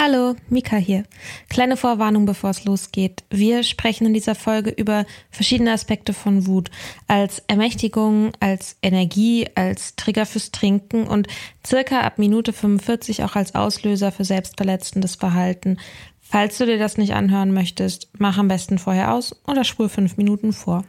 Hallo, 0.00 0.36
Mika 0.48 0.76
hier. 0.76 1.02
Kleine 1.48 1.76
Vorwarnung, 1.76 2.24
bevor 2.24 2.50
es 2.50 2.64
losgeht. 2.64 3.24
Wir 3.30 3.64
sprechen 3.64 4.06
in 4.06 4.14
dieser 4.14 4.36
Folge 4.36 4.70
über 4.70 5.06
verschiedene 5.28 5.72
Aspekte 5.72 6.12
von 6.12 6.46
Wut. 6.46 6.70
Als 7.08 7.42
Ermächtigung, 7.48 8.30
als 8.38 8.76
Energie, 8.80 9.48
als 9.56 9.96
Trigger 9.96 10.24
fürs 10.24 10.52
Trinken 10.52 11.08
und 11.08 11.26
circa 11.66 12.02
ab 12.02 12.16
Minute 12.16 12.52
45 12.52 13.24
auch 13.24 13.34
als 13.34 13.56
Auslöser 13.56 14.12
für 14.12 14.24
selbstverletzendes 14.24 15.16
Verhalten. 15.16 15.78
Falls 16.20 16.58
du 16.58 16.66
dir 16.66 16.78
das 16.78 16.96
nicht 16.96 17.14
anhören 17.14 17.52
möchtest, 17.52 18.08
mach 18.18 18.38
am 18.38 18.46
besten 18.46 18.78
vorher 18.78 19.12
aus 19.12 19.34
oder 19.48 19.64
spur 19.64 19.88
fünf 19.88 20.16
Minuten 20.16 20.52
vor. 20.52 20.84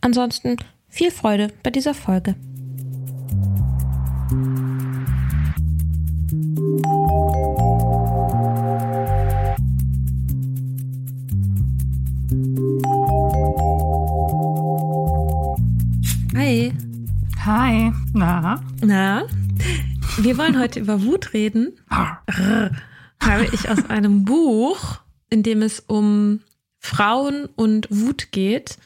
Ansonsten 0.00 0.56
viel 0.88 1.12
Freude 1.12 1.52
bei 1.62 1.70
dieser 1.70 1.94
Folge. 1.94 2.34
Hi. 17.52 17.92
Na? 18.12 18.62
Na, 18.80 19.26
wir 20.18 20.38
wollen 20.38 20.56
heute 20.56 20.78
über 20.78 21.02
Wut 21.02 21.32
reden. 21.34 21.76
Rrr, 21.90 22.70
Habe 23.20 23.48
ich 23.52 23.68
aus 23.68 23.90
einem 23.90 24.24
Buch, 24.24 25.00
in 25.30 25.42
dem 25.42 25.60
es 25.62 25.80
um 25.80 26.42
Frauen 26.78 27.46
und 27.56 27.88
Wut 27.90 28.30
geht, 28.30 28.78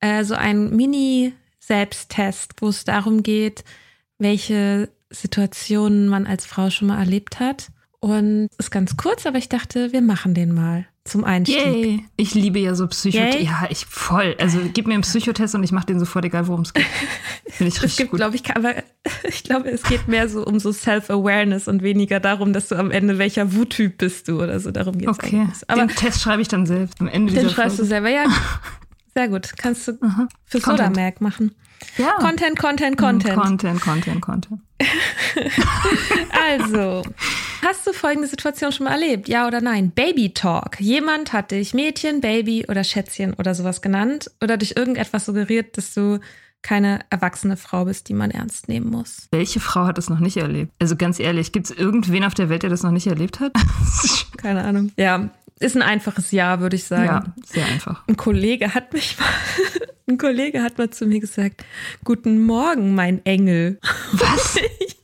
äh, 0.00 0.24
so 0.24 0.34
ein 0.34 0.74
Mini-Selbsttest, 0.74 2.54
wo 2.60 2.70
es 2.70 2.82
darum 2.82 3.22
geht, 3.22 3.62
welche 4.18 4.88
Situationen 5.10 6.08
man 6.08 6.26
als 6.26 6.44
Frau 6.44 6.70
schon 6.70 6.88
mal 6.88 6.98
erlebt 6.98 7.38
hat. 7.38 7.68
Und 8.00 8.48
ist 8.58 8.72
ganz 8.72 8.96
kurz, 8.96 9.26
aber 9.26 9.38
ich 9.38 9.48
dachte, 9.48 9.92
wir 9.92 10.02
machen 10.02 10.34
den 10.34 10.52
mal 10.52 10.86
zum 11.08 11.24
Einstieg. 11.24 11.56
Yay. 11.64 12.04
Ich 12.16 12.34
liebe 12.34 12.58
ja 12.58 12.74
so 12.74 12.86
Psychotest. 12.86 13.40
Ja, 13.40 13.66
ich 13.70 13.86
voll. 13.86 14.36
Also 14.38 14.58
gib 14.72 14.86
mir 14.86 14.94
einen 14.94 15.02
Psychotest 15.02 15.54
und 15.54 15.62
ich 15.64 15.72
mache 15.72 15.86
den 15.86 15.98
sofort, 15.98 16.24
egal 16.24 16.46
worum 16.46 16.62
es 16.62 16.72
geht. 16.74 16.86
Finde 17.48 17.68
ich 17.70 17.76
Es 17.78 17.82
richtig 17.82 17.96
gibt, 17.98 18.10
gut. 18.12 18.20
glaube 18.20 18.36
ich, 18.36 18.48
aber 18.56 18.74
ich 19.28 19.42
glaube, 19.44 19.70
es 19.70 19.82
geht 19.82 20.06
mehr 20.08 20.28
so 20.28 20.44
um 20.44 20.60
so 20.60 20.72
Self-Awareness 20.72 21.68
und 21.68 21.82
weniger 21.82 22.20
darum, 22.20 22.52
dass 22.52 22.68
du 22.68 22.74
am 22.76 22.90
Ende 22.90 23.18
welcher 23.18 23.54
Wuttyp 23.54 23.98
bist 23.98 24.28
du 24.28 24.42
oder 24.42 24.60
so. 24.60 24.70
Darum 24.70 24.98
geht 24.98 25.08
es 25.08 25.18
Okay. 25.18 25.36
eigentlich. 25.40 25.68
Aber 25.68 25.86
den 25.86 25.96
Test 25.96 26.20
schreibe 26.22 26.42
ich 26.42 26.48
dann 26.48 26.66
selbst 26.66 27.00
am 27.00 27.08
Ende 27.08 27.32
den 27.32 27.48
schreibst 27.50 27.78
du 27.78 27.82
Folge. 27.82 27.88
selber. 27.88 28.08
Ja, 28.10 28.24
sehr 29.14 29.28
gut. 29.28 29.52
Kannst 29.56 29.88
du 29.88 29.92
für 30.46 30.60
Content. 30.60 30.88
Sodamerk 30.94 31.20
machen. 31.20 31.54
Ja. 31.96 32.12
Content, 32.18 32.58
Content, 32.58 32.96
Content. 32.98 33.34
Content, 33.34 33.80
Content, 33.80 34.20
Content. 34.20 34.60
Also, 36.30 37.02
hast 37.62 37.86
du 37.86 37.92
folgende 37.92 38.28
Situation 38.28 38.72
schon 38.72 38.84
mal 38.84 38.92
erlebt? 39.00 39.28
Ja 39.28 39.46
oder 39.46 39.60
nein? 39.60 39.90
Baby 39.90 40.32
Talk. 40.34 40.80
Jemand 40.80 41.32
hat 41.32 41.50
dich 41.50 41.74
Mädchen, 41.74 42.20
Baby 42.20 42.66
oder 42.68 42.84
Schätzchen 42.84 43.34
oder 43.34 43.54
sowas 43.54 43.82
genannt 43.82 44.30
oder 44.42 44.56
durch 44.56 44.74
irgendetwas 44.76 45.26
suggeriert, 45.26 45.76
dass 45.76 45.94
du 45.94 46.20
keine 46.62 47.00
erwachsene 47.10 47.56
Frau 47.56 47.84
bist, 47.84 48.08
die 48.08 48.14
man 48.14 48.30
ernst 48.32 48.68
nehmen 48.68 48.90
muss. 48.90 49.28
Welche 49.30 49.60
Frau 49.60 49.84
hat 49.86 49.96
das 49.98 50.10
noch 50.10 50.18
nicht 50.18 50.36
erlebt? 50.36 50.72
Also 50.80 50.96
ganz 50.96 51.20
ehrlich, 51.20 51.52
gibt 51.52 51.70
es 51.70 51.76
irgendwen 51.76 52.24
auf 52.24 52.34
der 52.34 52.48
Welt, 52.48 52.62
der 52.64 52.70
das 52.70 52.82
noch 52.82 52.90
nicht 52.90 53.06
erlebt 53.06 53.38
hat? 53.40 53.52
Keine 54.36 54.64
Ahnung. 54.64 54.90
Ja, 54.96 55.30
ist 55.60 55.76
ein 55.76 55.82
einfaches 55.82 56.32
Ja, 56.32 56.60
würde 56.60 56.76
ich 56.76 56.84
sagen. 56.84 57.06
ja, 57.06 57.24
sehr 57.46 57.66
einfach. 57.66 58.02
Ein 58.08 58.16
Kollege 58.16 58.74
hat 58.74 58.92
mich 58.92 59.16
mal, 59.18 59.26
ein 60.08 60.18
Kollege 60.18 60.62
hat 60.62 60.78
mal 60.78 60.90
zu 60.90 61.06
mir 61.06 61.20
gesagt, 61.20 61.64
guten 62.04 62.42
Morgen, 62.44 62.94
mein 62.94 63.24
Engel. 63.24 63.78
Was? 64.12 64.58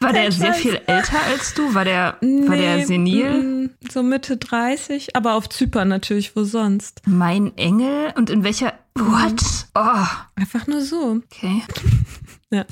War 0.00 0.12
der 0.12 0.32
sehr 0.32 0.54
viel 0.54 0.80
älter 0.86 1.18
als 1.30 1.54
du? 1.54 1.74
War 1.74 1.84
der, 1.84 2.16
war 2.20 2.56
der 2.56 2.76
Nee, 2.76 2.84
senil? 2.84 3.30
mm, 3.42 3.70
So 3.90 4.02
Mitte 4.02 4.36
30, 4.36 5.14
aber 5.16 5.34
auf 5.34 5.48
Zypern 5.48 5.88
natürlich, 5.88 6.34
wo 6.34 6.42
sonst. 6.44 7.00
Mein 7.06 7.56
Engel? 7.56 8.12
Und 8.16 8.28
in 8.30 8.42
welcher. 8.44 8.74
What? 8.94 9.40
Oh, 9.74 10.06
Einfach 10.34 10.66
nur 10.66 10.80
so. 10.82 11.20
okay. 11.32 11.62
Ja. 12.50 12.66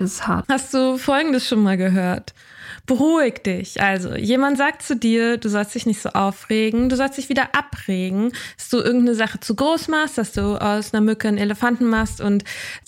Das 0.00 0.14
ist 0.14 0.26
hart. 0.26 0.46
Hast 0.48 0.74
du 0.74 0.98
Folgendes 0.98 1.46
schon 1.46 1.62
mal 1.62 1.76
gehört? 1.76 2.34
Beruhig 2.90 3.44
dich. 3.44 3.80
Also, 3.80 4.16
jemand 4.16 4.58
sagt 4.58 4.82
zu 4.82 4.96
dir, 4.96 5.36
du 5.36 5.48
sollst 5.48 5.76
dich 5.76 5.86
nicht 5.86 6.02
so 6.02 6.08
aufregen, 6.08 6.88
du 6.88 6.96
sollst 6.96 7.18
dich 7.18 7.28
wieder 7.28 7.54
abregen, 7.54 8.32
dass 8.56 8.68
du 8.68 8.78
irgendeine 8.78 9.14
Sache 9.14 9.38
zu 9.38 9.54
groß 9.54 9.86
machst, 9.86 10.18
dass 10.18 10.32
du 10.32 10.60
aus 10.60 10.92
einer 10.92 11.00
Mücke 11.00 11.28
einen 11.28 11.38
Elefanten 11.38 11.86
machst 11.86 12.20
und 12.20 12.42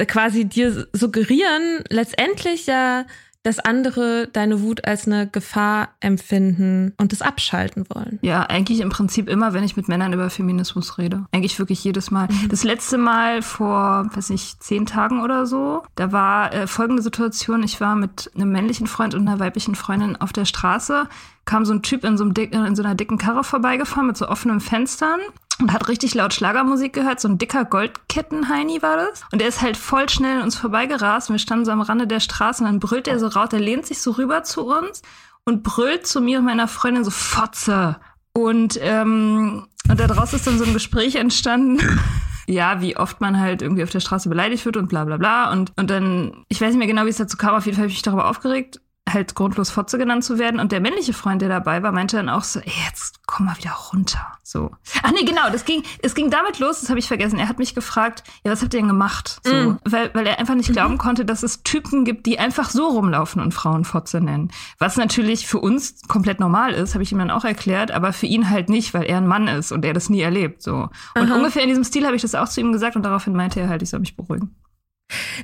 quasi 0.08 0.44
dir 0.44 0.88
suggerieren, 0.92 1.84
letztendlich 1.88 2.66
ja, 2.66 3.04
dass 3.42 3.58
andere 3.58 4.28
deine 4.32 4.62
Wut 4.62 4.84
als 4.84 5.06
eine 5.06 5.26
Gefahr 5.26 5.88
empfinden 6.00 6.94
und 6.98 7.12
das 7.12 7.22
abschalten 7.22 7.86
wollen. 7.88 8.18
Ja, 8.22 8.42
eigentlich 8.42 8.80
im 8.80 8.90
Prinzip 8.90 9.28
immer, 9.28 9.52
wenn 9.52 9.64
ich 9.64 9.76
mit 9.76 9.88
Männern 9.88 10.12
über 10.12 10.30
Feminismus 10.30 10.98
rede. 10.98 11.26
Eigentlich 11.32 11.58
wirklich 11.58 11.82
jedes 11.82 12.10
Mal. 12.10 12.28
Das 12.48 12.64
letzte 12.64 12.98
Mal 12.98 13.42
vor, 13.42 14.08
weiß 14.14 14.30
nicht, 14.30 14.62
zehn 14.62 14.86
Tagen 14.86 15.22
oder 15.22 15.46
so, 15.46 15.82
da 15.96 16.12
war 16.12 16.52
äh, 16.52 16.66
folgende 16.66 17.02
Situation. 17.02 17.62
Ich 17.62 17.80
war 17.80 17.96
mit 17.96 18.30
einem 18.34 18.52
männlichen 18.52 18.86
Freund 18.86 19.14
und 19.14 19.26
einer 19.26 19.40
weiblichen 19.40 19.74
Freundin 19.74 20.16
auf 20.16 20.32
der 20.32 20.44
Straße, 20.44 21.08
kam 21.44 21.64
so 21.64 21.72
ein 21.72 21.82
Typ 21.82 22.04
in 22.04 22.16
so, 22.16 22.24
einem 22.24 22.34
dick, 22.34 22.54
in 22.54 22.76
so 22.76 22.82
einer 22.82 22.94
dicken 22.94 23.18
Karre 23.18 23.42
vorbeigefahren 23.42 24.06
mit 24.06 24.16
so 24.16 24.28
offenen 24.28 24.60
Fenstern 24.60 25.18
und 25.60 25.72
hat 25.72 25.88
richtig 25.88 26.14
laut 26.14 26.34
Schlagermusik 26.34 26.92
gehört. 26.92 27.20
So 27.20 27.28
ein 27.28 27.38
dicker 27.38 27.64
Goldkettenheini 27.64 28.82
war 28.82 28.96
das. 28.96 29.22
Und 29.32 29.40
der 29.40 29.48
ist 29.48 29.62
halt 29.62 29.76
voll 29.76 30.08
schnell 30.08 30.38
an 30.38 30.42
uns 30.44 30.56
vorbeigerast. 30.56 31.30
Und 31.30 31.34
wir 31.34 31.40
standen 31.40 31.64
so 31.64 31.72
am 31.72 31.80
Rande 31.80 32.06
der 32.06 32.20
Straße 32.20 32.62
und 32.62 32.70
dann 32.70 32.80
brüllt 32.80 33.08
er 33.08 33.18
so 33.18 33.28
raus. 33.28 33.50
Der 33.50 33.60
lehnt 33.60 33.86
sich 33.86 34.00
so 34.00 34.12
rüber 34.12 34.42
zu 34.42 34.66
uns 34.66 35.02
und 35.44 35.62
brüllt 35.62 36.06
zu 36.06 36.20
mir 36.20 36.38
und 36.38 36.44
meiner 36.44 36.68
Freundin 36.68 37.04
so 37.04 37.10
Fotze. 37.10 37.96
Und, 38.32 38.78
ähm, 38.80 39.66
und 39.88 40.00
da 40.00 40.06
draußen 40.06 40.38
ist 40.38 40.46
dann 40.46 40.58
so 40.58 40.64
ein 40.64 40.72
Gespräch 40.72 41.16
entstanden. 41.16 41.78
ja, 42.46 42.80
wie 42.80 42.96
oft 42.96 43.20
man 43.20 43.38
halt 43.38 43.62
irgendwie 43.62 43.82
auf 43.82 43.90
der 43.90 44.00
Straße 44.00 44.28
beleidigt 44.28 44.64
wird 44.64 44.76
und 44.76 44.88
bla 44.88 45.04
bla 45.04 45.16
bla. 45.16 45.52
Und, 45.52 45.72
und 45.76 45.90
dann, 45.90 46.44
ich 46.48 46.60
weiß 46.60 46.70
nicht 46.70 46.78
mehr 46.78 46.86
genau, 46.86 47.04
wie 47.04 47.10
es 47.10 47.16
dazu 47.16 47.36
kam, 47.36 47.54
auf 47.54 47.66
jeden 47.66 47.76
Fall 47.76 47.84
habe 47.84 47.90
ich 47.90 47.98
mich 47.98 48.02
darüber 48.02 48.28
aufgeregt 48.28 48.80
halt 49.10 49.34
grundlos 49.34 49.70
Fotze 49.70 49.98
genannt 49.98 50.24
zu 50.24 50.38
werden. 50.38 50.60
Und 50.60 50.72
der 50.72 50.80
männliche 50.80 51.12
Freund, 51.12 51.42
der 51.42 51.48
dabei 51.48 51.82
war, 51.82 51.92
meinte 51.92 52.16
dann 52.16 52.28
auch 52.28 52.44
so, 52.44 52.60
ey, 52.60 52.72
jetzt 52.86 53.26
komm 53.26 53.46
mal 53.46 53.56
wieder 53.56 53.72
runter. 53.92 54.38
So. 54.42 54.70
Ach 55.02 55.10
nee, 55.12 55.24
genau, 55.24 55.50
das 55.50 55.64
ging, 55.64 55.82
es 56.02 56.14
ging 56.14 56.30
damit 56.30 56.58
los, 56.58 56.80
das 56.80 56.88
habe 56.88 56.98
ich 56.98 57.08
vergessen. 57.08 57.38
Er 57.38 57.48
hat 57.48 57.58
mich 57.58 57.74
gefragt, 57.74 58.22
ja, 58.44 58.52
was 58.52 58.62
habt 58.62 58.74
ihr 58.74 58.80
denn 58.80 58.88
gemacht? 58.88 59.40
So, 59.44 59.54
mm. 59.54 59.78
weil, 59.84 60.14
weil 60.14 60.26
er 60.26 60.38
einfach 60.38 60.54
nicht 60.54 60.72
glauben 60.72 60.98
konnte, 60.98 61.24
dass 61.24 61.42
es 61.42 61.62
Typen 61.62 62.04
gibt, 62.04 62.26
die 62.26 62.38
einfach 62.38 62.70
so 62.70 62.88
rumlaufen 62.88 63.40
und 63.42 63.52
Frauen 63.52 63.84
Fotze 63.84 64.20
nennen. 64.20 64.50
Was 64.78 64.96
natürlich 64.96 65.46
für 65.46 65.58
uns 65.58 66.02
komplett 66.08 66.40
normal 66.40 66.72
ist, 66.72 66.94
habe 66.94 67.02
ich 67.02 67.12
ihm 67.12 67.18
dann 67.18 67.30
auch 67.30 67.44
erklärt, 67.44 67.90
aber 67.90 68.12
für 68.12 68.26
ihn 68.26 68.50
halt 68.50 68.68
nicht, 68.68 68.94
weil 68.94 69.04
er 69.04 69.18
ein 69.18 69.26
Mann 69.26 69.48
ist 69.48 69.72
und 69.72 69.84
er 69.84 69.94
das 69.94 70.10
nie 70.10 70.20
erlebt. 70.20 70.62
So. 70.62 70.88
Und 71.16 71.30
Aha. 71.30 71.34
ungefähr 71.34 71.62
in 71.62 71.68
diesem 71.68 71.84
Stil 71.84 72.06
habe 72.06 72.16
ich 72.16 72.22
das 72.22 72.34
auch 72.34 72.48
zu 72.48 72.60
ihm 72.60 72.72
gesagt 72.72 72.96
und 72.96 73.02
daraufhin 73.02 73.34
meinte 73.34 73.60
er 73.60 73.68
halt, 73.68 73.82
ich 73.82 73.90
soll 73.90 74.00
mich 74.00 74.16
beruhigen. 74.16 74.54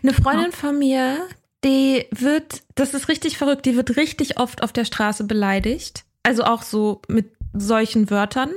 Eine 0.02 0.14
Freundin 0.14 0.52
von 0.52 0.78
mir, 0.78 1.19
die 1.64 2.06
wird, 2.10 2.62
das 2.75 2.94
ist 2.94 3.08
richtig 3.08 3.38
verrückt, 3.38 3.66
die 3.66 3.76
wird 3.76 3.96
richtig 3.96 4.38
oft 4.38 4.62
auf 4.62 4.72
der 4.72 4.84
Straße 4.84 5.25
beleidigt. 5.25 6.05
Also 6.22 6.44
auch 6.44 6.62
so 6.62 7.02
mit 7.08 7.32
solchen 7.52 8.10
Wörtern. 8.10 8.50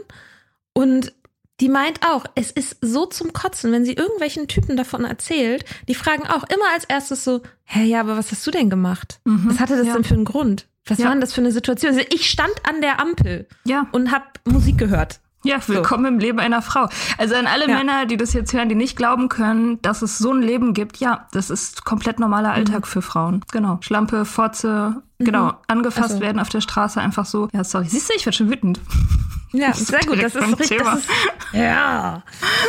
Und 0.74 1.14
die 1.60 1.70
meint 1.70 2.02
auch, 2.04 2.26
es 2.36 2.52
ist 2.52 2.78
so 2.82 3.06
zum 3.06 3.34
Kotzen, 3.34 3.72
wenn 3.72 3.86
sie 3.86 3.94
irgendwelchen 3.94 4.48
Typen 4.48 4.78
davon 4.78 5.06
erzählt, 5.06 5.64
die 5.88 5.96
fragen 5.96 6.28
auch 6.28 6.44
immer 6.44 6.66
als 6.74 6.86
erstes 6.86 7.24
so, 7.24 7.42
hä, 7.66 7.84
ja, 7.84 8.00
aber 8.00 8.18
was 8.18 8.32
hast 8.32 8.46
du 8.48 8.52
denn 8.52 8.70
gemacht? 8.70 9.20
Mhm, 9.26 9.50
was 9.50 9.60
hatte 9.60 9.78
das 9.78 9.88
ja. 9.88 9.94
denn 9.94 10.04
für 10.04 10.16
einen 10.16 10.26
Grund? 10.26 10.68
Was 10.86 10.98
ja. 10.98 11.06
war 11.06 11.12
denn 11.12 11.22
das 11.22 11.34
für 11.34 11.42
eine 11.42 11.52
Situation? 11.52 11.92
Also 11.92 12.06
ich 12.12 12.30
stand 12.30 12.54
an 12.68 12.82
der 12.82 13.00
Ampel 13.00 13.48
ja. 13.66 13.88
und 13.92 14.12
habe 14.12 14.26
Musik 14.46 14.78
gehört. 14.80 15.20
Ja, 15.44 15.58
willkommen 15.68 16.04
so. 16.04 16.10
im 16.10 16.20
Leben 16.20 16.40
einer 16.40 16.62
Frau. 16.62 16.88
Also 17.18 17.36
an 17.36 17.48
alle 17.48 17.68
ja. 17.68 17.78
Männer, 17.78 18.06
die 18.06 18.18
das 18.18 18.34
jetzt 18.34 18.54
hören, 18.54 18.70
die 18.70 18.76
nicht 18.76 18.96
glauben 18.96 19.28
können, 19.28 19.82
dass 19.82 20.04
es 20.04 20.20
so 20.20 20.32
ein 20.32 20.42
Leben 20.42 20.74
gibt, 20.74 20.98
ja, 20.98 21.28
das 21.32 21.50
ist 21.50 21.84
komplett 21.84 22.20
normaler 22.20 22.52
Alltag 22.52 22.82
mhm. 22.82 22.86
für 22.86 23.02
Frauen. 23.02 23.42
Genau. 23.52 23.80
Schlampe, 23.82 24.26
Fotze, 24.26 24.96
mhm. 24.96 25.02
Genau, 25.26 25.54
angefasst 25.68 26.12
also. 26.12 26.22
werden 26.22 26.40
auf 26.40 26.50
der 26.50 26.62
Straße 26.62 27.00
einfach 27.00 27.26
so. 27.26 27.50
Ja, 27.54 27.64
sorry. 27.64 27.88
Siehst 27.88 28.10
du, 28.10 28.14
ich 28.16 28.26
werde 28.26 28.38
schon 28.38 28.50
wütend. 28.50 28.80
Ja, 29.54 29.74
sehr 29.74 30.00
gut. 30.00 30.22
Das 30.22 30.34
ist 30.34 30.60
richtig. 30.60 30.78
Das 30.80 31.00
ist, 31.00 31.10
ja. 31.52 32.24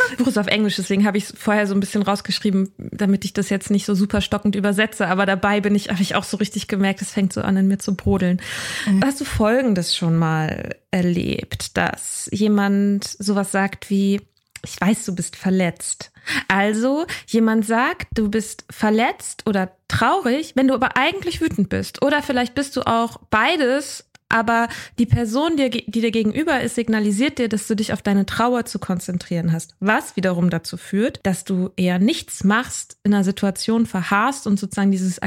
Das 0.09 0.17
Buch 0.17 0.27
ist 0.27 0.37
auf 0.37 0.47
Englisch, 0.47 0.75
deswegen 0.75 1.05
habe 1.05 1.17
ich 1.17 1.25
es 1.25 1.33
vorher 1.37 1.65
so 1.65 1.73
ein 1.73 1.79
bisschen 1.79 2.01
rausgeschrieben, 2.01 2.73
damit 2.77 3.23
ich 3.23 3.31
das 3.31 3.49
jetzt 3.49 3.71
nicht 3.71 3.85
so 3.85 3.95
super 3.95 4.19
stockend 4.19 4.55
übersetze. 4.55 5.07
Aber 5.07 5.25
dabei 5.25 5.61
bin 5.61 5.75
ich, 5.75 5.89
habe 5.89 6.01
ich 6.01 6.15
auch 6.15 6.25
so 6.25 6.37
richtig 6.37 6.67
gemerkt, 6.67 7.01
es 7.01 7.11
fängt 7.11 7.31
so 7.31 7.41
an, 7.41 7.55
in 7.55 7.67
mir 7.67 7.79
zu 7.79 7.95
brodeln. 7.95 8.41
Mhm. 8.85 9.01
Hast 9.03 9.21
du 9.21 9.25
Folgendes 9.25 9.95
schon 9.95 10.17
mal 10.17 10.75
erlebt, 10.91 11.77
dass 11.77 12.27
jemand 12.33 13.05
sowas 13.05 13.51
sagt 13.51 13.89
wie, 13.89 14.19
ich 14.63 14.79
weiß, 14.79 15.05
du 15.05 15.15
bist 15.15 15.35
verletzt. 15.35 16.11
Also 16.47 17.05
jemand 17.27 17.65
sagt, 17.65 18.07
du 18.13 18.29
bist 18.29 18.65
verletzt 18.69 19.45
oder 19.45 19.71
traurig, 19.87 20.53
wenn 20.55 20.67
du 20.67 20.73
aber 20.73 20.95
eigentlich 20.95 21.41
wütend 21.41 21.69
bist. 21.69 22.01
Oder 22.01 22.21
vielleicht 22.21 22.55
bist 22.55 22.75
du 22.75 22.81
auch 22.81 23.17
beides 23.29 24.05
aber 24.33 24.67
die 24.97 25.05
Person, 25.05 25.57
die, 25.57 25.69
die 25.69 26.01
dir 26.01 26.09
gegenüber 26.09 26.59
ist, 26.61 26.73
signalisiert 26.73 27.37
dir, 27.37 27.49
dass 27.49 27.67
du 27.67 27.75
dich 27.75 27.93
auf 27.93 28.01
deine 28.01 28.25
Trauer 28.25 28.65
zu 28.65 28.79
konzentrieren 28.79 29.51
hast. 29.51 29.75
Was 29.79 30.15
wiederum 30.15 30.49
dazu 30.49 30.75
führt, 30.75 31.19
dass 31.21 31.43
du 31.43 31.69
eher 31.75 31.99
nichts 31.99 32.43
machst, 32.43 32.97
in 33.03 33.13
einer 33.13 33.23
Situation 33.23 33.85
verharrst 33.85 34.47
und 34.47 34.59
sozusagen 34.59 34.89
dieses 34.89 35.19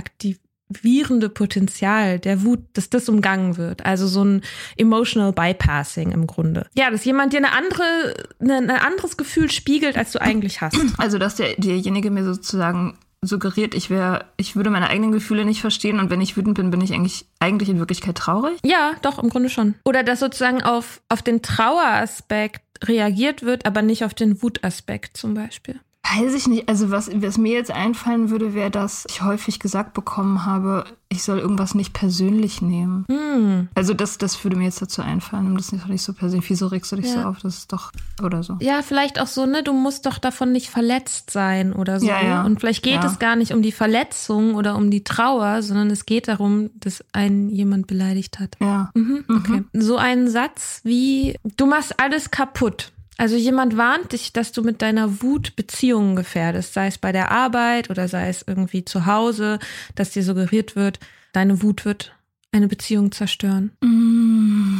aktivierende 0.68 1.28
Potenzial 1.28 2.18
der 2.18 2.42
Wut, 2.42 2.60
dass 2.74 2.90
das 2.90 3.08
umgangen 3.08 3.56
wird. 3.56 3.84
Also 3.86 4.06
so 4.06 4.24
ein 4.24 4.42
emotional 4.76 5.32
bypassing 5.32 6.12
im 6.12 6.26
Grunde. 6.26 6.66
Ja, 6.74 6.90
dass 6.90 7.04
jemand 7.04 7.32
dir 7.32 7.38
eine 7.38 7.52
andere, 7.52 8.14
eine, 8.40 8.56
ein 8.56 8.70
anderes 8.70 9.16
Gefühl 9.16 9.50
spiegelt, 9.50 9.96
als 9.96 10.12
du 10.12 10.20
eigentlich 10.20 10.60
hast. 10.60 10.76
Also, 10.98 11.18
dass 11.18 11.36
der, 11.36 11.54
derjenige 11.56 12.10
mir 12.10 12.24
sozusagen 12.24 12.98
suggeriert, 13.20 13.74
ich 13.74 13.90
wäre, 13.90 14.24
ich 14.36 14.56
würde 14.56 14.70
meine 14.70 14.88
eigenen 14.88 15.12
Gefühle 15.12 15.44
nicht 15.44 15.60
verstehen 15.60 16.00
und 16.00 16.10
wenn 16.10 16.20
ich 16.20 16.36
wütend 16.36 16.54
bin, 16.54 16.70
bin 16.70 16.80
ich 16.80 16.92
eigentlich, 16.92 17.26
eigentlich 17.38 17.68
in 17.68 17.78
Wirklichkeit 17.78 18.16
traurig? 18.16 18.58
Ja, 18.64 18.92
doch, 19.02 19.22
im 19.22 19.28
Grunde 19.28 19.50
schon. 19.50 19.74
Oder 19.84 20.02
dass 20.02 20.20
sozusagen 20.20 20.62
auf, 20.62 21.02
auf 21.08 21.22
den 21.22 21.42
Traueraspekt 21.42 22.62
reagiert 22.84 23.42
wird, 23.42 23.66
aber 23.66 23.82
nicht 23.82 24.04
auf 24.04 24.14
den 24.14 24.42
Wutaspekt 24.42 25.16
zum 25.16 25.34
Beispiel. 25.34 25.80
Weiß 26.14 26.34
ich 26.34 26.46
nicht. 26.46 26.68
Also 26.68 26.90
was, 26.90 27.10
was 27.14 27.38
mir 27.38 27.54
jetzt 27.54 27.70
einfallen 27.70 28.30
würde, 28.30 28.54
wäre, 28.54 28.70
dass 28.70 29.06
ich 29.08 29.22
häufig 29.22 29.58
gesagt 29.58 29.94
bekommen 29.94 30.44
habe, 30.44 30.84
ich 31.08 31.22
soll 31.22 31.38
irgendwas 31.38 31.74
nicht 31.74 31.92
persönlich 31.92 32.62
nehmen. 32.62 33.06
Mm. 33.08 33.68
Also 33.74 33.94
das, 33.94 34.18
das 34.18 34.42
würde 34.44 34.56
mir 34.56 34.64
jetzt 34.64 34.82
dazu 34.82 35.02
einfallen, 35.02 35.44
nimm 35.44 35.56
das 35.56 35.72
nicht, 35.72 35.88
nicht 35.88 36.02
so 36.02 36.12
persönlich. 36.12 36.48
Wieso 36.50 36.66
regst 36.66 36.92
du 36.92 36.96
dich 36.96 37.06
ja. 37.06 37.22
so 37.22 37.28
auf? 37.28 37.38
Das 37.40 37.58
ist 37.58 37.72
doch 37.72 37.92
oder 38.22 38.42
so. 38.42 38.56
Ja, 38.60 38.82
vielleicht 38.82 39.20
auch 39.20 39.26
so, 39.26 39.46
ne, 39.46 39.62
du 39.62 39.72
musst 39.72 40.06
doch 40.06 40.18
davon 40.18 40.52
nicht 40.52 40.68
verletzt 40.68 41.30
sein 41.30 41.72
oder 41.72 41.98
so. 42.00 42.06
Ja, 42.06 42.22
ja. 42.22 42.44
Und 42.44 42.60
vielleicht 42.60 42.82
geht 42.82 43.02
es 43.02 43.18
gar 43.18 43.36
nicht 43.36 43.52
um 43.52 43.62
die 43.62 43.72
Verletzung 43.72 44.54
oder 44.54 44.76
um 44.76 44.90
die 44.90 45.04
Trauer, 45.04 45.62
sondern 45.62 45.90
es 45.90 46.06
geht 46.06 46.28
darum, 46.28 46.70
dass 46.74 47.04
einen 47.12 47.48
jemand 47.48 47.86
beleidigt 47.86 48.38
hat. 48.38 48.56
Ja. 48.60 48.90
Mhm, 48.94 49.24
okay. 49.28 49.64
Mhm. 49.72 49.80
So 49.80 49.96
ein 49.96 50.28
Satz 50.28 50.80
wie, 50.84 51.36
du 51.56 51.66
machst 51.66 51.98
alles 52.00 52.30
kaputt. 52.30 52.92
Also 53.18 53.36
jemand 53.36 53.76
warnt 53.76 54.12
dich, 54.12 54.32
dass 54.32 54.52
du 54.52 54.62
mit 54.62 54.82
deiner 54.82 55.22
Wut 55.22 55.56
Beziehungen 55.56 56.16
gefährdest, 56.16 56.74
sei 56.74 56.88
es 56.88 56.98
bei 56.98 57.12
der 57.12 57.30
Arbeit 57.30 57.88
oder 57.88 58.08
sei 58.08 58.28
es 58.28 58.44
irgendwie 58.46 58.84
zu 58.84 59.06
Hause, 59.06 59.58
dass 59.94 60.10
dir 60.10 60.22
suggeriert 60.22 60.76
wird, 60.76 61.00
deine 61.32 61.62
Wut 61.62 61.84
wird 61.84 62.14
eine 62.52 62.68
Beziehung 62.68 63.12
zerstören. 63.12 63.72
Mm, 63.80 64.78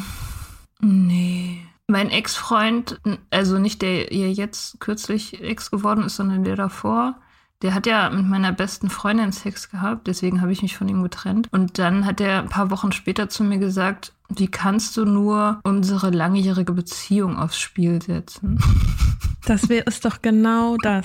nee. 0.81 1.62
Mein 1.88 2.11
Ex-Freund, 2.11 3.00
also 3.31 3.59
nicht 3.59 3.81
der 3.81 4.11
ihr 4.11 4.33
jetzt 4.33 4.81
kürzlich 4.81 5.41
Ex 5.41 5.71
geworden 5.71 6.05
ist, 6.05 6.17
sondern 6.17 6.43
der 6.43 6.56
davor, 6.56 7.21
der 7.62 7.75
hat 7.75 7.87
ja 7.87 8.11
mit 8.11 8.27
meiner 8.27 8.53
besten 8.53 8.91
Freundin 8.91 9.33
Sex 9.33 9.71
gehabt, 9.71 10.09
deswegen 10.09 10.41
habe 10.43 10.53
ich 10.53 10.62
mich 10.62 10.77
von 10.77 10.88
ihm 10.88 11.03
getrennt. 11.03 11.49
Und 11.53 11.79
dann 11.79 12.05
hat 12.05 12.21
er 12.21 12.41
ein 12.41 12.49
paar 12.49 12.71
Wochen 12.71 12.93
später 12.93 13.29
zu 13.29 13.44
mir 13.44 13.59
gesagt, 13.59 14.12
wie 14.28 14.49
kannst 14.49 14.96
du 14.96 15.05
nur 15.05 15.61
unsere 15.62 16.11
langjährige 16.11 16.73
Beziehung 16.73 17.37
aufs 17.37 17.58
Spiel 17.58 18.02
setzen? 18.02 18.58
Das 19.46 19.69
wäre 19.69 19.84
es 19.87 20.00
doch 20.00 20.23
genau 20.23 20.76
das. 20.76 21.04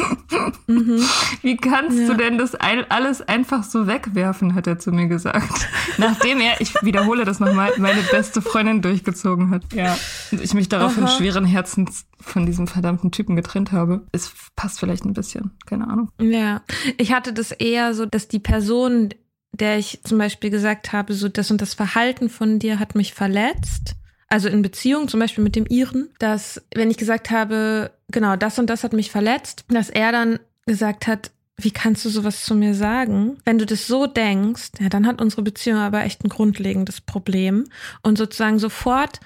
Mhm. 0.65 1.03
Wie 1.43 1.57
kannst 1.57 1.99
ja. 1.99 2.07
du 2.07 2.15
denn 2.15 2.39
das 2.39 2.55
alles 2.55 3.21
einfach 3.21 3.63
so 3.63 3.85
wegwerfen, 3.85 4.55
hat 4.55 4.65
er 4.65 4.79
zu 4.79 4.91
mir 4.91 5.07
gesagt. 5.07 5.69
Nachdem 5.99 6.41
er, 6.41 6.59
ich 6.59 6.73
wiederhole 6.81 7.23
das 7.23 7.39
nochmal, 7.39 7.71
meine 7.77 8.01
beste 8.01 8.41
Freundin 8.41 8.81
durchgezogen 8.81 9.51
hat. 9.51 9.71
Ja. 9.73 9.95
Und 10.31 10.41
ich 10.41 10.55
mich 10.55 10.69
daraufhin 10.69 11.03
Aha. 11.03 11.15
schweren 11.15 11.45
Herzens 11.45 12.05
von 12.19 12.47
diesem 12.47 12.65
verdammten 12.65 13.11
Typen 13.11 13.35
getrennt 13.35 13.71
habe. 13.71 14.01
Es 14.11 14.33
passt 14.55 14.79
vielleicht 14.79 15.05
ein 15.05 15.13
bisschen, 15.13 15.51
keine 15.67 15.87
Ahnung. 15.87 16.09
Ja, 16.19 16.63
ich 16.97 17.13
hatte 17.13 17.33
das 17.33 17.51
eher 17.51 17.93
so, 17.93 18.07
dass 18.07 18.27
die 18.27 18.39
Person, 18.39 19.09
der 19.53 19.77
ich 19.77 19.99
zum 20.03 20.17
Beispiel 20.17 20.49
gesagt 20.49 20.93
habe, 20.93 21.13
so 21.13 21.29
das 21.29 21.51
und 21.51 21.61
das 21.61 21.73
Verhalten 21.73 22.29
von 22.29 22.59
dir 22.59 22.79
hat 22.79 22.95
mich 22.95 23.13
verletzt. 23.13 23.95
Also 24.27 24.47
in 24.47 24.61
Beziehung, 24.61 25.09
zum 25.09 25.19
Beispiel 25.19 25.43
mit 25.43 25.57
dem 25.57 25.65
Iren, 25.65 26.09
dass 26.19 26.61
wenn 26.73 26.89
ich 26.89 26.97
gesagt 26.97 27.31
habe, 27.31 27.91
genau, 28.09 28.37
das 28.37 28.59
und 28.59 28.69
das 28.69 28.83
hat 28.83 28.93
mich 28.93 29.11
verletzt, 29.11 29.65
dass 29.67 29.89
er 29.89 30.11
dann 30.13 30.39
gesagt 30.65 31.07
hat, 31.07 31.31
wie 31.57 31.71
kannst 31.71 32.05
du 32.05 32.09
sowas 32.09 32.45
zu 32.45 32.55
mir 32.55 32.73
sagen? 32.73 33.37
Wenn 33.45 33.57
du 33.57 33.65
das 33.65 33.87
so 33.87 34.07
denkst, 34.07 34.71
ja, 34.79 34.89
dann 34.89 35.05
hat 35.05 35.21
unsere 35.21 35.41
Beziehung 35.41 35.79
aber 35.79 36.03
echt 36.03 36.23
ein 36.23 36.29
grundlegendes 36.29 37.01
Problem. 37.01 37.65
Und 38.01 38.17
sozusagen 38.17 38.57
sofort 38.57 39.19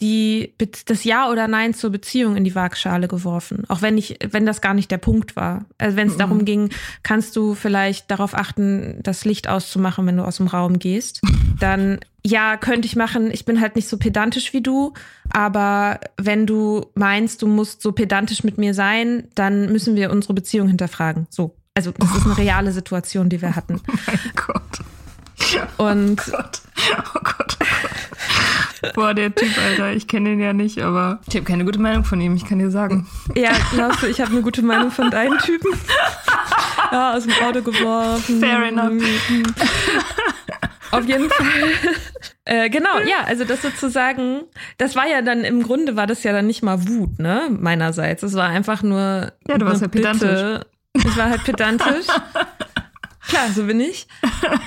die, 0.00 0.54
das 0.86 1.04
Ja 1.04 1.30
oder 1.30 1.46
Nein 1.46 1.72
zur 1.72 1.90
Beziehung 1.90 2.36
in 2.36 2.44
die 2.44 2.54
Waagschale 2.54 3.08
geworfen. 3.08 3.64
Auch 3.68 3.80
wenn 3.80 3.96
ich, 3.96 4.18
wenn 4.28 4.44
das 4.44 4.60
gar 4.60 4.74
nicht 4.74 4.90
der 4.90 4.98
Punkt 4.98 5.36
war. 5.36 5.64
Also 5.78 5.96
wenn 5.96 6.08
es 6.08 6.14
mhm. 6.14 6.18
darum 6.18 6.44
ging, 6.44 6.70
kannst 7.02 7.36
du 7.36 7.54
vielleicht 7.54 8.10
darauf 8.10 8.34
achten, 8.34 8.98
das 9.02 9.24
Licht 9.24 9.48
auszumachen, 9.48 10.06
wenn 10.06 10.16
du 10.16 10.24
aus 10.24 10.38
dem 10.38 10.48
Raum 10.48 10.78
gehst. 10.78 11.20
Dann 11.60 12.00
ja, 12.26 12.56
könnte 12.56 12.86
ich 12.86 12.96
machen. 12.96 13.30
Ich 13.30 13.44
bin 13.44 13.60
halt 13.60 13.76
nicht 13.76 13.88
so 13.88 13.98
pedantisch 13.98 14.52
wie 14.52 14.62
du. 14.62 14.94
Aber 15.30 16.00
wenn 16.16 16.46
du 16.46 16.86
meinst, 16.94 17.42
du 17.42 17.46
musst 17.46 17.82
so 17.82 17.92
pedantisch 17.92 18.44
mit 18.44 18.58
mir 18.58 18.72
sein, 18.74 19.28
dann 19.34 19.70
müssen 19.70 19.94
wir 19.94 20.10
unsere 20.10 20.32
Beziehung 20.32 20.68
hinterfragen. 20.68 21.26
So. 21.28 21.54
Also, 21.74 21.92
das 21.92 22.16
ist 22.16 22.24
eine 22.24 22.38
reale 22.38 22.72
Situation, 22.72 23.28
die 23.28 23.42
wir 23.42 23.54
hatten. 23.56 23.80
Oh 23.86 23.92
mein 24.06 24.18
Gott. 24.36 24.80
Und 25.76 26.22
oh 26.28 26.30
Gott. 26.30 26.62
Oh 26.98 27.02
Gott. 27.12 27.14
Oh 27.14 27.20
Gott. 27.22 27.58
Boah, 28.94 29.14
der 29.14 29.34
Typ, 29.34 29.50
Alter, 29.58 29.92
ich 29.92 30.06
kenne 30.06 30.30
den 30.30 30.40
ja 30.40 30.52
nicht, 30.52 30.80
aber 30.80 31.20
ich 31.28 31.34
habe 31.34 31.44
keine 31.44 31.64
gute 31.64 31.78
Meinung 31.80 32.04
von 32.04 32.20
ihm, 32.20 32.34
ich 32.36 32.44
kann 32.44 32.58
dir 32.58 32.70
sagen. 32.70 33.06
Ja, 33.34 33.50
glaubst 33.72 34.02
du, 34.02 34.06
ich 34.06 34.20
habe 34.20 34.32
eine 34.32 34.42
gute 34.42 34.62
Meinung 34.62 34.90
von 34.90 35.10
deinen 35.10 35.38
Typen? 35.38 35.70
Ja, 36.92 37.14
aus 37.14 37.24
dem 37.24 37.32
Auto 37.42 37.62
geworfen. 37.62 38.40
Fair 38.40 38.64
enough. 38.64 39.02
Auf 40.90 41.04
jeden 41.06 41.28
Fall 41.28 41.46
Äh, 42.46 42.68
genau, 42.68 42.98
ja, 42.98 43.24
also 43.26 43.44
das 43.44 43.62
sozusagen, 43.62 44.42
das 44.76 44.94
war 44.96 45.06
ja 45.08 45.22
dann 45.22 45.44
im 45.44 45.62
Grunde 45.62 45.96
war 45.96 46.06
das 46.06 46.22
ja 46.24 46.32
dann 46.32 46.46
nicht 46.46 46.62
mal 46.62 46.86
Wut, 46.86 47.18
ne, 47.18 47.48
meinerseits. 47.50 48.22
Es 48.22 48.34
war 48.34 48.48
einfach 48.48 48.82
nur. 48.82 49.32
Ja, 49.48 49.56
du 49.56 49.64
warst 49.64 49.80
ja 49.80 49.88
pedantisch. 49.88 50.60
Ich 50.92 51.16
war 51.16 51.30
halt 51.30 51.42
pedantisch. 51.44 52.06
Klar, 53.26 53.50
so 53.54 53.64
bin 53.64 53.80
ich. 53.80 54.06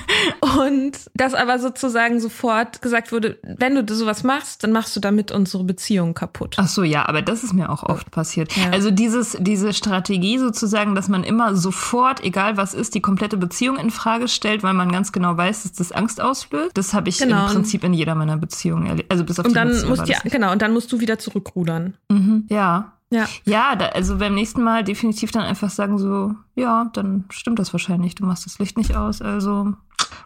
Und 0.58 0.98
dass 1.14 1.34
aber 1.34 1.58
sozusagen 1.58 2.20
sofort 2.20 2.82
gesagt 2.82 3.12
wurde, 3.12 3.38
wenn 3.42 3.74
du 3.86 3.94
sowas 3.94 4.24
machst, 4.24 4.64
dann 4.64 4.72
machst 4.72 4.96
du 4.96 5.00
damit 5.00 5.30
unsere 5.30 5.64
Beziehung 5.64 6.14
kaputt. 6.14 6.56
Ach 6.58 6.68
so, 6.68 6.82
ja, 6.82 7.08
aber 7.08 7.22
das 7.22 7.44
ist 7.44 7.52
mir 7.52 7.70
auch 7.70 7.82
oft 7.82 8.10
passiert. 8.10 8.52
Ja. 8.56 8.70
Also 8.70 8.90
dieses, 8.90 9.36
diese 9.40 9.72
Strategie 9.72 10.38
sozusagen, 10.38 10.94
dass 10.94 11.08
man 11.08 11.24
immer 11.24 11.54
sofort, 11.54 12.24
egal 12.24 12.56
was 12.56 12.74
ist, 12.74 12.94
die 12.94 13.00
komplette 13.00 13.36
Beziehung 13.36 13.76
in 13.76 13.90
Frage 13.90 14.28
stellt, 14.28 14.62
weil 14.62 14.74
man 14.74 14.90
ganz 14.90 15.12
genau 15.12 15.36
weiß, 15.36 15.62
dass 15.62 15.72
das 15.72 15.92
Angst 15.92 16.20
auslöst. 16.20 16.70
Das 16.74 16.94
habe 16.94 17.08
ich 17.08 17.18
genau. 17.18 17.46
im 17.46 17.52
Prinzip 17.52 17.84
in 17.84 17.94
jeder 17.94 18.14
meiner 18.14 18.36
Beziehungen 18.36 18.86
erlebt. 18.86 19.10
Also 19.10 19.24
bis 19.24 19.38
auf 19.38 19.44
und 19.44 19.52
die 19.52 19.54
dann 19.54 19.68
Beziehung 19.68 19.88
musst 19.90 20.08
ja, 20.08 20.18
genau, 20.24 20.52
und 20.52 20.62
dann 20.62 20.72
musst 20.72 20.90
du 20.92 21.00
wieder 21.00 21.18
zurückrudern. 21.18 21.94
Mhm, 22.08 22.46
ja. 22.48 22.92
Ja, 23.10 23.26
ja 23.44 23.76
da, 23.76 23.86
also 23.86 24.18
beim 24.18 24.34
nächsten 24.34 24.62
Mal 24.62 24.84
definitiv 24.84 25.30
dann 25.30 25.42
einfach 25.42 25.70
sagen 25.70 25.98
so, 25.98 26.34
ja, 26.54 26.90
dann 26.92 27.24
stimmt 27.30 27.58
das 27.58 27.72
wahrscheinlich. 27.72 28.14
Du 28.14 28.26
machst 28.26 28.44
das 28.44 28.58
Licht 28.58 28.76
nicht 28.76 28.96
aus, 28.96 29.22
also 29.22 29.72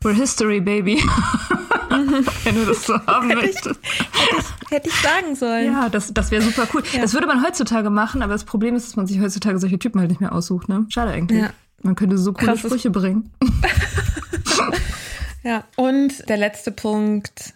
we're 0.02 0.12
history, 0.12 0.60
baby. 0.60 0.96
Wenn 2.44 2.54
du 2.54 2.64
das 2.64 2.86
so 2.86 2.94
haben 3.06 3.28
hätte 3.28 3.42
möchtest. 3.42 3.80
Ich, 3.82 4.00
hätte, 4.00 4.36
ich, 4.38 4.70
hätte 4.70 4.88
ich 4.88 4.94
sagen 4.96 5.36
sollen. 5.36 5.66
Ja, 5.66 5.88
das, 5.88 6.12
das 6.12 6.30
wäre 6.30 6.42
super 6.42 6.66
cool. 6.74 6.82
Ja. 6.92 7.02
Das 7.02 7.14
würde 7.14 7.26
man 7.26 7.44
heutzutage 7.44 7.90
machen, 7.90 8.22
aber 8.22 8.32
das 8.32 8.44
Problem 8.44 8.74
ist, 8.74 8.88
dass 8.88 8.96
man 8.96 9.06
sich 9.06 9.20
heutzutage 9.20 9.58
solche 9.58 9.78
Typen 9.78 10.00
halt 10.00 10.10
nicht 10.10 10.20
mehr 10.20 10.32
aussucht. 10.32 10.68
Ne? 10.68 10.86
Schade 10.88 11.12
eigentlich. 11.12 11.42
Ja. 11.42 11.50
Man 11.82 11.94
könnte 11.94 12.18
so 12.18 12.32
coole 12.32 12.46
Krasses. 12.46 12.70
Sprüche 12.70 12.90
bringen. 12.90 13.30
ja, 15.42 15.64
und 15.76 16.28
der 16.28 16.36
letzte 16.36 16.72
Punkt 16.72 17.54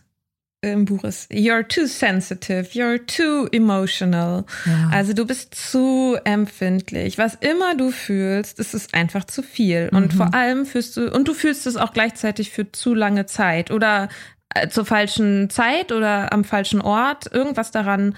im 0.63 0.85
Buch 0.85 1.05
ist, 1.05 1.31
you're 1.31 1.67
too 1.67 1.87
sensitive, 1.87 2.71
you're 2.73 3.05
too 3.07 3.47
emotional. 3.53 4.45
Ja. 4.65 4.91
Also 4.93 5.13
du 5.13 5.27
bist 5.27 5.55
zu 5.55 6.17
empfindlich. 6.25 7.19
Was 7.19 7.35
immer 7.37 7.77
du 7.77 7.91
fühlst, 7.91 8.59
ist 8.59 8.75
es 8.75 8.93
einfach 8.93 9.25
zu 9.25 9.43
viel. 9.43 9.89
Mhm. 9.91 9.97
Und 9.97 10.15
vor 10.15 10.35
allem 10.35 10.67
fühlst 10.67 10.97
du, 10.97 11.13
und 11.13 11.29
du 11.29 11.35
fühlst 11.35 11.67
es 11.67 11.77
auch 11.77 11.93
gleichzeitig 11.93 12.51
für 12.51 12.71
zu 12.73 12.95
lange 12.95 13.27
Zeit 13.27 13.71
oder 13.71 14.09
äh, 14.55 14.69
zur 14.69 14.85
falschen 14.85 15.51
Zeit 15.51 15.93
oder 15.93 16.33
am 16.33 16.45
falschen 16.45 16.81
Ort. 16.81 17.33
Irgendwas 17.33 17.71
daran 17.71 18.17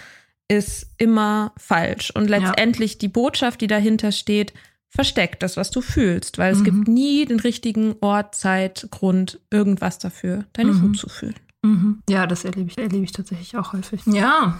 ist 0.49 0.87
immer 0.97 1.53
falsch. 1.59 2.11
Und 2.15 2.29
letztendlich 2.29 2.95
ja. 2.95 2.99
die 3.01 3.09
Botschaft, 3.09 3.61
die 3.61 3.67
dahinter 3.67 4.13
steht, 4.13 4.55
versteckt 4.89 5.43
das, 5.43 5.57
was 5.59 5.71
du 5.71 5.83
fühlst, 5.83 6.39
weil 6.39 6.53
es 6.53 6.61
mhm. 6.61 6.65
gibt 6.65 6.89
nie 6.89 7.27
den 7.27 7.41
richtigen 7.41 7.97
Ort, 8.01 8.35
Zeit, 8.35 8.89
Grund, 8.91 9.39
irgendwas 9.51 9.99
dafür, 9.99 10.47
deine 10.55 10.73
mhm. 10.73 10.83
Wut 10.83 10.99
zu 10.99 11.09
fühlen. 11.09 11.35
Mhm. 11.63 12.03
Ja, 12.09 12.27
das 12.27 12.45
erlebe 12.45 12.71
ich, 12.71 12.79
erlebe 12.79 13.05
ich 13.05 13.13
tatsächlich 13.13 13.57
auch 13.57 13.73
häufig. 13.73 14.03
Ja. 14.07 14.59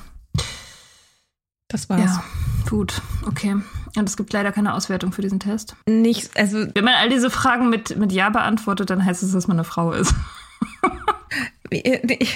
Das 1.69 1.89
war's. 1.91 2.01
Ja, 2.01 2.25
gut, 2.71 3.03
okay. 3.27 3.57
Und 3.97 4.09
es 4.09 4.17
gibt 4.17 4.33
leider 4.33 4.53
keine 4.53 4.75
Auswertung 4.75 5.13
für 5.13 5.23
diesen 5.23 5.39
Test. 5.39 5.77
Nicht, 5.87 6.37
also. 6.37 6.67
Wenn 6.75 6.85
man 6.85 6.95
all 6.95 7.11
diese 7.11 7.31
Fragen 7.31 7.69
mit, 7.69 7.97
mit 7.97 8.11
Ja 8.11 8.31
beantwortet, 8.31 8.91
dann 8.91 9.05
heißt 9.05 9.23
es, 9.23 9.33
dass 9.33 9.49
man 9.49 9.59
eine 9.59 9.65
Frau 9.65 9.93
ist. 9.93 10.15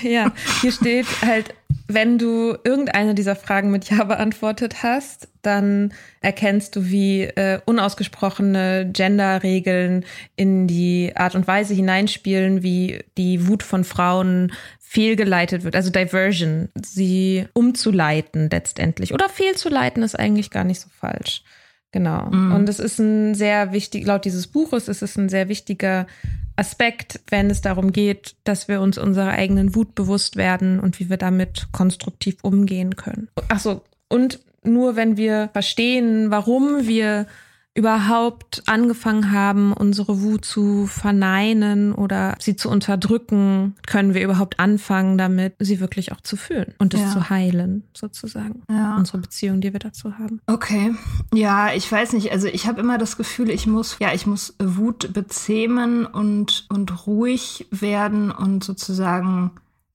ja, 0.03 0.33
hier 0.61 0.73
steht 0.73 1.07
halt, 1.23 1.55
wenn 1.89 2.19
du 2.19 2.57
irgendeine 2.65 3.15
dieser 3.15 3.37
Fragen 3.37 3.71
mit 3.71 3.91
Ja 3.91 4.05
beantwortet 4.05 4.83
hast, 4.83 5.29
dann 5.43 5.93
erkennst 6.21 6.77
du, 6.77 6.87
wie 6.87 7.23
äh, 7.23 7.61
unausgesprochene 7.65 8.91
Genderregeln 8.93 10.05
in 10.37 10.67
die 10.67 11.13
Art 11.15 11.35
und 11.35 11.47
Weise 11.47 11.75
hineinspielen, 11.75 12.63
wie 12.63 13.05
die 13.19 13.49
Wut 13.49 13.63
von 13.63 13.85
Frauen 13.85 14.53
fehlgeleitet 14.79 15.65
wird, 15.65 15.75
also 15.75 15.91
Diversion, 15.91 16.69
sie 16.81 17.47
umzuleiten 17.55 18.51
letztendlich. 18.51 19.15
Oder 19.15 19.31
fehlzuleiten 19.31 20.03
ist 20.03 20.19
eigentlich 20.19 20.51
gar 20.51 20.65
nicht 20.65 20.81
so 20.81 20.89
falsch. 20.91 21.43
Genau. 21.93 22.27
Mhm. 22.31 22.55
Und 22.55 22.69
es 22.69 22.79
ist 22.79 22.99
ein 22.99 23.35
sehr 23.35 23.73
wichtig, 23.73 24.07
laut 24.07 24.25
dieses 24.25 24.47
Buches 24.47 24.89
ist 24.89 25.03
es 25.03 25.17
ein 25.17 25.29
sehr 25.29 25.49
wichtiger 25.49 26.07
Aspekt, 26.57 27.21
wenn 27.29 27.51
es 27.51 27.61
darum 27.61 27.93
geht, 27.93 28.37
dass 28.45 28.69
wir 28.69 28.81
uns 28.81 28.99
unserer 28.99 29.31
eigenen 29.31 29.75
Wut 29.75 29.95
bewusst 29.95 30.37
werden 30.37 30.81
und 30.81 31.01
wie 31.01 31.09
wir 31.09 31.17
damit 31.17 31.69
konstruktiv 31.73 32.37
umgehen 32.43 32.97
können. 32.97 33.29
Ach 33.49 33.61
so, 33.61 33.83
und 34.09 34.41
nur 34.63 34.97
wenn 34.97 35.17
wir 35.17 35.51
verstehen, 35.53 36.31
warum 36.31 36.87
wir 36.87 37.27
überhaupt 37.75 38.63
angefangen 38.67 39.33
haben, 39.33 39.73
unsere 39.73 40.21
Wut 40.21 40.45
zu 40.45 40.87
verneinen 40.87 41.95
oder 41.95 42.37
sie 42.39 42.55
zu 42.55 42.69
unterdrücken, 42.69 43.77
können 43.87 44.13
wir 44.13 44.23
überhaupt 44.23 44.61
anfangen, 44.61 45.17
damit 45.17 45.55
sie 45.59 45.81
wirklich 45.81 46.13
auch 46.13 46.21
zu 46.21 46.37
fühlen 46.37 46.75
und 46.79 46.93
es 46.93 47.01
ja. 47.01 47.11
zu 47.11 47.31
heilen, 47.31 47.85
sozusagen. 47.95 48.63
Ja. 48.71 48.97
Unsere 48.97 49.19
Beziehung, 49.19 49.63
die 49.63 49.73
wir 49.73 49.81
dazu 49.81 50.19
haben. 50.19 50.41
Okay. 50.47 50.95
Ja, 51.33 51.73
ich 51.73 51.91
weiß 51.91 52.13
nicht. 52.13 52.31
Also 52.31 52.47
ich 52.47 52.67
habe 52.67 52.81
immer 52.81 52.99
das 52.99 53.17
Gefühl, 53.17 53.49
ich 53.49 53.67
muss, 53.67 53.97
ja, 54.01 54.13
ich 54.13 54.27
muss 54.27 54.55
Wut 54.63 55.15
bezähmen 55.15 56.05
und, 56.05 56.67
und 56.69 57.07
ruhig 57.07 57.67
werden 57.71 58.31
und 58.31 58.65
sozusagen 58.65 59.53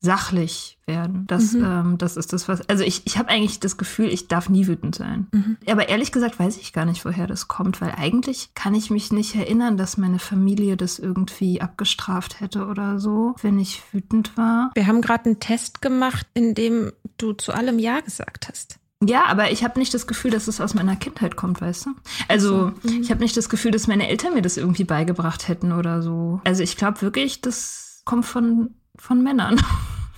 sachlich 0.08 0.78
werden. 0.86 1.26
Das, 1.28 1.52
mhm. 1.52 1.66
ähm, 1.66 1.98
das 1.98 2.16
ist 2.16 2.32
das, 2.32 2.48
was. 2.48 2.68
Also 2.70 2.86
ich, 2.86 3.02
ich 3.04 3.18
habe 3.18 3.28
eigentlich 3.28 3.60
das 3.60 3.76
Gefühl, 3.76 4.08
ich 4.08 4.30
darf 4.30 4.48
nie 4.48 4.66
wütend 4.66 4.96
sein. 4.96 5.28
Mhm. 5.34 5.58
Aber 5.70 5.90
ehrlich 5.90 6.14
gesagt 6.14 6.40
weiß 6.40 6.56
ich 6.58 6.72
gar 6.72 6.86
nicht, 6.86 7.04
woher 7.04 7.28
das 7.28 7.50
kommt, 7.50 7.82
weil 7.82 7.92
eigentlich 7.92 8.52
kann 8.56 8.74
ich 8.74 8.90
mich 8.90 9.12
nicht 9.12 9.36
erinnern, 9.36 9.76
dass 9.76 9.98
meine 9.98 10.18
Familie 10.18 10.78
das 10.78 10.98
irgendwie 10.98 11.60
abgestraft 11.60 12.40
hätte 12.40 12.68
oder 12.68 13.00
so, 13.00 13.36
wenn 13.42 13.60
ich 13.60 13.84
wütend 13.92 14.38
war. 14.38 14.72
Wir 14.76 14.88
haben 14.88 15.02
gerade 15.02 15.26
einen 15.26 15.42
Test 15.42 15.82
gemacht, 15.82 16.26
in 16.34 16.56
dem 16.56 16.94
du 17.18 17.34
zu 17.34 17.52
allem 17.52 17.78
Ja 17.78 18.00
gesagt 18.00 18.48
hast. 18.48 18.80
Ja, 19.04 19.26
aber 19.26 19.52
ich 19.52 19.66
habe 19.66 19.78
nicht 19.78 19.94
das 19.94 20.08
Gefühl, 20.08 20.32
dass 20.32 20.48
es 20.48 20.62
aus 20.62 20.74
meiner 20.74 20.96
Kindheit 20.96 21.36
kommt, 21.36 21.60
weißt 21.60 21.88
du? 21.88 21.90
Also, 22.30 22.72
so. 22.82 22.90
mhm. 22.90 23.02
ich 23.02 23.12
habe 23.12 23.20
nicht 23.20 23.36
das 23.36 23.50
Gefühl, 23.50 23.72
dass 23.72 23.88
meine 23.88 24.08
Eltern 24.08 24.36
mir 24.36 24.42
das 24.42 24.56
irgendwie 24.56 24.86
beigebracht 24.86 25.50
hätten 25.50 25.74
oder 25.74 26.02
so. 26.02 26.40
Also, 26.46 26.64
ich 26.64 26.78
glaube 26.78 27.02
wirklich, 27.02 27.42
das 27.42 28.02
kommt 28.06 28.26
von 28.26 28.70
von 28.98 29.22
Männern. 29.24 29.62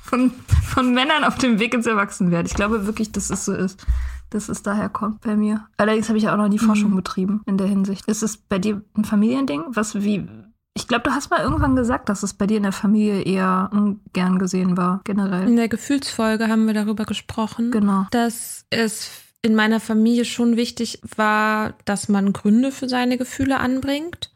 Von, 0.10 0.32
von 0.66 0.94
Männern 0.94 1.24
auf 1.24 1.38
dem 1.38 1.60
Weg 1.60 1.74
ins 1.76 1.86
Erwachsenwerden. 1.86 2.48
Ich 2.48 2.56
glaube 2.56 2.88
wirklich, 2.88 3.12
dass 3.12 3.30
es 3.30 3.46
so 3.46 3.54
ist. 3.54 3.86
Dass 4.32 4.50
es 4.50 4.64
daher 4.64 4.90
kommt 4.90 5.22
bei 5.22 5.36
mir. 5.36 5.68
Allerdings 5.78 6.08
habe 6.08 6.18
ich 6.18 6.26
ja 6.26 6.34
auch 6.34 6.38
noch 6.38 6.48
nie 6.48 6.60
Forschung 6.60 6.92
mhm. 6.92 6.96
betrieben 6.96 7.42
in 7.46 7.58
der 7.58 7.68
Hinsicht. 7.68 8.08
Ist 8.08 8.24
es 8.24 8.38
bei 8.38 8.58
dir 8.58 8.82
ein 8.96 9.06
Familiending? 9.06 9.64
Was 9.70 9.96
wie. 10.02 10.28
Ich 10.74 10.88
glaube, 10.88 11.04
du 11.04 11.12
hast 11.12 11.30
mal 11.30 11.42
irgendwann 11.42 11.76
gesagt, 11.76 12.10
dass 12.10 12.24
es 12.24 12.34
bei 12.34 12.48
dir 12.48 12.58
in 12.58 12.64
der 12.64 12.72
Familie 12.72 13.22
eher 13.22 13.70
ungern 13.72 14.40
gesehen 14.40 14.78
war, 14.78 15.02
generell. 15.04 15.48
In 15.48 15.56
der 15.56 15.68
Gefühlsfolge 15.68 16.48
haben 16.48 16.66
wir 16.68 16.74
darüber 16.74 17.06
gesprochen. 17.06 17.72
Genau. 17.72 18.08
Dass 18.12 18.66
es 18.70 19.10
in 19.42 19.56
meiner 19.56 19.80
Familie 19.80 20.26
schon 20.26 20.58
wichtig 20.58 21.02
war, 21.16 21.74
dass 21.86 22.10
man 22.10 22.34
Gründe 22.34 22.72
für 22.72 22.90
seine 22.90 23.18
Gefühle 23.18 23.60
anbringt 23.60 24.32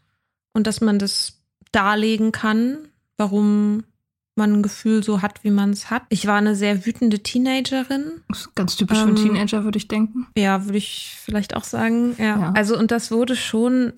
und 0.54 0.68
dass 0.68 0.82
man 0.82 1.00
das 1.00 1.42
darlegen 1.72 2.32
kann, 2.32 2.78
warum 3.18 3.84
man 4.36 4.54
ein 4.54 4.64
Gefühl 4.64 5.04
so 5.04 5.22
hat, 5.22 5.44
wie 5.44 5.52
man 5.52 5.72
es 5.72 5.90
hat. 5.90 6.04
Ich 6.10 6.26
war 6.28 6.38
eine 6.38 6.56
sehr 6.56 6.86
wütende 6.86 7.20
Teenagerin. 7.20 8.22
ganz 8.56 8.76
typisch 8.76 8.98
ähm, 9.00 9.04
für 9.04 9.10
einen 9.10 9.34
Teenager, 9.34 9.64
würde 9.64 9.78
ich 9.78 9.88
denken. 9.88 10.28
Ja, 10.38 10.66
würde 10.66 10.78
ich 10.78 11.16
vielleicht 11.22 11.56
auch 11.56 11.64
sagen. 11.64 12.16
Ja. 12.18 12.40
ja. 12.40 12.54
Also, 12.56 12.78
und 12.78 12.92
das 12.92 13.12
wurde 13.12 13.36
schon. 13.36 13.94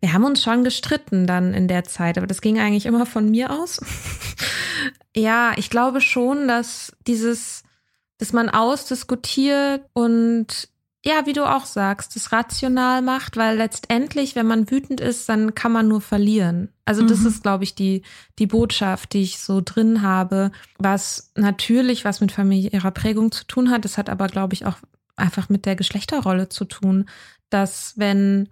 Wir 0.00 0.14
haben 0.14 0.24
uns 0.24 0.42
schon 0.42 0.64
gestritten 0.64 1.26
dann 1.26 1.52
in 1.52 1.68
der 1.68 1.84
Zeit, 1.84 2.16
aber 2.16 2.26
das 2.26 2.40
ging 2.40 2.58
eigentlich 2.58 2.86
immer 2.86 3.04
von 3.04 3.30
mir 3.30 3.50
aus. 3.50 3.80
ja, 5.14 5.52
ich 5.56 5.68
glaube 5.68 6.00
schon, 6.00 6.48
dass 6.48 6.96
dieses, 7.06 7.64
dass 8.16 8.32
man 8.32 8.48
ausdiskutiert 8.48 9.82
und 9.92 10.70
ja, 11.04 11.26
wie 11.26 11.32
du 11.32 11.48
auch 11.48 11.64
sagst, 11.64 12.16
das 12.16 12.32
rational 12.32 13.02
macht, 13.02 13.36
weil 13.36 13.56
letztendlich, 13.56 14.34
wenn 14.34 14.46
man 14.46 14.70
wütend 14.70 15.00
ist, 15.00 15.28
dann 15.28 15.54
kann 15.54 15.70
man 15.70 15.86
nur 15.86 16.00
verlieren. 16.00 16.70
Also 16.84 17.06
das 17.06 17.20
mhm. 17.20 17.28
ist, 17.28 17.42
glaube 17.42 17.64
ich, 17.64 17.74
die, 17.74 18.02
die 18.38 18.46
Botschaft, 18.46 19.12
die 19.12 19.22
ich 19.22 19.38
so 19.38 19.62
drin 19.64 20.02
habe, 20.02 20.50
was 20.78 21.30
natürlich 21.36 22.04
was 22.04 22.20
mit 22.20 22.32
familiärer 22.32 22.90
Prägung 22.90 23.30
zu 23.30 23.44
tun 23.44 23.70
hat. 23.70 23.84
Das 23.84 23.96
hat 23.96 24.10
aber, 24.10 24.26
glaube 24.26 24.54
ich, 24.54 24.66
auch 24.66 24.76
einfach 25.14 25.48
mit 25.48 25.66
der 25.66 25.76
Geschlechterrolle 25.76 26.48
zu 26.48 26.64
tun, 26.64 27.08
dass 27.48 27.94
wenn 27.96 28.48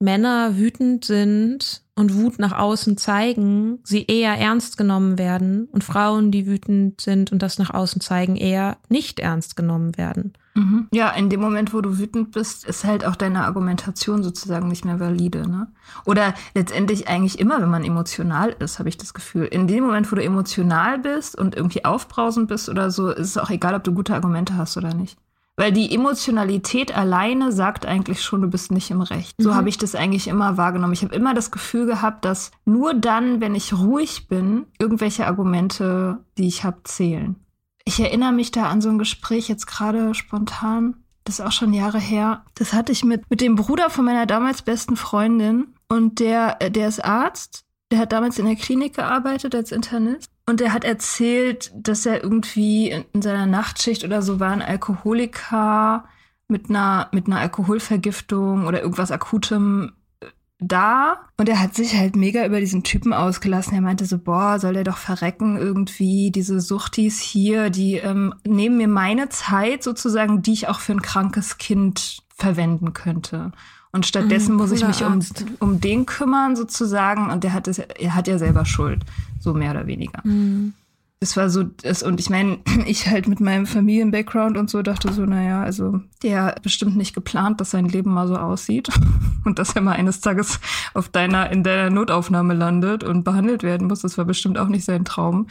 Männer 0.00 0.56
wütend 0.56 1.04
sind 1.04 1.82
und 2.00 2.14
Wut 2.14 2.38
nach 2.38 2.56
außen 2.58 2.96
zeigen, 2.96 3.78
sie 3.84 4.06
eher 4.06 4.36
ernst 4.36 4.76
genommen 4.76 5.18
werden 5.18 5.68
und 5.70 5.84
Frauen, 5.84 6.30
die 6.30 6.46
wütend 6.46 7.00
sind 7.00 7.30
und 7.30 7.42
das 7.42 7.58
nach 7.58 7.70
außen 7.70 8.00
zeigen, 8.00 8.36
eher 8.36 8.78
nicht 8.88 9.20
ernst 9.20 9.54
genommen 9.54 9.96
werden. 9.96 10.32
Mhm. 10.54 10.88
Ja, 10.92 11.10
in 11.10 11.30
dem 11.30 11.40
Moment, 11.40 11.72
wo 11.72 11.80
du 11.80 11.98
wütend 11.98 12.32
bist, 12.32 12.64
ist 12.64 12.84
halt 12.84 13.04
auch 13.04 13.16
deine 13.16 13.44
Argumentation 13.44 14.22
sozusagen 14.22 14.68
nicht 14.68 14.84
mehr 14.84 14.98
valide. 14.98 15.48
Ne? 15.48 15.68
Oder 16.04 16.34
letztendlich 16.54 17.06
eigentlich 17.06 17.38
immer, 17.38 17.60
wenn 17.60 17.70
man 17.70 17.84
emotional 17.84 18.56
ist, 18.58 18.78
habe 18.78 18.88
ich 18.88 18.96
das 18.96 19.14
Gefühl. 19.14 19.44
In 19.44 19.68
dem 19.68 19.84
Moment, 19.84 20.10
wo 20.10 20.16
du 20.16 20.24
emotional 20.24 20.98
bist 20.98 21.38
und 21.38 21.54
irgendwie 21.54 21.84
aufbrausend 21.84 22.48
bist 22.48 22.68
oder 22.68 22.90
so, 22.90 23.10
ist 23.10 23.28
es 23.28 23.38
auch 23.38 23.50
egal, 23.50 23.74
ob 23.74 23.84
du 23.84 23.92
gute 23.92 24.14
Argumente 24.14 24.56
hast 24.56 24.76
oder 24.76 24.94
nicht. 24.94 25.18
Weil 25.56 25.72
die 25.72 25.94
Emotionalität 25.94 26.96
alleine 26.96 27.52
sagt 27.52 27.84
eigentlich 27.84 28.22
schon, 28.22 28.40
du 28.40 28.48
bist 28.48 28.70
nicht 28.72 28.90
im 28.90 29.02
Recht. 29.02 29.34
So 29.38 29.50
Mhm. 29.50 29.54
habe 29.54 29.68
ich 29.68 29.76
das 29.78 29.94
eigentlich 29.94 30.26
immer 30.28 30.56
wahrgenommen. 30.56 30.92
Ich 30.94 31.02
habe 31.02 31.14
immer 31.14 31.34
das 31.34 31.50
Gefühl 31.50 31.86
gehabt, 31.86 32.24
dass 32.24 32.50
nur 32.64 32.94
dann, 32.94 33.40
wenn 33.40 33.54
ich 33.54 33.74
ruhig 33.74 34.26
bin, 34.28 34.66
irgendwelche 34.78 35.26
Argumente, 35.26 36.18
die 36.38 36.46
ich 36.46 36.64
habe, 36.64 36.82
zählen. 36.84 37.36
Ich 37.84 38.00
erinnere 38.00 38.32
mich 38.32 38.52
da 38.52 38.68
an 38.70 38.80
so 38.80 38.88
ein 38.88 38.98
Gespräch 38.98 39.48
jetzt 39.48 39.66
gerade 39.66 40.14
spontan. 40.14 40.96
Das 41.24 41.38
ist 41.38 41.44
auch 41.44 41.52
schon 41.52 41.74
Jahre 41.74 41.98
her. 41.98 42.44
Das 42.54 42.72
hatte 42.72 42.92
ich 42.92 43.04
mit, 43.04 43.28
mit 43.28 43.40
dem 43.42 43.56
Bruder 43.56 43.90
von 43.90 44.04
meiner 44.06 44.26
damals 44.26 44.62
besten 44.62 44.96
Freundin. 44.96 45.74
Und 45.88 46.20
der, 46.20 46.56
äh, 46.60 46.70
der 46.70 46.88
ist 46.88 47.04
Arzt. 47.04 47.64
Der 47.92 47.98
hat 47.98 48.12
damals 48.12 48.38
in 48.38 48.46
der 48.46 48.56
Klinik 48.56 48.94
gearbeitet 48.94 49.54
als 49.54 49.72
Internist. 49.72 50.29
Und 50.46 50.60
er 50.60 50.72
hat 50.72 50.84
erzählt, 50.84 51.70
dass 51.74 52.06
er 52.06 52.22
irgendwie 52.22 52.90
in, 52.90 53.04
in 53.12 53.22
seiner 53.22 53.46
Nachtschicht 53.46 54.04
oder 54.04 54.22
so 54.22 54.40
war 54.40 54.50
ein 54.50 54.62
Alkoholiker 54.62 56.04
mit 56.48 56.68
einer, 56.68 57.08
mit 57.12 57.26
einer 57.26 57.38
Alkoholvergiftung 57.38 58.66
oder 58.66 58.82
irgendwas 58.82 59.12
Akutem 59.12 59.92
äh, 60.20 60.26
da. 60.58 61.20
Und 61.36 61.48
er 61.48 61.60
hat 61.60 61.74
sich 61.74 61.96
halt 61.96 62.16
mega 62.16 62.44
über 62.44 62.60
diesen 62.60 62.82
Typen 62.82 63.12
ausgelassen. 63.12 63.74
Er 63.74 63.80
meinte 63.80 64.04
so, 64.04 64.18
boah, 64.18 64.58
soll 64.58 64.74
der 64.74 64.84
doch 64.84 64.98
verrecken 64.98 65.56
irgendwie. 65.56 66.30
Diese 66.32 66.60
Suchtis 66.60 67.20
hier, 67.20 67.70
die 67.70 67.94
ähm, 67.94 68.34
nehmen 68.44 68.76
mir 68.76 68.88
meine 68.88 69.28
Zeit 69.28 69.82
sozusagen, 69.82 70.42
die 70.42 70.52
ich 70.52 70.68
auch 70.68 70.80
für 70.80 70.92
ein 70.92 71.02
krankes 71.02 71.58
Kind 71.58 72.24
verwenden 72.34 72.92
könnte. 72.92 73.52
Und 73.92 74.06
stattdessen 74.06 74.54
Mm, 74.54 74.58
muss 74.58 74.72
ich 74.72 74.86
mich 74.86 75.02
um, 75.04 75.20
um 75.58 75.80
den 75.80 76.06
kümmern 76.06 76.54
sozusagen. 76.54 77.30
Und 77.30 77.42
der 77.44 77.52
hat 77.52 77.66
es, 77.66 77.78
er 77.78 78.14
hat 78.14 78.28
ja 78.28 78.38
selber 78.38 78.64
Schuld, 78.64 79.04
so 79.40 79.54
mehr 79.54 79.72
oder 79.72 79.86
weniger. 79.86 80.20
Mhm. 80.24 80.74
Das 81.22 81.36
war 81.36 81.50
so, 81.50 81.64
das, 81.64 82.02
und 82.02 82.18
ich 82.18 82.30
meine, 82.30 82.60
ich 82.86 83.06
halt 83.06 83.28
mit 83.28 83.40
meinem 83.40 83.66
Familien-Background 83.66 84.56
und 84.56 84.70
so 84.70 84.82
dachte 84.82 85.12
so, 85.12 85.26
naja, 85.26 85.62
also 85.62 86.00
der 86.22 86.44
hat 86.44 86.62
bestimmt 86.62 86.96
nicht 86.96 87.14
geplant, 87.14 87.60
dass 87.60 87.72
sein 87.72 87.86
Leben 87.86 88.12
mal 88.12 88.28
so 88.28 88.36
aussieht 88.36 88.88
und 89.44 89.58
dass 89.58 89.74
er 89.74 89.82
mal 89.82 89.92
eines 89.92 90.20
Tages 90.20 90.60
auf 90.94 91.08
deiner, 91.08 91.50
in 91.50 91.62
deiner 91.62 91.90
Notaufnahme 91.90 92.54
landet 92.54 93.04
und 93.04 93.24
behandelt 93.24 93.62
werden 93.62 93.88
muss. 93.88 94.00
Das 94.00 94.16
war 94.16 94.24
bestimmt 94.24 94.56
auch 94.56 94.68
nicht 94.68 94.84
sein 94.84 95.04
Traum 95.04 95.48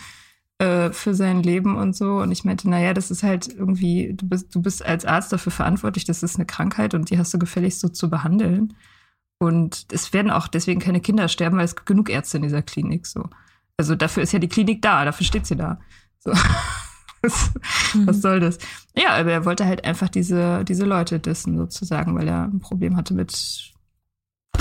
äh, 0.58 0.92
für 0.92 1.14
sein 1.14 1.44
Leben 1.44 1.78
und 1.78 1.96
so. 1.96 2.18
Und 2.18 2.32
ich 2.32 2.44
meinte, 2.46 2.68
naja, 2.70 2.94
das 2.94 3.12
ist 3.12 3.22
halt 3.22 3.48
irgendwie, 3.48 4.14
du 4.16 4.28
bist, 4.28 4.54
du 4.56 4.62
bist 4.62 4.84
als 4.84 5.06
Arzt 5.06 5.32
dafür 5.32 5.52
verantwortlich, 5.52 6.06
das 6.06 6.24
ist 6.24 6.36
eine 6.36 6.46
Krankheit 6.46 6.96
und 6.96 7.12
die 7.12 7.18
hast 7.20 7.34
du 7.34 7.40
gefälligst 7.40 7.80
so 7.80 7.90
zu 7.90 8.10
behandeln. 8.10 8.74
Und 9.40 9.86
es 9.92 10.12
werden 10.14 10.32
auch 10.32 10.48
deswegen 10.48 10.82
keine 10.82 11.00
Kinder 11.00 11.28
sterben, 11.30 11.58
weil 11.58 11.66
es 11.66 11.76
genug 11.76 12.10
Ärzte 12.10 12.38
in 12.38 12.44
dieser 12.44 12.62
Klinik 12.62 13.06
so. 13.06 13.30
Also 13.80 13.96
dafür 13.96 14.24
ist 14.24 14.34
ja 14.34 14.40
die 14.40 14.50
Klinik 14.50 14.82
da, 14.82 15.06
dafür 15.06 15.26
steht 15.26 15.46
sie 15.46 15.56
da. 15.56 15.80
So. 16.20 16.34
Was, 17.22 17.52
was 18.06 18.22
soll 18.22 18.40
das? 18.40 18.60
Ja, 18.96 19.10
aber 19.18 19.34
er 19.34 19.44
wollte 19.44 19.66
halt 19.66 19.84
einfach 19.84 20.08
diese, 20.08 20.64
diese 20.64 20.86
Leute 20.86 21.20
dissen, 21.20 21.58
sozusagen, 21.58 22.16
weil 22.16 22.30
er 22.30 22.44
ein 22.44 22.62
Problem 22.62 22.96
hatte 22.96 23.14
mit 23.14 23.74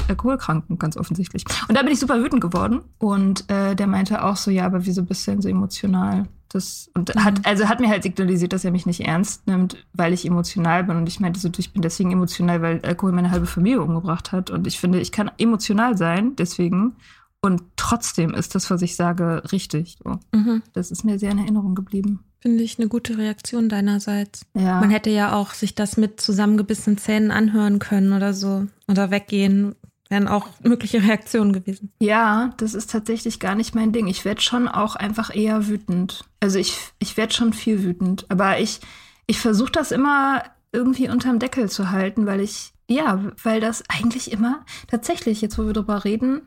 Alkoholkranken, 0.09 0.77
ganz 0.77 0.97
offensichtlich. 0.97 1.45
Und 1.69 1.77
da 1.77 1.83
bin 1.85 1.93
ich 1.93 2.01
super 2.01 2.21
wütend 2.21 2.41
geworden. 2.41 2.81
Und 2.99 3.49
äh, 3.49 3.77
der 3.77 3.87
meinte 3.87 4.25
auch 4.25 4.35
so, 4.35 4.51
ja, 4.51 4.67
aber 4.67 4.87
wieso 4.87 5.05
bist 5.05 5.25
du 5.25 5.31
denn 5.31 5.41
so 5.41 5.49
emotional? 5.49 6.25
Das, 6.49 6.91
und 6.95 7.15
hat, 7.15 7.47
also 7.47 7.69
hat 7.69 7.79
mir 7.79 7.91
halt 7.91 8.03
signalisiert, 8.03 8.53
dass 8.53 8.65
er 8.65 8.73
mich 8.73 8.87
nicht 8.87 9.07
ernst 9.07 9.47
nimmt, 9.47 9.77
weil 9.93 10.13
ich 10.13 10.27
emotional 10.27 10.83
bin. 10.83 10.97
Und 10.97 11.07
ich 11.07 11.21
meinte 11.21 11.39
so, 11.39 11.49
ich 11.57 11.73
bin 11.73 11.83
deswegen 11.83 12.11
emotional, 12.11 12.61
weil 12.61 12.81
Alkohol 12.85 13.13
meine 13.13 13.31
halbe 13.31 13.47
Familie 13.47 13.83
umgebracht 13.83 14.33
hat. 14.33 14.51
Und 14.51 14.67
ich 14.67 14.81
finde, 14.81 14.99
ich 14.99 15.13
kann 15.13 15.31
emotional 15.39 15.97
sein, 15.97 16.35
deswegen. 16.35 16.97
Und 17.41 17.63
trotzdem 17.77 18.35
ist 18.35 18.55
das, 18.55 18.71
was 18.71 18.83
ich 18.83 18.97
sage, 18.97 19.43
richtig. 19.53 19.97
So. 20.03 20.19
Mhm. 20.33 20.63
Das 20.73 20.91
ist 20.91 21.05
mir 21.05 21.19
sehr 21.19 21.31
in 21.31 21.39
Erinnerung 21.39 21.75
geblieben. 21.75 22.25
Finde 22.41 22.63
ich 22.63 22.79
eine 22.79 22.89
gute 22.89 23.17
Reaktion 23.17 23.69
deinerseits. 23.69 24.47
Ja. 24.55 24.81
Man 24.81 24.91
hätte 24.91 25.11
ja 25.11 25.33
auch 25.33 25.55
sich 25.55 25.75
das 25.75 25.97
mit 25.97 26.21
zusammengebissenen 26.21 26.99
Zähnen 26.99 27.31
anhören 27.31 27.79
können 27.79 28.13
oder 28.13 28.35
so. 28.35 28.67
Oder 28.89 29.11
weggehen. 29.11 29.75
Wären 30.09 30.29
auch 30.29 30.49
mögliche 30.63 31.03
Reaktionen 31.03 31.53
gewesen. 31.53 31.93
Ja, 32.01 32.55
das 32.57 32.75
ist 32.75 32.91
tatsächlich 32.91 33.41
gar 33.41 33.55
nicht 33.55 33.75
mein 33.75 33.93
Ding. 33.93 34.07
Ich 34.07 34.25
werde 34.25 34.41
schon 34.41 34.67
auch 34.67 34.97
einfach 34.97 35.35
eher 35.35 35.69
wütend. 35.69 36.25
Also 36.41 36.59
ich, 36.59 36.79
ich 36.99 37.17
werde 37.17 37.35
schon 37.35 37.53
viel 37.53 37.83
wütend. 37.83 38.27
Aber 38.31 38.59
ich, 38.59 38.81
ich 39.27 39.39
versuche 39.39 39.73
das 39.73 39.93
immer 39.93 40.43
irgendwie 40.73 41.09
unterm 41.09 41.39
Deckel 41.39 41.69
zu 41.69 41.91
halten, 41.91 42.27
weil 42.27 42.41
ich, 42.41 42.73
ja, 42.89 43.23
weil 43.43 43.61
das 43.61 43.85
eigentlich 43.89 44.33
immer, 44.33 44.65
tatsächlich, 44.87 45.41
jetzt 45.41 45.59
wo 45.59 45.67
wir 45.67 45.73
drüber 45.73 46.05
reden, 46.05 46.43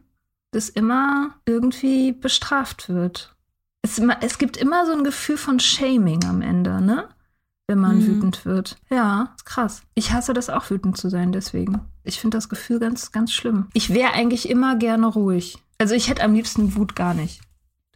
das 0.52 0.70
immer 0.70 1.36
irgendwie 1.46 2.12
bestraft 2.12 2.90
wird. 2.90 3.36
Es, 3.84 4.00
es 4.22 4.38
gibt 4.38 4.58
immer 4.58 4.86
so 4.86 4.92
ein 4.94 5.04
Gefühl 5.04 5.38
von 5.38 5.60
Shaming 5.60 6.24
am 6.26 6.42
Ende, 6.42 6.82
ne? 6.82 7.10
Wenn 7.68 7.80
man 7.80 7.98
Mhm. 8.00 8.08
wütend 8.08 8.46
wird. 8.46 8.78
Ja, 8.90 9.34
ist 9.36 9.46
krass. 9.46 9.82
Ich 9.96 10.12
hasse 10.12 10.34
das 10.34 10.50
auch, 10.50 10.70
wütend 10.70 10.98
zu 10.98 11.10
sein, 11.10 11.32
deswegen. 11.32 11.80
Ich 12.04 12.20
finde 12.20 12.38
das 12.38 12.50
Gefühl 12.50 12.80
ganz, 12.80 13.12
ganz 13.12 13.32
schlimm. 13.32 13.68
Ich 13.74 13.94
wäre 13.94 14.12
eigentlich 14.14 14.50
immer 14.50 14.76
gerne 14.76 15.08
ruhig. 15.08 15.58
Also 15.78 15.96
ich 15.96 16.10
hätte 16.10 16.24
am 16.24 16.34
liebsten 16.34 16.76
Wut 16.76 16.96
gar 16.96 17.14
nicht. 17.14 17.42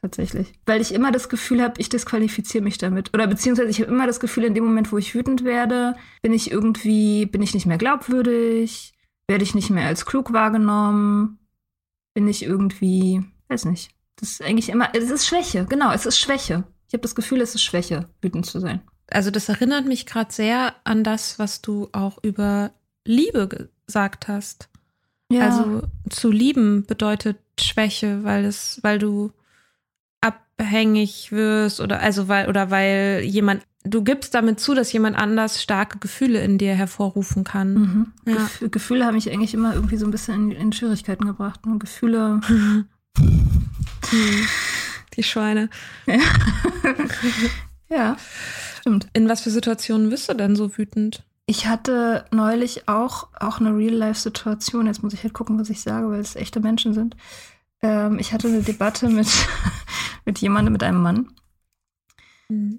Tatsächlich. 0.01 0.53
Weil 0.65 0.81
ich 0.81 0.93
immer 0.93 1.11
das 1.11 1.29
Gefühl 1.29 1.61
habe, 1.63 1.81
ich 1.81 1.89
disqualifiziere 1.89 2.63
mich 2.63 2.77
damit. 2.77 3.11
Oder 3.13 3.27
beziehungsweise 3.27 3.69
ich 3.69 3.81
habe 3.81 3.91
immer 3.91 4.05
das 4.07 4.19
Gefühl, 4.19 4.43
in 4.43 4.53
dem 4.53 4.63
Moment, 4.63 4.91
wo 4.91 4.97
ich 4.97 5.13
wütend 5.15 5.43
werde, 5.43 5.95
bin 6.21 6.31
ich 6.31 6.51
irgendwie, 6.51 7.25
bin 7.25 7.41
ich 7.41 7.53
nicht 7.53 7.65
mehr 7.65 7.77
glaubwürdig, 7.79 8.93
werde 9.27 9.43
ich 9.43 9.55
nicht 9.55 9.71
mehr 9.71 9.87
als 9.87 10.05
klug 10.05 10.31
wahrgenommen, 10.31 11.39
bin 12.15 12.27
ich 12.27 12.41
irgendwie, 12.41 13.23
weiß 13.49 13.65
nicht. 13.65 13.91
Das 14.15 14.31
ist 14.31 14.41
eigentlich 14.41 14.69
immer, 14.69 14.89
es 14.95 15.11
ist 15.11 15.27
Schwäche, 15.27 15.65
genau, 15.65 15.91
es 15.91 16.07
ist 16.07 16.17
Schwäche. 16.17 16.63
Ich 16.87 16.93
habe 16.93 17.01
das 17.01 17.13
Gefühl, 17.13 17.41
es 17.41 17.53
ist 17.53 17.61
Schwäche, 17.61 18.09
wütend 18.21 18.47
zu 18.47 18.59
sein. 18.59 18.81
Also 19.11 19.29
das 19.29 19.49
erinnert 19.49 19.85
mich 19.85 20.07
gerade 20.07 20.31
sehr 20.33 20.73
an 20.83 21.03
das, 21.03 21.37
was 21.37 21.61
du 21.61 21.89
auch 21.91 22.17
über 22.23 22.71
Liebe 23.05 23.69
gesagt 23.85 24.27
hast. 24.27 24.69
Also 25.31 25.81
zu 26.09 26.31
lieben 26.31 26.85
bedeutet 26.85 27.37
Schwäche, 27.59 28.23
weil 28.23 28.45
es, 28.45 28.79
weil 28.83 28.99
du 28.99 29.31
abhängig 30.21 31.31
wirst 31.31 31.81
oder 31.81 31.99
also 31.99 32.27
weil 32.27 32.47
oder 32.47 32.71
weil 32.71 33.21
jemand 33.25 33.63
du 33.85 34.03
gibst 34.03 34.33
damit 34.33 34.59
zu, 34.59 34.73
dass 34.73 34.91
jemand 34.91 35.17
anders 35.17 35.61
starke 35.61 35.99
Gefühle 35.99 36.41
in 36.43 36.57
dir 36.57 36.73
hervorrufen 36.73 37.43
kann. 37.43 37.73
Mhm. 37.73 38.13
Ja. 38.25 38.35
Gef 38.35 38.71
Gefühle 38.71 39.05
haben 39.05 39.15
mich 39.15 39.31
eigentlich 39.31 39.53
immer 39.53 39.73
irgendwie 39.73 39.97
so 39.97 40.05
ein 40.05 40.11
bisschen 40.11 40.51
in, 40.51 40.57
in 40.57 40.73
Schwierigkeiten 40.73 41.25
gebracht. 41.25 41.65
Ne? 41.65 41.77
Gefühle. 41.77 42.41
Die 45.15 45.23
Schweine. 45.23 45.69
Ja, 47.87 48.17
stimmt. 48.79 49.07
In 49.13 49.29
was 49.29 49.41
für 49.41 49.51
Situationen 49.51 50.09
bist 50.09 50.27
du 50.27 50.33
denn 50.33 50.55
so 50.55 50.77
wütend? 50.77 51.23
Ich 51.45 51.67
hatte 51.67 52.25
neulich 52.31 52.87
auch, 52.87 53.27
auch 53.39 53.59
eine 53.59 53.77
Real-Life-Situation. 53.77 54.87
Jetzt 54.87 55.03
muss 55.03 55.13
ich 55.13 55.23
halt 55.23 55.33
gucken, 55.33 55.59
was 55.59 55.69
ich 55.69 55.81
sage, 55.81 56.09
weil 56.09 56.19
es 56.19 56.35
echte 56.35 56.59
Menschen 56.59 56.93
sind. 56.93 57.15
Ähm, 57.81 58.17
ich 58.17 58.33
hatte 58.33 58.47
eine 58.47 58.63
Debatte 58.63 59.09
mit, 59.09 59.27
mit 60.25 60.39
jemandem, 60.39 60.73
mit 60.73 60.81
einem 60.81 61.03
Mann. 61.03 61.27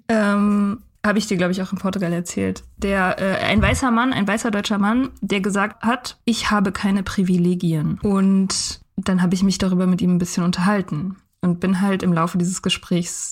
Ähm, 0.09 0.83
Habe 1.07 1.19
ich 1.19 1.27
dir, 1.27 1.37
glaube 1.37 1.53
ich, 1.53 1.61
auch 1.61 1.71
in 1.71 1.77
Portugal 1.77 2.11
erzählt. 2.11 2.65
Der, 2.75 3.17
äh, 3.19 3.45
ein 3.45 3.61
weißer 3.61 3.91
Mann, 3.91 4.11
ein 4.11 4.27
weißer 4.27 4.51
deutscher 4.51 4.77
Mann, 4.77 5.09
der 5.21 5.39
gesagt 5.39 5.83
hat, 5.83 6.19
ich 6.25 6.51
habe 6.51 6.73
keine 6.73 7.01
Privilegien. 7.01 7.97
Und 8.03 8.81
dann 8.97 9.21
habe 9.21 9.33
ich 9.33 9.41
mich 9.41 9.57
darüber 9.57 9.87
mit 9.87 10.01
ihm 10.01 10.15
ein 10.15 10.17
bisschen 10.17 10.43
unterhalten 10.43 11.15
und 11.39 11.61
bin 11.61 11.79
halt 11.79 12.03
im 12.03 12.11
Laufe 12.11 12.37
dieses 12.37 12.61
Gesprächs 12.61 13.31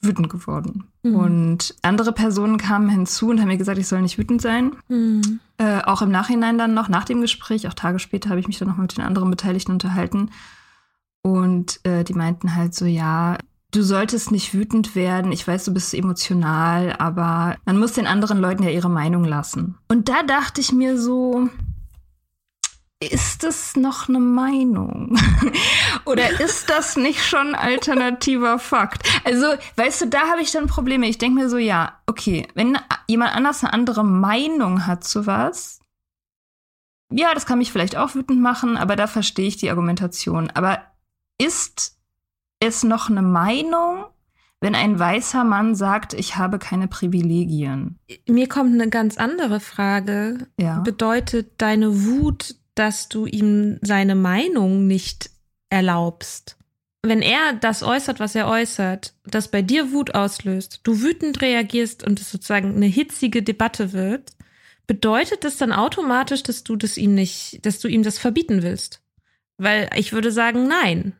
wütend 0.00 0.30
geworden. 0.30 0.84
Mhm. 1.02 1.16
Und 1.16 1.74
andere 1.82 2.12
Personen 2.12 2.56
kamen 2.56 2.88
hinzu 2.88 3.30
und 3.30 3.40
haben 3.40 3.48
mir 3.48 3.58
gesagt, 3.58 3.78
ich 3.78 3.88
soll 3.88 4.00
nicht 4.00 4.16
wütend 4.16 4.40
sein. 4.40 4.76
Hm. 4.86 5.40
Äh, 5.56 5.82
auch 5.82 6.02
im 6.02 6.12
Nachhinein 6.12 6.56
dann 6.56 6.72
noch, 6.72 6.88
nach 6.88 7.04
dem 7.04 7.20
Gespräch, 7.20 7.66
auch 7.66 7.74
Tage 7.74 7.98
später, 7.98 8.30
habe 8.30 8.38
ich 8.38 8.46
mich 8.46 8.58
dann 8.58 8.68
noch 8.68 8.76
mit 8.76 8.96
den 8.96 9.04
anderen 9.04 9.28
Beteiligten 9.28 9.72
unterhalten. 9.72 10.30
Und 11.22 11.84
äh, 11.84 12.04
die 12.04 12.14
meinten 12.14 12.54
halt 12.54 12.76
so, 12.76 12.84
ja, 12.84 13.38
du 13.72 13.82
solltest 13.82 14.30
nicht 14.30 14.54
wütend 14.54 14.94
werden. 14.94 15.32
Ich 15.32 15.46
weiß, 15.46 15.64
du 15.64 15.74
bist 15.74 15.94
emotional, 15.94 16.94
aber 16.98 17.56
man 17.64 17.78
muss 17.78 17.92
den 17.92 18.06
anderen 18.06 18.38
Leuten 18.38 18.62
ja 18.62 18.70
ihre 18.70 18.90
Meinung 18.90 19.24
lassen. 19.24 19.78
Und 19.88 20.08
da 20.08 20.22
dachte 20.22 20.60
ich 20.60 20.72
mir 20.72 20.98
so, 20.98 21.48
ist 23.00 23.44
das 23.44 23.76
noch 23.76 24.08
eine 24.08 24.18
Meinung? 24.18 25.16
Oder 26.04 26.40
ist 26.40 26.68
das 26.68 26.96
nicht 26.96 27.24
schon 27.24 27.54
alternativer 27.54 28.58
Fakt? 28.58 29.08
Also, 29.24 29.46
weißt 29.76 30.02
du, 30.02 30.06
da 30.08 30.28
habe 30.30 30.42
ich 30.42 30.50
dann 30.50 30.66
Probleme. 30.66 31.06
Ich 31.06 31.18
denke 31.18 31.40
mir 31.40 31.48
so, 31.48 31.58
ja, 31.58 32.00
okay, 32.06 32.48
wenn 32.54 32.78
jemand 33.06 33.36
anders 33.36 33.62
eine 33.62 33.72
andere 33.72 34.04
Meinung 34.04 34.86
hat 34.86 35.04
zu 35.04 35.26
was, 35.26 35.80
ja, 37.10 37.32
das 37.34 37.46
kann 37.46 37.58
mich 37.58 37.72
vielleicht 37.72 37.96
auch 37.96 38.14
wütend 38.14 38.40
machen, 38.40 38.76
aber 38.76 38.96
da 38.96 39.06
verstehe 39.06 39.46
ich 39.46 39.56
die 39.56 39.70
Argumentation. 39.70 40.50
Aber 40.50 40.82
ist 41.40 41.97
es 42.60 42.82
noch 42.82 43.10
eine 43.10 43.22
Meinung, 43.22 44.04
wenn 44.60 44.74
ein 44.74 44.98
weißer 44.98 45.44
Mann 45.44 45.74
sagt, 45.74 46.14
ich 46.14 46.36
habe 46.36 46.58
keine 46.58 46.88
Privilegien? 46.88 47.98
Mir 48.28 48.48
kommt 48.48 48.74
eine 48.74 48.88
ganz 48.88 49.16
andere 49.16 49.60
Frage. 49.60 50.48
Ja. 50.58 50.80
Bedeutet 50.80 51.52
deine 51.58 52.04
Wut, 52.04 52.56
dass 52.74 53.08
du 53.08 53.26
ihm 53.26 53.78
seine 53.82 54.14
Meinung 54.14 54.86
nicht 54.86 55.30
erlaubst? 55.70 56.58
wenn 57.02 57.22
er 57.22 57.54
das 57.54 57.82
äußert, 57.82 58.20
was 58.20 58.34
er 58.34 58.48
äußert, 58.48 59.14
das 59.24 59.48
bei 59.48 59.62
dir 59.62 59.92
Wut 59.92 60.14
auslöst, 60.14 60.80
du 60.82 61.00
wütend 61.00 61.40
reagierst 61.40 62.04
und 62.04 62.20
es 62.20 62.30
sozusagen 62.30 62.74
eine 62.74 62.86
hitzige 62.86 63.42
Debatte 63.42 63.92
wird, 63.92 64.32
bedeutet 64.86 65.44
das 65.44 65.56
dann 65.58 65.72
automatisch, 65.72 66.42
dass 66.42 66.64
du 66.64 66.76
das 66.76 66.96
ihm 66.96 67.14
nicht, 67.14 67.64
dass 67.64 67.78
du 67.78 67.88
ihm 67.88 68.02
das 68.02 68.18
verbieten 68.18 68.62
willst? 68.62 69.02
Weil 69.58 69.90
ich 69.96 70.12
würde 70.12 70.32
sagen, 70.32 70.66
nein. 70.66 71.14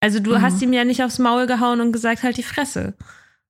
Also 0.00 0.20
du 0.20 0.32
mhm. 0.32 0.42
hast 0.42 0.62
ihm 0.62 0.72
ja 0.72 0.84
nicht 0.84 1.02
aufs 1.02 1.18
Maul 1.18 1.46
gehauen 1.46 1.80
und 1.80 1.92
gesagt, 1.92 2.22
halt 2.22 2.36
die 2.36 2.42
Fresse. 2.42 2.94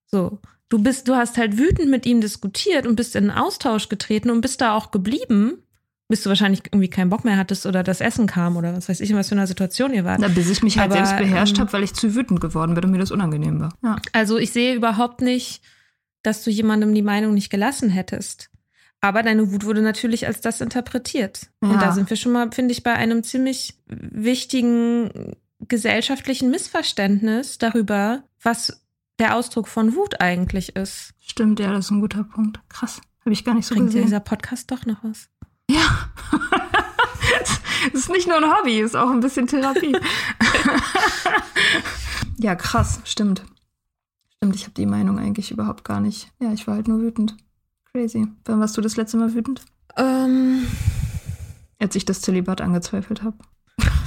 So. 0.07 0.41
Du 0.69 0.83
bist, 0.83 1.07
du 1.07 1.15
hast 1.15 1.39
halt 1.39 1.59
wütend 1.59 1.91
mit 1.91 2.07
ihm 2.07 2.21
diskutiert 2.21 2.87
und 2.87 2.97
bist 2.97 3.15
in 3.15 3.31
einen 3.31 3.39
Austausch 3.39 3.89
getreten 3.89 4.31
und 4.31 4.41
bist 4.41 4.61
da 4.61 4.75
auch 4.75 4.91
geblieben, 4.91 5.63
bis 6.09 6.23
du 6.23 6.29
wahrscheinlich 6.29 6.63
irgendwie 6.67 6.89
keinen 6.89 7.11
Bock 7.11 7.25
mehr 7.25 7.37
hattest 7.37 7.67
oder 7.67 7.83
das 7.83 8.01
Essen 8.01 8.27
kam 8.27 8.57
oder 8.57 8.77
was 8.77 8.89
weiß 8.89 9.01
ich, 9.01 9.11
in 9.11 9.17
was 9.17 9.29
für 9.29 9.37
einer 9.37 9.47
Situation 9.47 9.95
ihr 9.95 10.05
wart. 10.05 10.19
Na, 10.21 10.29
bis 10.29 10.51
ich 10.51 10.63
mich 10.63 10.79
halt 10.79 10.91
Aber, 10.91 11.05
selbst 11.05 11.19
beherrscht 11.19 11.57
ähm, 11.57 11.61
habe, 11.61 11.73
weil 11.73 11.85
ich 11.85 11.95
zu 11.95 12.15
wütend 12.15 12.41
geworden 12.41 12.75
bin 12.75 12.85
und 12.85 12.91
mir 12.91 12.99
das 12.99 13.13
unangenehm 13.13 13.61
war. 13.61 13.75
Ja. 13.83 13.97
Also 14.13 14.39
ich 14.39 14.53
sehe 14.53 14.75
überhaupt 14.75 15.21
nicht, 15.21 15.63
dass 16.23 16.43
du 16.43 16.51
jemandem 16.51 16.95
die 16.95 17.03
Meinung 17.03 17.35
nicht 17.35 17.51
gelassen 17.51 17.91
hättest. 17.91 18.51
Aber 19.01 19.23
deine 19.23 19.53
Wut 19.53 19.65
wurde 19.65 19.83
natürlich 19.83 20.27
als 20.27 20.41
das 20.41 20.61
interpretiert. 20.61 21.49
Ja. 21.63 21.71
Und 21.71 21.83
da 21.83 21.93
sind 21.93 22.11
wir 22.11 22.17
schon 22.17 22.33
mal, 22.33 22.51
finde 22.51 22.73
ich, 22.73 22.83
bei 22.83 22.95
einem 22.95 23.23
ziemlich 23.23 23.75
wichtigen 23.87 25.37
gesellschaftlichen 25.61 26.51
Missverständnis 26.51 27.59
darüber, 27.59 28.25
was 28.43 28.83
der 29.19 29.37
Ausdruck 29.37 29.69
von 29.69 29.95
Wut 29.95 30.21
eigentlich 30.21 30.77
ist. 30.77 31.15
Stimmt, 31.21 31.61
ja, 31.61 31.73
das 31.73 31.87
ist 31.87 31.91
ein 31.91 32.01
guter 32.01 32.25
Punkt. 32.25 32.61
Krass. 32.69 33.01
Habe 33.21 33.33
ich 33.33 33.45
gar 33.45 33.55
nicht 33.55 33.67
so 33.67 33.75
Bringt 33.75 33.89
gesehen. 33.89 34.05
dieser 34.05 34.21
Podcast 34.21 34.71
doch 34.71 34.85
noch 34.87 35.03
was? 35.03 35.29
Ja. 35.71 36.11
Es 37.93 37.95
ist 38.01 38.11
nicht 38.11 38.29
nur 38.29 38.37
ein 38.37 38.53
Hobby, 38.53 38.79
ist 38.79 38.95
auch 38.95 39.11
ein 39.11 39.21
bisschen 39.21 39.47
Therapie. 39.47 39.97
ja, 42.39 42.55
krass, 42.55 43.01
stimmt. 43.05 43.45
Stimmt, 44.37 44.55
ich 44.55 44.63
habe 44.65 44.75
die 44.75 44.87
Meinung 44.87 45.19
eigentlich 45.19 45.51
überhaupt 45.51 45.85
gar 45.85 46.01
nicht. 46.01 46.29
Ja, 46.39 46.53
ich 46.53 46.67
war 46.67 46.75
halt 46.75 46.89
nur 46.89 47.01
wütend. 47.01 47.37
Crazy. 47.91 48.29
Wann 48.45 48.61
warst 48.61 48.77
du 48.77 48.81
das 48.81 48.97
letzte 48.97 49.17
Mal 49.17 49.35
wütend? 49.35 49.63
Ähm. 49.97 50.67
Als 51.79 51.97
ich 51.97 52.05
das 52.05 52.21
Zölibat 52.21 52.61
angezweifelt 52.61 53.23
habe. 53.23 53.37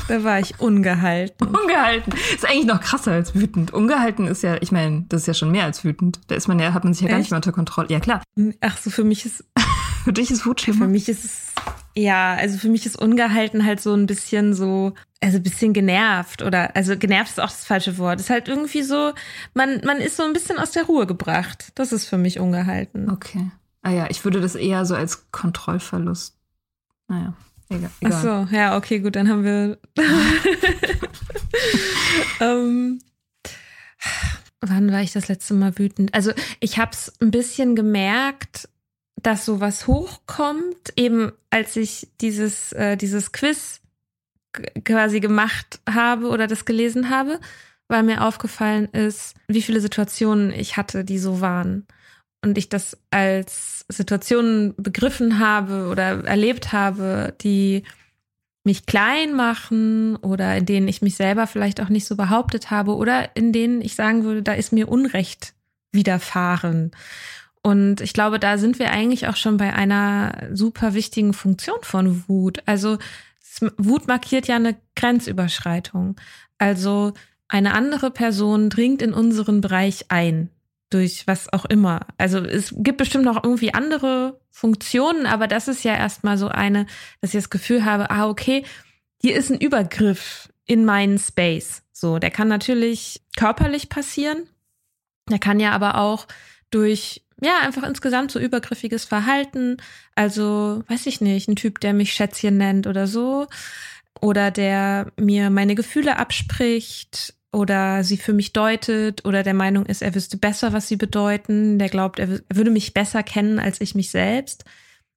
Da 0.09 0.23
war 0.23 0.39
ich 0.39 0.59
ungehalten. 0.59 1.47
ungehalten. 1.47 2.11
Ist 2.33 2.43
eigentlich 2.43 2.65
noch 2.65 2.81
krasser 2.81 3.11
als 3.11 3.35
wütend. 3.35 3.71
Ungehalten 3.71 4.25
ist 4.25 4.41
ja, 4.41 4.57
ich 4.59 4.71
meine, 4.71 5.05
das 5.07 5.21
ist 5.21 5.27
ja 5.27 5.35
schon 5.35 5.51
mehr 5.51 5.65
als 5.65 5.83
wütend. 5.83 6.19
Da 6.27 6.35
ist 6.35 6.47
man 6.47 6.57
ja, 6.57 6.73
hat 6.73 6.83
man 6.83 6.95
sich 6.95 7.01
ja 7.03 7.07
Echt? 7.07 7.11
gar 7.11 7.19
nicht 7.19 7.29
mehr 7.29 7.37
unter 7.37 7.51
Kontrolle. 7.51 7.89
Ja, 7.89 7.99
klar. 7.99 8.23
Ach 8.59 8.77
so, 8.77 8.89
für 8.89 9.03
mich 9.03 9.27
ist. 9.27 9.45
für 10.03 10.11
dich 10.11 10.31
ist 10.31 10.47
Wut 10.47 10.61
schlimmer? 10.61 10.85
Für 10.85 10.87
mich 10.87 11.07
ist 11.09 11.25
es. 11.25 11.53
Ja, 11.95 12.33
also 12.33 12.57
für 12.57 12.69
mich 12.69 12.87
ist 12.87 12.99
ungehalten 12.99 13.63
halt 13.63 13.81
so 13.81 13.93
ein 13.93 14.07
bisschen 14.07 14.55
so, 14.55 14.93
also 15.21 15.37
ein 15.37 15.43
bisschen 15.43 15.73
genervt 15.73 16.41
oder, 16.41 16.75
also 16.75 16.97
genervt 16.97 17.29
ist 17.29 17.39
auch 17.39 17.51
das 17.51 17.65
falsche 17.65 17.99
Wort. 17.99 18.19
Ist 18.19 18.31
halt 18.31 18.47
irgendwie 18.47 18.81
so, 18.81 19.13
man, 19.53 19.81
man 19.85 19.97
ist 19.97 20.17
so 20.17 20.23
ein 20.23 20.33
bisschen 20.33 20.57
aus 20.57 20.71
der 20.71 20.85
Ruhe 20.85 21.05
gebracht. 21.05 21.71
Das 21.75 21.91
ist 21.91 22.05
für 22.05 22.17
mich 22.17 22.39
ungehalten. 22.39 23.11
Okay. 23.11 23.51
Ah 23.83 23.91
ja, 23.91 24.07
ich 24.09 24.25
würde 24.25 24.41
das 24.41 24.55
eher 24.55 24.85
so 24.85 24.95
als 24.95 25.31
Kontrollverlust. 25.31 26.35
Naja. 27.07 27.35
Egal. 27.69 27.91
Ach 28.03 28.21
so, 28.21 28.55
ja, 28.55 28.77
okay, 28.77 28.99
gut, 28.99 29.15
dann 29.15 29.29
haben 29.29 29.43
wir. 29.43 29.77
ähm, 32.39 32.99
wann 34.61 34.91
war 34.91 35.01
ich 35.01 35.13
das 35.13 35.27
letzte 35.27 35.53
Mal 35.53 35.77
wütend? 35.77 36.13
Also, 36.13 36.31
ich 36.59 36.79
habe 36.79 36.91
es 36.91 37.13
ein 37.21 37.31
bisschen 37.31 37.75
gemerkt, 37.75 38.69
dass 39.21 39.45
sowas 39.45 39.85
hochkommt, 39.85 40.93
eben 40.95 41.31
als 41.49 41.75
ich 41.75 42.07
dieses, 42.21 42.71
äh, 42.73 42.97
dieses 42.97 43.31
Quiz 43.31 43.81
quasi 44.83 45.19
gemacht 45.19 45.79
habe 45.87 46.29
oder 46.29 46.47
das 46.47 46.65
gelesen 46.65 47.09
habe, 47.11 47.39
weil 47.87 48.03
mir 48.03 48.23
aufgefallen 48.23 48.85
ist, 48.85 49.35
wie 49.47 49.61
viele 49.61 49.79
Situationen 49.79 50.51
ich 50.51 50.77
hatte, 50.77 51.05
die 51.05 51.19
so 51.19 51.41
waren 51.41 51.85
und 52.41 52.57
ich 52.57 52.69
das 52.69 52.97
als 53.11 53.85
Situationen 53.89 54.73
begriffen 54.77 55.39
habe 55.39 55.87
oder 55.89 56.23
erlebt 56.25 56.71
habe, 56.71 57.33
die 57.41 57.83
mich 58.63 58.85
klein 58.85 59.33
machen 59.33 60.15
oder 60.17 60.55
in 60.57 60.65
denen 60.65 60.87
ich 60.87 61.01
mich 61.01 61.15
selber 61.15 61.47
vielleicht 61.47 61.81
auch 61.81 61.89
nicht 61.89 62.05
so 62.05 62.15
behauptet 62.15 62.71
habe 62.71 62.95
oder 62.95 63.35
in 63.35 63.51
denen 63.51 63.81
ich 63.81 63.95
sagen 63.95 64.23
würde, 64.23 64.43
da 64.43 64.53
ist 64.53 64.73
mir 64.73 64.89
Unrecht 64.89 65.53
widerfahren. 65.91 66.91
Und 67.61 67.99
ich 68.01 68.13
glaube, 68.13 68.39
da 68.39 68.57
sind 68.57 68.79
wir 68.79 68.91
eigentlich 68.91 69.27
auch 69.27 69.35
schon 69.35 69.57
bei 69.57 69.73
einer 69.73 70.49
super 70.53 70.93
wichtigen 70.93 71.33
Funktion 71.33 71.79
von 71.81 72.23
Wut. 72.27 72.61
Also 72.65 72.97
Wut 73.77 74.07
markiert 74.07 74.47
ja 74.47 74.55
eine 74.55 74.77
Grenzüberschreitung. 74.95 76.15
Also 76.57 77.13
eine 77.47 77.73
andere 77.73 78.11
Person 78.11 78.69
dringt 78.69 79.01
in 79.01 79.13
unseren 79.13 79.61
Bereich 79.61 80.05
ein 80.09 80.49
durch 80.89 81.27
was 81.27 81.51
auch 81.53 81.65
immer. 81.65 82.01
Also 82.17 82.39
es 82.39 82.73
gibt 82.77 82.97
bestimmt 82.97 83.25
noch 83.25 83.43
irgendwie 83.43 83.73
andere 83.73 84.39
Funktionen, 84.49 85.25
aber 85.25 85.47
das 85.47 85.67
ist 85.67 85.83
ja 85.83 85.95
erstmal 85.95 86.37
so 86.37 86.47
eine, 86.47 86.87
dass 87.21 87.33
ich 87.33 87.39
das 87.39 87.49
Gefühl 87.49 87.85
habe, 87.85 88.09
ah, 88.09 88.27
okay, 88.27 88.65
hier 89.21 89.35
ist 89.35 89.51
ein 89.51 89.59
Übergriff 89.59 90.49
in 90.65 90.85
meinen 90.85 91.17
Space. 91.17 91.83
So, 91.91 92.19
der 92.19 92.31
kann 92.31 92.47
natürlich 92.47 93.21
körperlich 93.35 93.89
passieren. 93.89 94.47
Der 95.29 95.39
kann 95.39 95.59
ja 95.59 95.71
aber 95.71 95.97
auch 95.97 96.27
durch, 96.71 97.23
ja, 97.41 97.59
einfach 97.59 97.83
insgesamt 97.83 98.31
so 98.31 98.39
übergriffiges 98.39 99.05
Verhalten. 99.05 99.77
Also, 100.15 100.83
weiß 100.87 101.05
ich 101.05 101.21
nicht, 101.21 101.47
ein 101.47 101.55
Typ, 101.55 101.79
der 101.79 101.93
mich 101.93 102.13
Schätzchen 102.13 102.57
nennt 102.57 102.87
oder 102.87 103.07
so. 103.07 103.47
Oder 104.21 104.51
der 104.51 105.11
mir 105.17 105.49
meine 105.49 105.75
Gefühle 105.75 106.17
abspricht 106.17 107.33
oder 107.51 108.03
sie 108.03 108.17
für 108.17 108.33
mich 108.33 108.53
deutet 108.53 109.25
oder 109.25 109.43
der 109.43 109.53
Meinung 109.53 109.85
ist, 109.85 110.01
er 110.01 110.13
wüsste 110.13 110.37
besser, 110.37 110.73
was 110.73 110.87
sie 110.87 110.97
bedeuten, 110.97 111.79
der 111.79 111.89
glaubt, 111.89 112.19
er, 112.19 112.29
er 112.47 112.55
würde 112.55 112.71
mich 112.71 112.93
besser 112.93 113.23
kennen 113.23 113.59
als 113.59 113.81
ich 113.81 113.95
mich 113.95 114.11
selbst. 114.11 114.65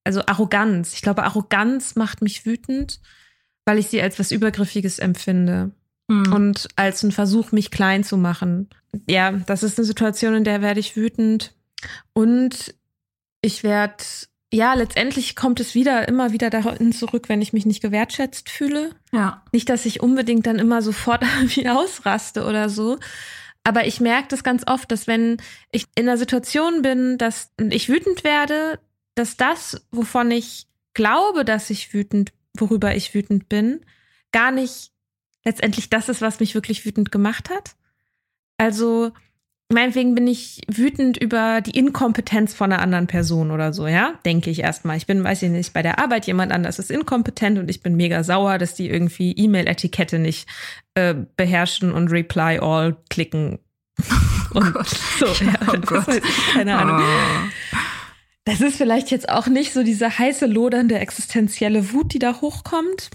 Also 0.04 0.22
Arroganz. 0.26 0.94
Ich 0.94 1.02
glaube, 1.02 1.24
Arroganz 1.24 1.94
macht 1.94 2.22
mich 2.22 2.46
wütend, 2.46 3.00
weil 3.64 3.78
ich 3.78 3.88
sie 3.88 4.00
als 4.00 4.18
was 4.18 4.30
Übergriffiges 4.30 4.98
empfinde 4.98 5.72
mhm. 6.08 6.32
und 6.32 6.68
als 6.76 7.02
einen 7.02 7.12
Versuch, 7.12 7.52
mich 7.52 7.70
klein 7.70 8.02
zu 8.02 8.16
machen. 8.16 8.68
Ja, 9.08 9.32
das 9.32 9.62
ist 9.62 9.78
eine 9.78 9.86
Situation, 9.86 10.34
in 10.34 10.44
der 10.44 10.62
werde 10.62 10.80
ich 10.80 10.96
wütend 10.96 11.54
und 12.14 12.74
ich 13.42 13.62
werde 13.62 14.04
ja, 14.52 14.74
letztendlich 14.74 15.34
kommt 15.34 15.60
es 15.60 15.74
wieder, 15.74 16.06
immer 16.08 16.32
wieder 16.32 16.50
dahin 16.50 16.92
zurück, 16.92 17.28
wenn 17.28 17.40
ich 17.40 17.54
mich 17.54 17.64
nicht 17.64 17.80
gewertschätzt 17.80 18.50
fühle. 18.50 18.94
Ja. 19.10 19.42
Nicht, 19.50 19.70
dass 19.70 19.86
ich 19.86 20.02
unbedingt 20.02 20.46
dann 20.46 20.58
immer 20.58 20.82
sofort 20.82 21.22
irgendwie 21.38 21.68
ausraste 21.68 22.44
oder 22.44 22.68
so. 22.68 22.98
Aber 23.64 23.86
ich 23.86 24.00
merke 24.00 24.28
das 24.28 24.44
ganz 24.44 24.64
oft, 24.66 24.90
dass 24.92 25.06
wenn 25.06 25.38
ich 25.70 25.86
in 25.94 26.08
einer 26.08 26.18
Situation 26.18 26.82
bin, 26.82 27.16
dass 27.16 27.50
ich 27.58 27.88
wütend 27.88 28.24
werde, 28.24 28.78
dass 29.14 29.36
das, 29.36 29.86
wovon 29.90 30.30
ich 30.30 30.66
glaube, 30.92 31.44
dass 31.44 31.70
ich 31.70 31.94
wütend, 31.94 32.32
worüber 32.54 32.94
ich 32.94 33.14
wütend 33.14 33.48
bin, 33.48 33.80
gar 34.32 34.50
nicht 34.50 34.90
letztendlich 35.44 35.88
das 35.88 36.10
ist, 36.10 36.20
was 36.20 36.40
mich 36.40 36.54
wirklich 36.54 36.84
wütend 36.84 37.10
gemacht 37.10 37.48
hat. 37.48 37.76
Also, 38.58 39.12
meinetwegen 39.72 40.14
bin 40.14 40.26
ich 40.26 40.60
wütend 40.68 41.16
über 41.16 41.60
die 41.60 41.76
Inkompetenz 41.76 42.54
von 42.54 42.72
einer 42.72 42.82
anderen 42.82 43.06
Person 43.06 43.50
oder 43.50 43.72
so, 43.72 43.86
ja? 43.86 44.14
Denke 44.24 44.50
ich 44.50 44.60
erstmal. 44.60 44.96
Ich 44.96 45.06
bin, 45.06 45.24
weiß 45.24 45.42
ich 45.42 45.50
nicht, 45.50 45.72
bei 45.72 45.82
der 45.82 45.98
Arbeit 45.98 46.26
jemand 46.26 46.52
anders 46.52 46.78
ist 46.78 46.90
inkompetent 46.90 47.58
und 47.58 47.68
ich 47.68 47.82
bin 47.82 47.96
mega 47.96 48.22
sauer, 48.22 48.58
dass 48.58 48.74
die 48.74 48.88
irgendwie 48.88 49.32
E-Mail-Etikette 49.32 50.18
nicht 50.18 50.48
äh, 50.94 51.14
beherrschen 51.36 51.92
und 51.92 52.08
Reply 52.08 52.58
All 52.60 52.96
klicken. 53.10 53.58
Oh 54.54 54.60
Gott. 54.60 54.88
So, 55.18 55.24
ja, 55.46 55.54
oh 55.66 55.78
Gott. 55.80 56.20
keine 56.52 56.76
Ahnung. 56.76 57.00
Oh. 57.00 57.78
Das 58.44 58.60
ist 58.60 58.76
vielleicht 58.76 59.10
jetzt 59.10 59.30
auch 59.30 59.46
nicht 59.46 59.72
so 59.72 59.82
diese 59.82 60.18
heiße, 60.18 60.44
lodernde 60.44 60.98
existenzielle 60.98 61.94
Wut, 61.94 62.12
die 62.12 62.18
da 62.18 62.42
hochkommt. 62.42 63.08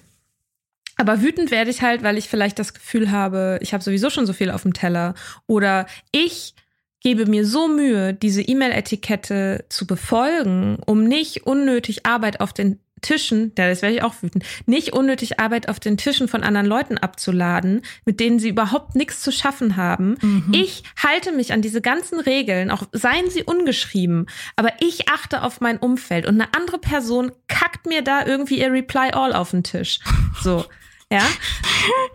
Aber 0.97 1.21
wütend 1.21 1.51
werde 1.51 1.69
ich 1.69 1.81
halt, 1.81 2.03
weil 2.03 2.17
ich 2.17 2.27
vielleicht 2.27 2.59
das 2.59 2.73
Gefühl 2.73 3.11
habe, 3.11 3.59
ich 3.61 3.73
habe 3.73 3.83
sowieso 3.83 4.09
schon 4.09 4.25
so 4.25 4.33
viel 4.33 4.49
auf 4.51 4.63
dem 4.63 4.73
Teller. 4.73 5.13
Oder 5.45 5.85
ich 6.11 6.55
gebe 7.01 7.25
mir 7.25 7.45
so 7.45 7.67
Mühe, 7.67 8.13
diese 8.13 8.41
E-Mail-Etikette 8.41 9.65
zu 9.69 9.85
befolgen, 9.87 10.79
um 10.85 11.03
nicht 11.03 11.45
unnötig 11.45 12.05
Arbeit 12.05 12.41
auf 12.41 12.53
den 12.53 12.79
Tischen, 13.01 13.51
ja, 13.57 13.69
das 13.69 13.83
werde 13.83 13.95
ich 13.95 14.03
auch 14.03 14.15
wütend, 14.21 14.43
nicht 14.65 14.93
unnötig 14.93 15.39
Arbeit 15.39 15.69
auf 15.69 15.79
den 15.79 15.97
Tischen 15.97 16.27
von 16.27 16.43
anderen 16.43 16.65
Leuten 16.65 16.97
abzuladen, 16.97 17.83
mit 18.05 18.19
denen 18.19 18.39
sie 18.39 18.49
überhaupt 18.49 18.95
nichts 18.95 19.21
zu 19.21 19.31
schaffen 19.31 19.77
haben. 19.77 20.17
Mhm. 20.21 20.51
Ich 20.51 20.83
halte 21.01 21.31
mich 21.31 21.53
an 21.53 21.61
diese 21.61 21.81
ganzen 21.81 22.19
Regeln, 22.19 22.71
auch 22.71 22.83
seien 22.91 23.29
sie 23.29 23.43
ungeschrieben, 23.43 24.25
aber 24.55 24.71
ich 24.79 25.09
achte 25.09 25.43
auf 25.43 25.61
mein 25.61 25.77
Umfeld 25.77 26.25
und 26.25 26.41
eine 26.41 26.53
andere 26.55 26.79
Person 26.79 27.31
kackt 27.47 27.85
mir 27.85 28.01
da 28.01 28.25
irgendwie 28.25 28.59
ihr 28.59 28.71
Reply 28.71 29.11
All 29.11 29.33
auf 29.33 29.51
den 29.51 29.63
Tisch. 29.63 29.99
So. 30.41 30.65
Ja? 31.11 31.25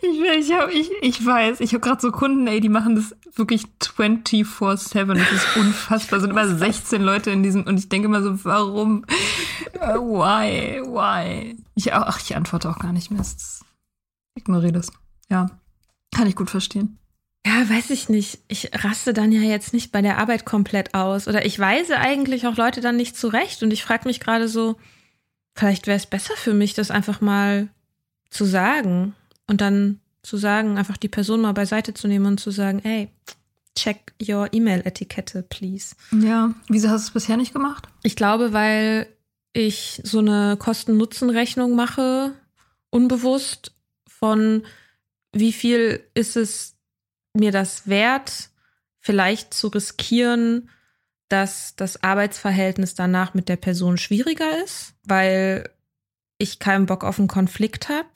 Ich, 0.02 0.20
ich, 0.20 0.52
hab, 0.52 0.68
ich, 0.68 0.90
ich 1.00 1.24
weiß, 1.24 1.60
ich 1.60 1.72
habe 1.72 1.80
gerade 1.80 2.00
so 2.00 2.10
Kunden, 2.10 2.46
ey, 2.46 2.60
die 2.60 2.68
machen 2.68 2.96
das 2.96 3.16
wirklich 3.36 3.64
24-7. 3.80 5.14
Das 5.14 5.32
ist 5.32 5.56
unfassbar. 5.56 6.18
Es 6.18 6.22
sind 6.22 6.30
immer 6.30 6.46
16 6.46 7.00
Leute 7.00 7.30
in 7.30 7.42
diesem 7.42 7.62
und 7.62 7.78
ich 7.78 7.88
denke 7.88 8.06
immer 8.06 8.22
so, 8.22 8.44
warum? 8.44 9.06
Uh, 9.76 10.18
why? 10.18 10.82
Why? 10.84 11.56
Ich, 11.74 11.94
ach, 11.94 12.20
ich 12.20 12.36
antworte 12.36 12.68
auch 12.68 12.78
gar 12.78 12.92
nicht 12.92 13.10
mehr. 13.10 13.22
Ich 13.22 13.62
ignoriere 14.42 14.72
das. 14.72 14.92
Ja. 15.30 15.46
Kann 16.14 16.26
ich 16.26 16.36
gut 16.36 16.50
verstehen. 16.50 16.98
ja, 17.46 17.68
weiß 17.68 17.90
ich 17.90 18.08
nicht. 18.08 18.40
Ich 18.48 18.70
raste 18.84 19.14
dann 19.14 19.32
ja 19.32 19.40
jetzt 19.40 19.72
nicht 19.72 19.92
bei 19.92 20.02
der 20.02 20.18
Arbeit 20.18 20.44
komplett 20.44 20.94
aus. 20.94 21.28
Oder 21.28 21.46
ich 21.46 21.58
weise 21.58 21.96
eigentlich 21.96 22.46
auch 22.46 22.56
Leute 22.56 22.80
dann 22.80 22.96
nicht 22.96 23.16
zurecht. 23.16 23.62
Und 23.62 23.70
ich 23.70 23.84
frage 23.84 24.06
mich 24.06 24.20
gerade 24.20 24.48
so, 24.48 24.76
vielleicht 25.56 25.86
wäre 25.86 25.96
es 25.96 26.06
besser 26.06 26.34
für 26.36 26.52
mich, 26.52 26.74
das 26.74 26.90
einfach 26.90 27.20
mal 27.20 27.68
zu 28.32 28.44
sagen. 28.44 29.14
Und 29.46 29.60
dann 29.60 30.00
zu 30.22 30.36
sagen, 30.36 30.78
einfach 30.78 30.96
die 30.96 31.08
Person 31.08 31.42
mal 31.42 31.52
beiseite 31.52 31.94
zu 31.94 32.08
nehmen 32.08 32.26
und 32.26 32.40
zu 32.40 32.50
sagen, 32.50 32.80
ey, 32.84 33.10
check 33.76 34.12
your 34.26 34.48
E-Mail-Etikette, 34.52 35.42
please. 35.42 35.94
Ja, 36.12 36.54
wieso 36.68 36.88
hast 36.88 37.04
du 37.04 37.08
es 37.08 37.14
bisher 37.14 37.36
nicht 37.36 37.52
gemacht? 37.52 37.88
Ich 38.02 38.16
glaube, 38.16 38.52
weil 38.52 39.06
ich 39.52 40.00
so 40.04 40.20
eine 40.20 40.56
Kosten-Nutzen-Rechnung 40.56 41.74
mache, 41.74 42.32
unbewusst 42.90 43.72
von 44.06 44.64
wie 45.32 45.52
viel 45.52 46.04
ist 46.14 46.36
es 46.36 46.76
mir 47.34 47.50
das 47.50 47.88
wert, 47.88 48.50
vielleicht 49.00 49.54
zu 49.54 49.68
riskieren, 49.68 50.70
dass 51.28 51.74
das 51.76 52.02
Arbeitsverhältnis 52.02 52.94
danach 52.94 53.34
mit 53.34 53.48
der 53.48 53.56
Person 53.56 53.96
schwieriger 53.96 54.62
ist, 54.62 54.94
weil 55.04 55.70
ich 56.42 56.58
keinen 56.58 56.86
Bock 56.86 57.04
auf 57.04 57.18
einen 57.18 57.28
Konflikt 57.28 57.88
habe, 57.88 58.08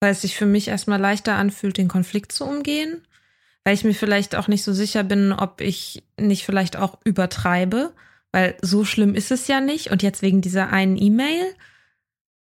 weil 0.00 0.12
es 0.12 0.22
sich 0.22 0.36
für 0.36 0.46
mich 0.46 0.68
erstmal 0.68 1.00
leichter 1.00 1.34
anfühlt, 1.34 1.76
den 1.76 1.88
Konflikt 1.88 2.32
zu 2.32 2.44
umgehen, 2.44 3.02
weil 3.64 3.74
ich 3.74 3.84
mir 3.84 3.94
vielleicht 3.94 4.34
auch 4.34 4.48
nicht 4.48 4.64
so 4.64 4.72
sicher 4.72 5.04
bin, 5.04 5.32
ob 5.32 5.60
ich 5.60 6.02
nicht 6.18 6.44
vielleicht 6.44 6.76
auch 6.76 6.98
übertreibe, 7.04 7.92
weil 8.32 8.56
so 8.62 8.84
schlimm 8.84 9.14
ist 9.14 9.30
es 9.30 9.46
ja 9.46 9.60
nicht. 9.60 9.90
Und 9.90 10.02
jetzt 10.02 10.22
wegen 10.22 10.40
dieser 10.40 10.70
einen 10.70 10.96
E-Mail, 10.96 11.54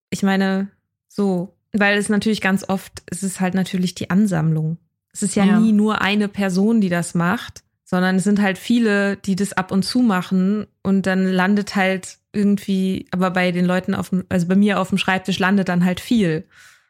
ich 0.10 0.24
meine, 0.24 0.70
so, 1.08 1.54
weil 1.74 1.98
es 1.98 2.10
natürlich 2.10 2.42
ganz 2.42 2.68
oft, 2.68 3.04
es 3.06 3.24
ist 3.24 3.40
halt 3.40 3.54
natürlich 3.54 3.94
die 3.94 4.10
Ansammlung. 4.10 4.78
Es 5.14 5.22
ist 5.22 5.36
ja, 5.36 5.46
ja, 5.46 5.60
nie 5.60 5.74
nur 5.74 6.02
eine 6.02 6.28
Person, 6.28 6.82
die 6.82 6.90
das 6.90 7.14
macht, 7.14 7.64
sondern 7.84 8.16
es 8.16 8.24
sind 8.24 8.42
halt 8.42 8.58
viele, 8.58 9.18
die 9.18 9.36
das 9.36 9.54
ab 9.54 9.72
und 9.72 9.84
zu 9.84 10.00
machen 10.00 10.68
und 10.82 11.06
dann 11.06 11.28
landet 11.28 11.76
halt 11.76 12.18
irgendwie, 12.34 13.08
aber 13.12 13.32
bei 13.32 13.52
den 13.52 13.66
Leuten 13.66 13.94
auf 13.94 14.10
dem, 14.10 14.26
also 14.30 14.48
bei 14.48 14.56
mir 14.56 14.80
auf 14.80 14.90
dem 14.90 14.98
Schreibtisch 14.98 15.40
landet 15.40 15.70
dann 15.70 15.86
halt 15.86 16.00
viel. 16.00 16.46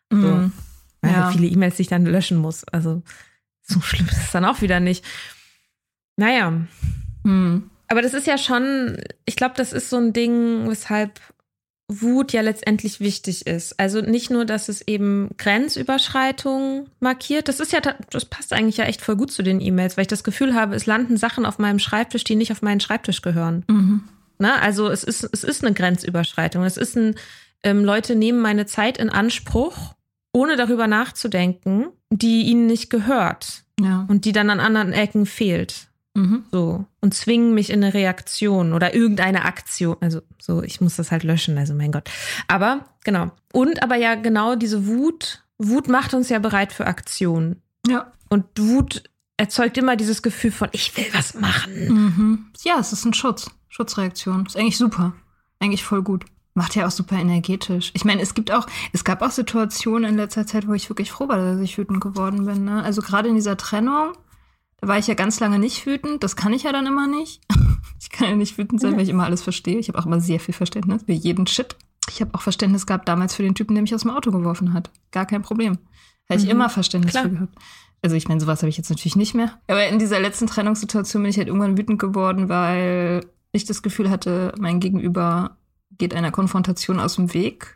So. 0.10 0.18
Mhm. 0.18 0.52
Ja. 1.04 1.26
Halt 1.26 1.36
viele 1.36 1.48
E-Mails, 1.48 1.76
die 1.76 1.84
ich 1.84 1.88
dann 1.88 2.06
löschen 2.06 2.38
muss. 2.38 2.64
Also 2.66 3.02
so 3.62 3.82
schlimm 3.82 4.08
ist 4.08 4.18
es 4.18 4.32
dann 4.32 4.46
auch 4.46 4.62
wieder 4.62 4.80
nicht. 4.80 5.04
Naja. 6.18 6.62
Mhm. 7.24 7.70
Aber 7.88 8.02
das 8.02 8.14
ist 8.14 8.28
ja 8.28 8.38
schon, 8.38 8.98
ich 9.26 9.36
glaube, 9.36 9.56
das 9.58 9.74
ist 9.74 9.90
so 9.90 9.98
ein 9.98 10.14
Ding, 10.14 10.70
weshalb 10.70 11.20
Wut 11.90 12.32
ja 12.32 12.42
letztendlich 12.42 13.02
wichtig 13.02 13.48
ist. 13.48 13.78
Also 13.80 14.00
nicht 14.00 14.30
nur, 14.30 14.46
dass 14.46 14.70
es 14.70 14.82
eben 14.88 15.30
Grenzüberschreitungen 15.38 16.90
markiert. 17.02 17.50
Das 17.50 17.60
ist 17.60 17.74
ja, 17.74 17.82
das 18.10 18.26
passt 18.26 18.54
eigentlich 18.54 18.78
ja 18.78 18.86
echt 18.86 19.02
voll 19.02 19.18
gut 19.18 19.32
zu 19.32 19.44
den 19.44 19.60
E-Mails, 19.60 19.98
weil 19.98 20.04
ich 20.04 20.08
das 20.08 20.24
Gefühl 20.24 20.54
habe, 20.54 20.76
es 20.76 20.86
landen 20.86 21.18
Sachen 21.18 21.46
auf 21.46 21.58
meinem 21.58 21.80
Schreibtisch, 21.80 22.24
die 22.24 22.36
nicht 22.36 22.54
auf 22.54 22.62
meinen 22.62 22.80
Schreibtisch 22.80 23.22
gehören. 23.22 23.66
Mhm. 23.68 24.04
Na, 24.42 24.60
also 24.60 24.90
es 24.90 25.04
ist, 25.04 25.24
es 25.32 25.44
ist 25.44 25.64
eine 25.64 25.76
Grenzüberschreitung. 25.76 26.64
Es 26.64 26.76
ist 26.76 26.98
ein, 26.98 27.14
ähm, 27.62 27.86
Leute 27.86 28.16
nehmen 28.16 28.42
meine 28.42 28.66
Zeit 28.66 28.98
in 28.98 29.12
Anspruch, 29.12 29.94
ohne 30.34 30.56
darüber 30.56 30.88
nachzudenken, 30.88 31.90
die 32.10 32.42
ihnen 32.42 32.66
nicht 32.66 32.90
gehört. 32.90 33.64
Ja. 33.80 34.08
Und 34.10 34.26
die 34.26 34.32
dann 34.32 34.50
an 34.50 34.60
anderen 34.60 34.94
Ecken 34.94 35.28
fehlt. 35.28 35.90
Mhm. 36.16 36.44
So. 36.52 36.86
Und 37.02 37.14
zwingen 37.14 37.54
mich 37.54 37.70
in 37.70 37.84
eine 37.84 37.94
Reaktion 37.94 38.74
oder 38.74 38.96
irgendeine 38.96 39.46
Aktion. 39.46 39.98
Also, 40.02 40.22
so, 40.40 40.64
ich 40.64 40.82
muss 40.82 40.96
das 40.96 41.12
halt 41.12 41.24
löschen, 41.24 41.60
also 41.60 41.76
mein 41.76 41.92
Gott. 41.92 42.10
Aber, 42.48 42.86
genau. 43.04 43.30
Und 43.54 43.84
aber 43.84 43.96
ja, 43.96 44.16
genau 44.16 44.56
diese 44.56 44.88
Wut. 44.88 45.44
Wut 45.60 45.88
macht 45.88 46.16
uns 46.16 46.30
ja 46.30 46.40
bereit 46.40 46.74
für 46.74 46.88
Aktion. 46.88 47.58
Ja. 47.88 48.12
Und 48.28 48.46
Wut 48.58 49.04
erzeugt 49.42 49.78
immer 49.78 49.96
dieses 49.96 50.22
Gefühl 50.22 50.52
von, 50.52 50.70
ich 50.72 50.96
will 50.96 51.08
was 51.14 51.34
machen. 51.34 51.88
Mhm. 51.88 52.46
Ja, 52.64 52.80
es 52.80 52.94
ist 52.94 53.06
ein 53.06 53.14
Schutz. 53.14 53.50
Schutzreaktion. 53.70 54.46
Ist 54.46 54.58
eigentlich 54.58 54.78
super. 54.78 55.14
Eigentlich 55.60 55.84
voll 55.84 56.02
gut. 56.02 56.26
Macht 56.54 56.76
ja 56.76 56.86
auch 56.86 56.92
super 56.92 57.16
energetisch. 57.16 57.92
Ich 57.94 58.04
meine, 58.04 58.22
es 58.22 58.34
gibt 58.34 58.52
auch, 58.52 58.68
es 58.92 59.04
gab 59.04 59.22
auch 59.22 59.32
Situationen 59.32 60.12
in 60.12 60.18
letzter 60.18 60.46
Zeit, 60.46 60.68
wo 60.68 60.74
ich 60.74 60.90
wirklich 60.90 61.12
froh 61.12 61.28
war, 61.28 61.38
dass 61.38 61.60
ich 61.60 61.78
wütend 61.78 62.02
geworden 62.02 62.46
bin. 62.46 62.66
Ne? 62.66 62.84
Also 62.84 63.02
gerade 63.02 63.30
in 63.30 63.36
dieser 63.36 63.58
Trennung 63.58 64.14
da 64.82 64.88
war 64.88 64.98
ich 64.98 65.08
ja 65.08 65.14
ganz 65.14 65.40
lange 65.40 65.60
nicht 65.60 65.86
wütend. 65.86 66.24
Das 66.24 66.36
kann 66.36 66.54
ich 66.54 66.64
ja 66.64 66.72
dann 66.72 66.88
immer 66.88 67.08
nicht. 67.08 67.42
Ich 68.04 68.10
kann 68.10 68.30
ja 68.30 68.36
nicht 68.36 68.58
wütend 68.58 68.82
sein, 68.82 68.94
weil 68.94 69.04
ich 69.04 69.10
immer 69.10 69.26
alles 69.26 69.44
verstehe. 69.44 69.78
Ich 69.78 69.88
habe 69.88 70.00
auch 70.00 70.08
immer 70.08 70.20
sehr 70.20 70.40
viel 70.40 70.56
Verständnis 70.56 71.04
für 71.04 71.12
jeden 71.12 71.46
Shit. 71.46 71.76
Ich 72.10 72.20
habe 72.20 72.34
auch 72.34 72.42
Verständnis 72.42 72.88
gehabt 72.88 73.08
damals 73.08 73.36
für 73.36 73.44
den 73.44 73.54
Typen, 73.54 73.76
der 73.76 73.84
mich 73.84 73.94
aus 73.94 74.02
dem 74.02 74.10
Auto 74.10 74.32
geworfen 74.32 74.74
hat. 74.74 74.90
Gar 75.12 75.28
kein 75.28 75.44
Problem. 75.44 75.78
Hätte 76.26 76.42
ich 76.42 76.46
mhm. 76.46 76.52
immer 76.52 76.70
Verständnis 76.70 77.12
Klar. 77.12 77.26
für 77.26 77.30
gehabt. 77.30 77.56
Also 78.02 78.16
ich 78.16 78.28
meine, 78.28 78.42
sowas 78.42 78.62
habe 78.62 78.70
ich 78.70 78.78
jetzt 78.78 78.90
natürlich 78.90 79.16
nicht 79.16 79.36
mehr. 79.36 79.60
Aber 79.68 79.88
in 79.88 80.00
dieser 80.00 80.20
letzten 80.20 80.48
Trennungssituation 80.48 81.22
bin 81.22 81.30
ich 81.30 81.38
halt 81.38 81.48
irgendwann 81.48 81.78
wütend 81.78 82.00
geworden, 82.00 82.50
weil 82.50 83.26
ich 83.52 83.66
das 83.66 83.84
Gefühl 83.84 84.10
hatte, 84.10 84.54
mein 84.60 84.80
Gegenüber 84.80 85.58
geht 85.98 86.16
einer 86.16 86.32
Konfrontation 86.32 87.00
aus 87.00 87.16
dem 87.16 87.34
Weg, 87.34 87.76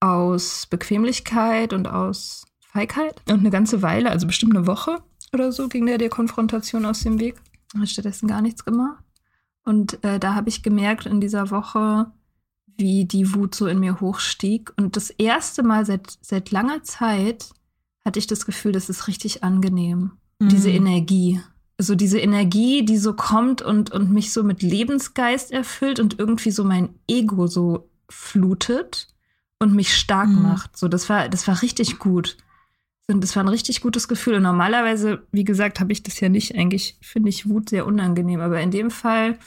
aus 0.00 0.66
Bequemlichkeit 0.66 1.72
und 1.72 1.86
aus 1.86 2.44
Feigheit. 2.60 3.22
Und 3.28 3.40
eine 3.40 3.50
ganze 3.50 3.82
Weile, 3.82 4.10
also 4.10 4.26
bestimmt 4.26 4.56
eine 4.56 4.66
Woche, 4.66 4.98
oder 5.32 5.52
so 5.52 5.68
ging 5.68 5.86
der 5.86 5.98
der 5.98 6.10
Konfrontation 6.10 6.84
aus 6.84 7.00
dem 7.00 7.20
Weg. 7.20 7.36
Hat 7.78 7.88
stattdessen 7.88 8.26
gar 8.26 8.42
nichts 8.42 8.64
gemacht. 8.64 9.02
Und 9.64 10.02
äh, 10.04 10.18
da 10.18 10.34
habe 10.34 10.48
ich 10.48 10.62
gemerkt 10.62 11.06
in 11.06 11.20
dieser 11.20 11.50
Woche, 11.50 12.10
wie 12.66 13.04
die 13.04 13.34
Wut 13.34 13.54
so 13.54 13.66
in 13.66 13.80
mir 13.80 14.00
hochstieg. 14.00 14.72
Und 14.76 14.96
das 14.96 15.10
erste 15.10 15.62
Mal 15.62 15.86
seit, 15.86 16.18
seit 16.20 16.50
langer 16.50 16.82
Zeit 16.82 17.50
hatte 18.04 18.18
ich 18.18 18.26
das 18.26 18.46
Gefühl, 18.46 18.72
das 18.72 18.88
ist 18.88 19.08
richtig 19.08 19.44
angenehm. 19.44 20.12
Mhm. 20.38 20.48
Diese 20.48 20.70
Energie. 20.70 21.40
So 21.78 21.94
diese 21.94 22.18
Energie, 22.18 22.84
die 22.84 22.98
so 22.98 23.14
kommt 23.14 23.62
und, 23.62 23.90
und 23.90 24.10
mich 24.10 24.32
so 24.32 24.42
mit 24.42 24.62
Lebensgeist 24.62 25.50
erfüllt 25.50 26.00
und 26.00 26.18
irgendwie 26.18 26.50
so 26.50 26.64
mein 26.64 26.90
Ego 27.08 27.46
so 27.46 27.88
flutet 28.08 29.08
und 29.58 29.74
mich 29.74 29.94
stark 29.94 30.28
mhm. 30.28 30.42
macht. 30.42 30.76
So, 30.76 30.88
das 30.88 31.08
war, 31.08 31.28
das 31.28 31.48
war 31.48 31.62
richtig 31.62 31.98
gut 31.98 32.36
sind. 33.06 33.22
Das 33.22 33.36
war 33.36 33.44
ein 33.44 33.48
richtig 33.48 33.80
gutes 33.80 34.08
Gefühl. 34.08 34.34
Und 34.34 34.42
normalerweise, 34.42 35.26
wie 35.32 35.44
gesagt, 35.44 35.80
habe 35.80 35.92
ich 35.92 36.02
das 36.02 36.20
ja 36.20 36.28
nicht. 36.28 36.54
Eigentlich 36.54 36.96
finde 37.00 37.28
ich 37.28 37.48
Wut 37.48 37.70
sehr 37.70 37.86
unangenehm. 37.86 38.40
Aber 38.40 38.60
in 38.60 38.70
dem 38.70 38.90
Fall 38.90 39.38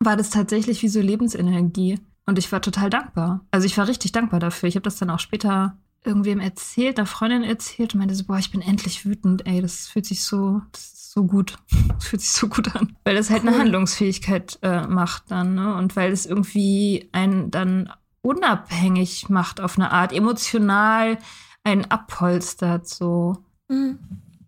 war 0.00 0.16
das 0.16 0.30
tatsächlich 0.30 0.82
wie 0.82 0.88
so 0.88 1.00
Lebensenergie. 1.00 1.98
Und 2.26 2.38
ich 2.38 2.50
war 2.52 2.62
total 2.62 2.90
dankbar. 2.90 3.44
Also 3.50 3.66
ich 3.66 3.76
war 3.76 3.88
richtig 3.88 4.12
dankbar 4.12 4.40
dafür. 4.40 4.68
Ich 4.68 4.76
habe 4.76 4.84
das 4.84 4.96
dann 4.96 5.10
auch 5.10 5.18
später 5.18 5.76
irgendwem 6.04 6.40
erzählt, 6.40 6.98
einer 6.98 7.06
Freundin 7.06 7.44
erzählt 7.44 7.94
und 7.94 7.98
meinte 8.00 8.14
so, 8.14 8.24
boah, 8.24 8.38
ich 8.38 8.50
bin 8.50 8.60
endlich 8.60 9.06
wütend. 9.06 9.46
Ey, 9.46 9.60
das 9.60 9.88
fühlt 9.88 10.06
sich 10.06 10.22
so, 10.22 10.62
so 10.74 11.24
gut. 11.24 11.56
Das 11.94 12.06
fühlt 12.06 12.22
sich 12.22 12.32
so 12.32 12.48
gut 12.48 12.74
an. 12.74 12.96
Weil 13.04 13.14
das 13.14 13.30
halt 13.30 13.46
eine 13.46 13.56
Handlungsfähigkeit 13.56 14.58
äh, 14.62 14.86
macht 14.86 15.30
dann, 15.30 15.54
ne? 15.54 15.74
Und 15.76 15.96
weil 15.96 16.12
es 16.12 16.26
irgendwie 16.26 17.08
einen 17.12 17.50
dann 17.50 17.90
unabhängig 18.20 19.28
macht 19.28 19.60
auf 19.60 19.78
eine 19.78 19.92
Art, 19.92 20.12
emotional 20.12 21.18
ein 21.62 21.90
abpolstert 21.90 22.88
so. 22.88 23.38
Mhm. 23.68 23.98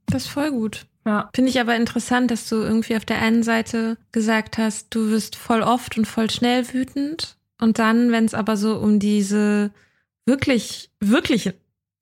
Das 0.07 0.25
ist 0.25 0.29
voll 0.29 0.51
gut. 0.51 0.87
Ja. 1.05 1.31
Finde 1.35 1.51
ich 1.51 1.61
aber 1.61 1.77
interessant, 1.77 2.31
dass 2.31 2.49
du 2.49 2.57
irgendwie 2.57 2.97
auf 2.97 3.05
der 3.05 3.23
einen 3.23 3.43
Seite 3.43 3.97
gesagt 4.13 4.59
hast, 4.59 4.95
du 4.95 5.11
wirst 5.11 5.37
voll 5.37 5.63
oft 5.63 5.97
und 5.97 6.05
voll 6.05 6.31
schnell 6.31 6.73
wütend. 6.73 7.37
Und 7.61 7.79
dann, 7.79 8.11
wenn 8.13 8.25
es 8.25 8.35
aber 8.35 8.57
so 8.57 8.77
um 8.77 8.99
diese 8.99 9.71
wirklich, 10.27 10.91
wirklich 11.01 11.53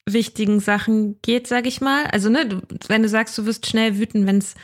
wichtigen 0.08 0.60
Sachen 0.60 1.20
geht, 1.22 1.46
sag 1.46 1.66
ich 1.66 1.80
mal. 1.80 2.06
Also, 2.06 2.28
ne, 2.28 2.46
du, 2.46 2.62
wenn 2.88 3.02
du 3.02 3.08
sagst, 3.08 3.36
du 3.38 3.46
wirst 3.46 3.66
schnell 3.66 3.98
wütend, 3.98 4.26
wenn 4.26 4.38
es 4.38 4.54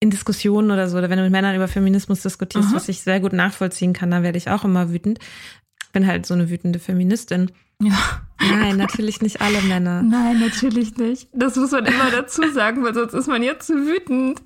in 0.00 0.10
Diskussionen 0.10 0.70
oder 0.70 0.88
so, 0.88 0.98
oder 0.98 1.08
wenn 1.10 1.18
du 1.18 1.22
mit 1.22 1.32
Männern 1.32 1.54
über 1.54 1.68
Feminismus 1.68 2.22
diskutierst, 2.22 2.68
Aha. 2.68 2.76
was 2.76 2.88
ich 2.88 3.02
sehr 3.02 3.20
gut 3.20 3.32
nachvollziehen 3.32 3.92
kann, 3.92 4.10
dann 4.10 4.24
werde 4.24 4.38
ich 4.38 4.50
auch 4.50 4.64
immer 4.64 4.90
wütend. 4.90 5.20
Ich 5.84 5.92
bin 5.92 6.06
halt 6.06 6.26
so 6.26 6.34
eine 6.34 6.50
wütende 6.50 6.78
Feministin. 6.78 7.52
Ja. 7.80 8.22
Nein, 8.40 8.76
natürlich 8.76 9.22
nicht 9.22 9.40
alle 9.40 9.60
Männer. 9.62 10.02
Nein, 10.08 10.40
natürlich 10.40 10.96
nicht. 10.96 11.28
Das 11.32 11.56
muss 11.56 11.70
man 11.70 11.86
immer 11.86 12.10
dazu 12.10 12.42
sagen, 12.50 12.82
weil 12.82 12.94
sonst 12.94 13.14
ist 13.14 13.28
man 13.28 13.42
ja 13.42 13.58
zu 13.58 13.74
wütend. 13.86 14.42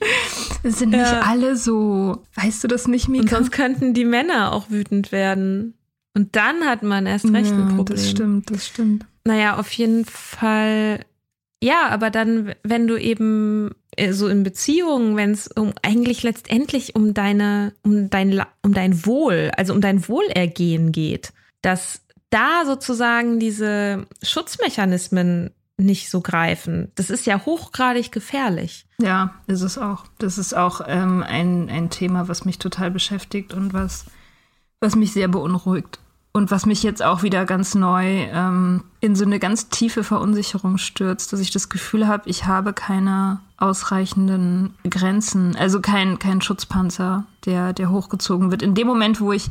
Es 0.62 0.78
sind 0.78 0.92
ja. 0.92 0.98
nicht 0.98 1.26
alle 1.26 1.56
so. 1.56 2.22
Weißt 2.34 2.62
du 2.64 2.68
das 2.68 2.88
nicht, 2.88 3.08
Mika? 3.08 3.22
Und 3.22 3.30
sonst 3.30 3.50
könnten 3.52 3.94
die 3.94 4.04
Männer 4.04 4.52
auch 4.52 4.70
wütend 4.70 5.12
werden. 5.12 5.75
Und 6.16 6.34
dann 6.34 6.64
hat 6.64 6.82
man 6.82 7.04
erst 7.04 7.30
recht 7.30 7.50
ja, 7.50 7.58
ein 7.58 7.76
Problem. 7.76 7.98
Das 7.98 8.08
stimmt, 8.08 8.50
das 8.50 8.66
stimmt. 8.66 9.04
Naja, 9.24 9.58
auf 9.58 9.70
jeden 9.72 10.06
Fall. 10.06 11.04
Ja, 11.62 11.90
aber 11.90 12.08
dann, 12.08 12.54
wenn 12.62 12.86
du 12.86 12.96
eben 12.96 13.72
äh, 13.96 14.14
so 14.14 14.26
in 14.26 14.42
Beziehungen, 14.42 15.16
wenn 15.16 15.32
es 15.32 15.46
um 15.46 15.74
eigentlich 15.82 16.22
letztendlich 16.22 16.96
um 16.96 17.12
deine, 17.12 17.74
um 17.82 18.08
dein, 18.08 18.42
um 18.62 18.72
dein 18.72 19.04
Wohl, 19.04 19.50
also 19.58 19.74
um 19.74 19.82
dein 19.82 20.08
Wohlergehen 20.08 20.90
geht, 20.90 21.34
dass 21.60 22.00
da 22.30 22.64
sozusagen 22.64 23.38
diese 23.38 24.06
Schutzmechanismen 24.22 25.50
nicht 25.76 26.08
so 26.08 26.22
greifen. 26.22 26.90
Das 26.94 27.10
ist 27.10 27.26
ja 27.26 27.44
hochgradig 27.44 28.10
gefährlich. 28.10 28.86
Ja, 29.02 29.34
ist 29.48 29.60
es 29.60 29.76
auch. 29.76 30.06
Das 30.18 30.38
ist 30.38 30.56
auch 30.56 30.80
ähm, 30.86 31.22
ein, 31.22 31.68
ein 31.68 31.90
Thema, 31.90 32.26
was 32.26 32.46
mich 32.46 32.58
total 32.58 32.90
beschäftigt 32.90 33.52
und 33.52 33.74
was, 33.74 34.06
was 34.80 34.96
mich 34.96 35.12
sehr 35.12 35.28
beunruhigt. 35.28 36.00
Und 36.36 36.50
was 36.50 36.66
mich 36.66 36.82
jetzt 36.82 37.02
auch 37.02 37.22
wieder 37.22 37.46
ganz 37.46 37.74
neu 37.74 38.28
ähm, 38.30 38.84
in 39.00 39.16
so 39.16 39.24
eine 39.24 39.38
ganz 39.38 39.70
tiefe 39.70 40.04
Verunsicherung 40.04 40.76
stürzt, 40.76 41.32
dass 41.32 41.40
ich 41.40 41.50
das 41.50 41.70
Gefühl 41.70 42.06
habe, 42.06 42.28
ich 42.28 42.44
habe 42.44 42.74
keine 42.74 43.40
ausreichenden 43.56 44.74
Grenzen, 44.84 45.56
also 45.56 45.80
kein, 45.80 46.18
kein 46.18 46.42
Schutzpanzer, 46.42 47.24
der, 47.46 47.72
der 47.72 47.90
hochgezogen 47.90 48.50
wird. 48.50 48.60
In 48.60 48.74
dem 48.74 48.86
Moment, 48.86 49.18
wo 49.22 49.32
ich 49.32 49.46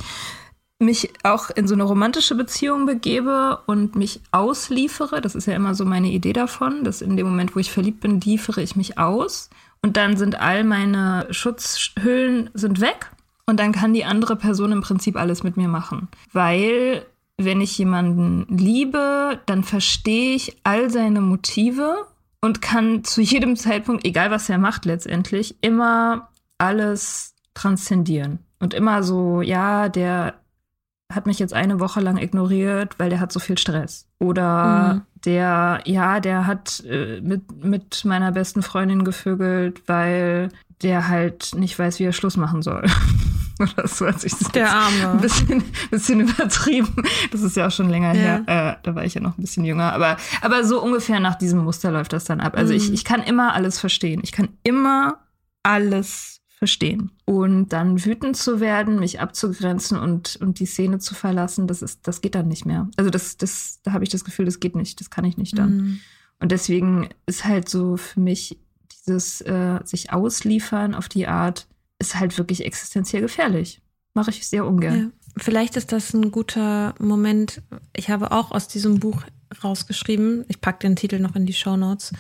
mich 0.78 1.12
auch 1.24 1.50
in 1.50 1.68
so 1.68 1.74
eine 1.74 1.86
romantische 1.86 2.36
Beziehung 2.36 2.86
begebe 2.86 3.62
und 3.66 3.96
mich 3.96 4.22
ausliefere, 4.30 5.22
das 5.22 5.34
ist 5.34 5.48
ja 5.48 5.56
immer 5.56 5.74
so 5.74 5.86
meine 5.86 6.12
Idee 6.12 6.34
davon, 6.34 6.84
dass 6.84 7.02
in 7.02 7.18
dem 7.18 7.26
Moment, 7.26 7.56
wo 7.56 7.60
ich 7.60 7.72
verliebt 7.72 8.02
bin, 8.02 8.22
liefere 8.22 8.62
ich 8.62 8.76
mich 8.76 9.00
aus 9.00 9.50
und 9.82 9.98
dann 9.98 10.18
sind 10.18 10.40
all 10.40 10.64
meine 10.64 11.26
Schutzhüllen 11.32 12.52
sind 12.54 12.80
weg 12.80 13.10
und 13.46 13.60
dann 13.60 13.72
kann 13.72 13.94
die 13.94 14.06
andere 14.06 14.36
Person 14.36 14.72
im 14.72 14.82
Prinzip 14.82 15.16
alles 15.18 15.44
mit 15.44 15.58
mir 15.58 15.68
machen. 15.68 16.08
Weil 16.32 17.06
wenn 17.38 17.62
ich 17.62 17.78
jemanden 17.78 18.46
liebe, 18.50 19.40
dann 19.46 19.64
verstehe 19.64 20.36
ich 20.36 20.58
all 20.64 20.90
seine 20.90 21.22
Motive 21.22 22.06
und 22.42 22.62
kann 22.62 23.04
zu 23.04 23.22
jedem 23.22 23.56
Zeitpunkt, 23.56 24.06
egal 24.06 24.32
was 24.32 24.50
er 24.50 24.58
macht 24.58 24.86
letztendlich, 24.86 25.56
immer 25.62 26.30
alles 26.58 27.34
transzendieren. 27.54 28.40
Und 28.60 28.74
immer 28.74 29.04
so, 29.04 29.42
ja, 29.42 29.90
der 29.90 30.36
hat 31.14 31.28
mich 31.28 31.40
jetzt 31.40 31.54
eine 31.54 31.80
Woche 31.80 32.02
lang 32.02 32.18
ignoriert, 32.18 32.98
weil 32.98 33.10
der 33.10 33.20
hat 33.20 33.32
so 33.32 33.40
viel 33.40 33.58
Stress. 33.58 34.08
Oder 34.20 34.94
mhm. 34.94 35.02
der, 35.26 35.82
ja, 35.86 36.20
der 36.20 36.48
hat 36.48 36.84
äh, 36.86 37.22
mit, 37.22 37.64
mit 37.64 38.06
meiner 38.06 38.32
besten 38.32 38.64
Freundin 38.64 39.04
gevögelt, 39.04 39.84
weil 39.88 40.50
der 40.82 41.08
halt 41.08 41.52
nicht 41.56 41.78
weiß, 41.78 42.00
wie 42.00 42.06
er 42.06 42.14
Schluss 42.14 42.38
machen 42.38 42.62
soll. 42.62 42.86
Oder 43.60 43.88
so 43.88 44.10
sich 44.12 44.34
das 44.34 44.52
Der 44.52 44.72
Arme. 44.72 45.12
Ein 45.12 45.22
bisschen, 45.22 45.64
bisschen 45.92 46.22
übertrieben. 46.22 46.94
Das 47.32 47.42
ist 47.42 47.56
ja 47.56 47.68
auch 47.68 47.72
schon 47.72 47.90
länger 47.90 48.14
ja. 48.14 48.22
her. 48.22 48.44
Äh, 48.48 48.84
da 48.84 48.96
war 48.96 49.06
ich 49.06 49.14
ja 49.14 49.22
noch 49.22 49.38
ein 49.38 49.42
bisschen 49.42 49.64
jünger. 49.66 49.94
Aber, 49.94 50.18
aber 50.42 50.64
so 50.64 50.82
ungefähr 50.82 51.20
nach 51.20 51.36
diesem 51.36 51.64
Muster 51.64 51.92
läuft 51.92 52.14
das 52.14 52.26
dann 52.26 52.42
ab. 52.42 52.58
Also 52.58 52.74
mhm. 52.74 52.80
ich, 52.80 52.94
ich 52.94 53.06
kann 53.06 53.24
immer 53.24 53.54
alles 53.54 53.80
verstehen. 53.80 54.22
Ich 54.24 54.32
kann 54.32 54.50
immer 54.64 55.20
alles 55.64 56.42
verstehen. 56.58 57.12
Und 57.26 57.70
dann 57.70 58.04
wütend 58.06 58.38
zu 58.38 58.60
werden, 58.60 59.00
mich 59.00 59.20
abzugrenzen 59.20 60.00
und, 60.00 60.38
und 60.38 60.60
die 60.60 60.66
Szene 60.66 61.00
zu 61.00 61.14
verlassen, 61.14 61.68
das 61.68 61.82
ist, 61.82 62.08
das 62.08 62.22
geht 62.22 62.36
dann 62.36 62.48
nicht 62.48 62.66
mehr. 62.66 62.90
Also 62.96 63.10
das, 63.10 63.38
das, 63.38 63.82
da 63.84 63.92
habe 63.94 64.04
ich 64.04 64.10
das 64.10 64.24
Gefühl, 64.24 64.46
das 64.46 64.60
geht 64.60 64.76
nicht. 64.76 65.00
Das 65.00 65.10
kann 65.10 65.26
ich 65.26 65.38
nicht 65.38 65.58
dann. 65.58 65.78
Mhm. 65.78 66.00
Und 66.40 66.52
deswegen 66.52 67.10
ist 67.26 67.46
halt 67.46 67.70
so 67.70 67.98
für 67.98 68.20
mich 68.20 68.58
dieses 68.92 69.42
äh, 69.42 69.80
sich 69.84 70.12
ausliefern 70.12 70.96
auf 70.96 71.10
die 71.10 71.28
Art, 71.28 71.68
ist 72.08 72.20
halt 72.20 72.38
wirklich 72.38 72.66
existenziell 72.66 73.22
gefährlich. 73.22 73.82
Mache 74.14 74.32
ich 74.32 74.48
sehr 74.48 74.66
ungern. 74.66 75.00
Ja. 75.00 75.12
Vielleicht 75.38 75.76
ist 75.76 75.92
das 75.92 76.14
ein 76.14 76.32
guter 76.32 76.96
Moment. 77.00 77.62
Ich 77.94 78.10
habe 78.10 78.32
auch 78.32 78.52
aus 78.52 78.68
diesem 78.68 79.00
Buch 79.00 79.24
rausgeschrieben, 79.64 80.46
ich 80.48 80.62
packe 80.62 80.80
den 80.80 80.96
Titel 80.96 81.20
noch 81.20 81.36
in 81.36 81.46
die 81.46 81.54
Show 81.54 81.78
Notes, 81.78 82.14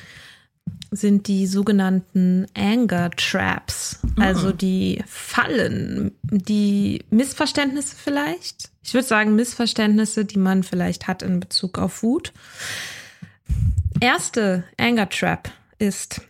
sind 0.91 1.27
die 1.27 1.47
sogenannten 1.47 2.45
Anger 2.53 3.11
Traps, 3.11 3.99
mhm. 4.03 4.21
also 4.21 4.51
die 4.51 5.03
Fallen, 5.07 6.11
die 6.23 7.03
Missverständnisse 7.09 7.95
vielleicht. 7.95 8.69
Ich 8.83 8.93
würde 8.93 9.07
sagen 9.07 9.35
Missverständnisse, 9.35 10.25
die 10.25 10.39
man 10.39 10.63
vielleicht 10.63 11.07
hat 11.07 11.23
in 11.23 11.39
Bezug 11.39 11.77
auf 11.77 12.03
Wut. 12.03 12.33
Erste 13.99 14.63
Anger 14.77 15.09
Trap 15.09 15.49
ist 15.79 16.21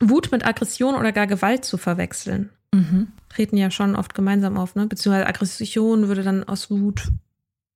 Wut 0.00 0.30
mit 0.32 0.44
Aggression 0.44 0.94
oder 0.94 1.12
gar 1.12 1.26
Gewalt 1.26 1.64
zu 1.64 1.76
verwechseln. 1.76 2.50
Mhm. 2.74 3.08
Treten 3.28 3.56
ja 3.56 3.70
schon 3.70 3.94
oft 3.94 4.14
gemeinsam 4.14 4.56
auf, 4.56 4.74
ne? 4.74 4.86
Beziehungsweise 4.86 5.28
Aggression 5.28 6.08
würde 6.08 6.24
dann 6.24 6.42
aus 6.44 6.70
Wut 6.70 7.12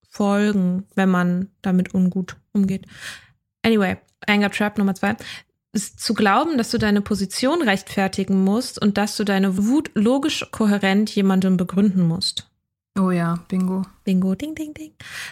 folgen, 0.08 0.84
wenn 0.96 1.08
man 1.08 1.48
damit 1.62 1.94
ungut 1.94 2.36
umgeht. 2.52 2.86
Anyway, 3.62 3.96
Anger 4.26 4.50
Trap 4.50 4.78
Nummer 4.78 4.94
zwei 4.94 5.16
ist 5.72 6.00
zu 6.00 6.14
glauben, 6.14 6.58
dass 6.58 6.70
du 6.70 6.78
deine 6.78 7.00
Position 7.00 7.62
rechtfertigen 7.62 8.42
musst 8.42 8.80
und 8.80 8.98
dass 8.98 9.16
du 9.16 9.24
deine 9.24 9.56
Wut 9.56 9.90
logisch 9.94 10.44
kohärent 10.50 11.14
jemandem 11.14 11.56
begründen 11.56 12.02
musst. 12.02 12.47
Oh 12.98 13.10
ja, 13.10 13.38
Bingo. 13.48 13.82
Bingo, 14.04 14.34
ding, 14.34 14.54
ding, 14.54 14.74
ding. 14.74 14.90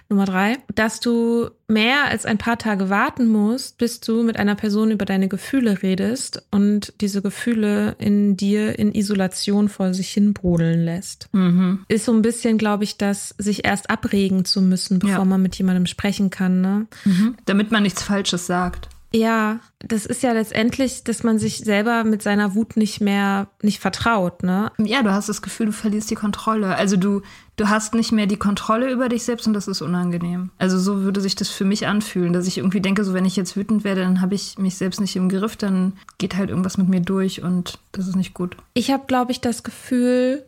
Nummer 0.08 0.24
drei, 0.24 0.58
dass 0.74 1.00
du 1.00 1.50
mehr 1.66 2.04
als 2.04 2.24
ein 2.24 2.38
paar 2.38 2.58
Tage 2.58 2.90
warten 2.90 3.26
musst, 3.26 3.78
bis 3.78 4.00
du 4.00 4.22
mit 4.22 4.38
einer 4.38 4.54
Person 4.54 4.90
über 4.90 5.04
deine 5.04 5.28
Gefühle 5.28 5.82
redest 5.82 6.46
und 6.50 6.92
diese 7.00 7.22
Gefühle 7.22 7.96
in 7.98 8.36
dir 8.36 8.78
in 8.78 8.94
Isolation 8.94 9.68
vor 9.68 9.94
sich 9.94 10.10
hin 10.10 10.32
brodeln 10.32 10.84
lässt. 10.84 11.28
Mhm. 11.32 11.84
Ist 11.88 12.04
so 12.04 12.12
ein 12.12 12.22
bisschen, 12.22 12.58
glaube 12.58 12.84
ich, 12.84 12.98
das, 12.98 13.34
sich 13.38 13.64
erst 13.64 13.90
abregen 13.90 14.44
zu 14.44 14.62
müssen, 14.62 14.98
bevor 14.98 15.18
ja. 15.18 15.24
man 15.24 15.42
mit 15.42 15.56
jemandem 15.56 15.86
sprechen 15.86 16.30
kann. 16.30 16.60
Ne? 16.60 16.86
Mhm. 17.04 17.36
Damit 17.46 17.72
man 17.72 17.82
nichts 17.82 18.02
Falsches 18.02 18.46
sagt. 18.46 18.88
Ja, 19.16 19.60
das 19.78 20.04
ist 20.04 20.22
ja 20.22 20.32
letztendlich, 20.32 21.02
dass 21.02 21.22
man 21.22 21.38
sich 21.38 21.56
selber 21.56 22.04
mit 22.04 22.22
seiner 22.22 22.54
Wut 22.54 22.76
nicht 22.76 23.00
mehr 23.00 23.48
nicht 23.62 23.80
vertraut, 23.80 24.42
ne? 24.42 24.70
Ja, 24.76 25.02
du 25.02 25.10
hast 25.10 25.30
das 25.30 25.40
Gefühl, 25.40 25.66
du 25.66 25.72
verlierst 25.72 26.10
die 26.10 26.16
Kontrolle. 26.16 26.76
Also 26.76 26.98
du, 26.98 27.22
du 27.56 27.70
hast 27.70 27.94
nicht 27.94 28.12
mehr 28.12 28.26
die 28.26 28.36
Kontrolle 28.36 28.90
über 28.92 29.08
dich 29.08 29.22
selbst 29.22 29.46
und 29.46 29.54
das 29.54 29.68
ist 29.68 29.80
unangenehm. 29.80 30.50
Also 30.58 30.78
so 30.78 31.00
würde 31.00 31.22
sich 31.22 31.34
das 31.34 31.48
für 31.48 31.64
mich 31.64 31.86
anfühlen, 31.86 32.34
dass 32.34 32.46
ich 32.46 32.58
irgendwie 32.58 32.82
denke, 32.82 33.04
so 33.04 33.14
wenn 33.14 33.24
ich 33.24 33.36
jetzt 33.36 33.56
wütend 33.56 33.84
werde, 33.84 34.02
dann 34.02 34.20
habe 34.20 34.34
ich 34.34 34.58
mich 34.58 34.76
selbst 34.76 35.00
nicht 35.00 35.16
im 35.16 35.30
Griff, 35.30 35.56
dann 35.56 35.94
geht 36.18 36.36
halt 36.36 36.50
irgendwas 36.50 36.76
mit 36.76 36.90
mir 36.90 37.00
durch 37.00 37.42
und 37.42 37.78
das 37.92 38.08
ist 38.08 38.16
nicht 38.16 38.34
gut. 38.34 38.58
Ich 38.74 38.90
habe, 38.90 39.04
glaube 39.06 39.32
ich, 39.32 39.40
das 39.40 39.62
Gefühl, 39.62 40.44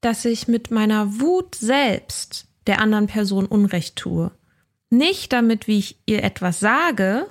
dass 0.00 0.24
ich 0.24 0.48
mit 0.48 0.72
meiner 0.72 1.20
Wut 1.20 1.54
selbst 1.54 2.48
der 2.66 2.80
anderen 2.80 3.06
Person 3.06 3.46
Unrecht 3.46 3.94
tue. 3.94 4.32
Nicht 4.90 5.32
damit, 5.32 5.68
wie 5.68 5.78
ich 5.78 5.98
ihr 6.06 6.24
etwas 6.24 6.58
sage, 6.58 7.26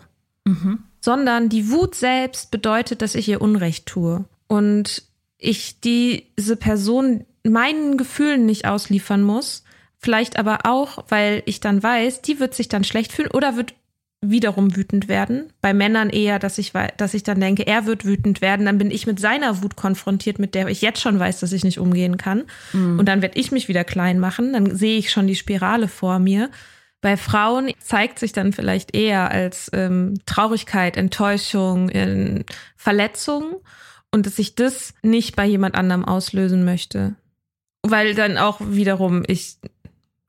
Mhm. 0.48 0.80
Sondern 1.02 1.50
die 1.50 1.70
Wut 1.70 1.96
selbst 1.96 2.52
bedeutet, 2.52 3.02
dass 3.02 3.16
ich 3.16 3.28
ihr 3.28 3.42
Unrecht 3.42 3.86
tue. 3.86 4.26
Und 4.48 5.04
ich 5.38 5.80
diese 5.82 6.56
Person 6.56 7.26
meinen 7.44 7.98
Gefühlen 7.98 8.46
nicht 8.46 8.66
ausliefern 8.66 9.24
muss. 9.24 9.64
Vielleicht 10.00 10.38
aber 10.38 10.60
auch, 10.66 11.06
weil 11.10 11.44
ich 11.46 11.60
dann 11.60 11.82
weiß, 11.82 12.22
die 12.22 12.40
wird 12.40 12.54
sich 12.54 12.70
dann 12.70 12.84
schlecht 12.84 13.12
fühlen 13.12 13.32
oder 13.32 13.56
wird 13.56 13.74
wiederum 14.22 14.76
wütend 14.76 15.08
werden. 15.08 15.54
Bei 15.62 15.74
Männern 15.74 16.10
eher, 16.10 16.40
dass 16.40 16.58
ich, 16.58 16.74
dass 16.98 17.14
ich 17.14 17.24
dann 17.24 17.40
denke, 17.40 17.68
er 17.68 17.86
wird 17.86 18.04
wütend 18.04 18.42
werden. 18.42 18.66
Dann 18.66 18.78
bin 18.78 18.92
ich 18.92 19.06
mit 19.06 19.20
seiner 19.20 19.62
Wut 19.62 19.76
konfrontiert, 19.76 20.40
mit 20.40 20.56
der 20.56 20.68
ich 20.68 20.82
jetzt 20.82 21.02
schon 21.02 21.20
weiß, 21.20 21.40
dass 21.40 21.52
ich 21.52 21.64
nicht 21.64 21.80
umgehen 21.80 22.18
kann. 22.18 22.44
Mhm. 22.74 23.00
Und 23.00 23.08
dann 23.08 23.22
werde 23.22 23.40
ich 23.40 23.52
mich 23.52 23.68
wieder 23.68 23.84
klein 23.84 24.20
machen. 24.20 24.54
Dann 24.54 24.76
sehe 24.76 24.98
ich 24.98 25.12
schon 25.12 25.28
die 25.28 25.36
Spirale 25.36 25.88
vor 25.88 26.20
mir. 26.20 26.50
Bei 27.08 27.16
Frauen 27.16 27.72
zeigt 27.80 28.20
sich 28.20 28.34
dann 28.34 28.52
vielleicht 28.52 28.94
eher 28.94 29.32
als 29.32 29.70
ähm, 29.72 30.16
Traurigkeit, 30.26 30.98
Enttäuschung, 30.98 31.88
in 31.88 32.44
Verletzung 32.76 33.62
und 34.12 34.26
dass 34.26 34.38
ich 34.40 34.56
das 34.56 34.94
nicht 35.04 35.38
bei 35.38 35.46
jemand 35.46 35.76
anderem 35.76 36.04
auslösen 36.04 36.66
möchte. 36.66 37.16
Weil 37.82 38.14
dann 38.14 38.38
auch 38.38 38.60
wiederum 38.60 39.24
ich 39.26 39.56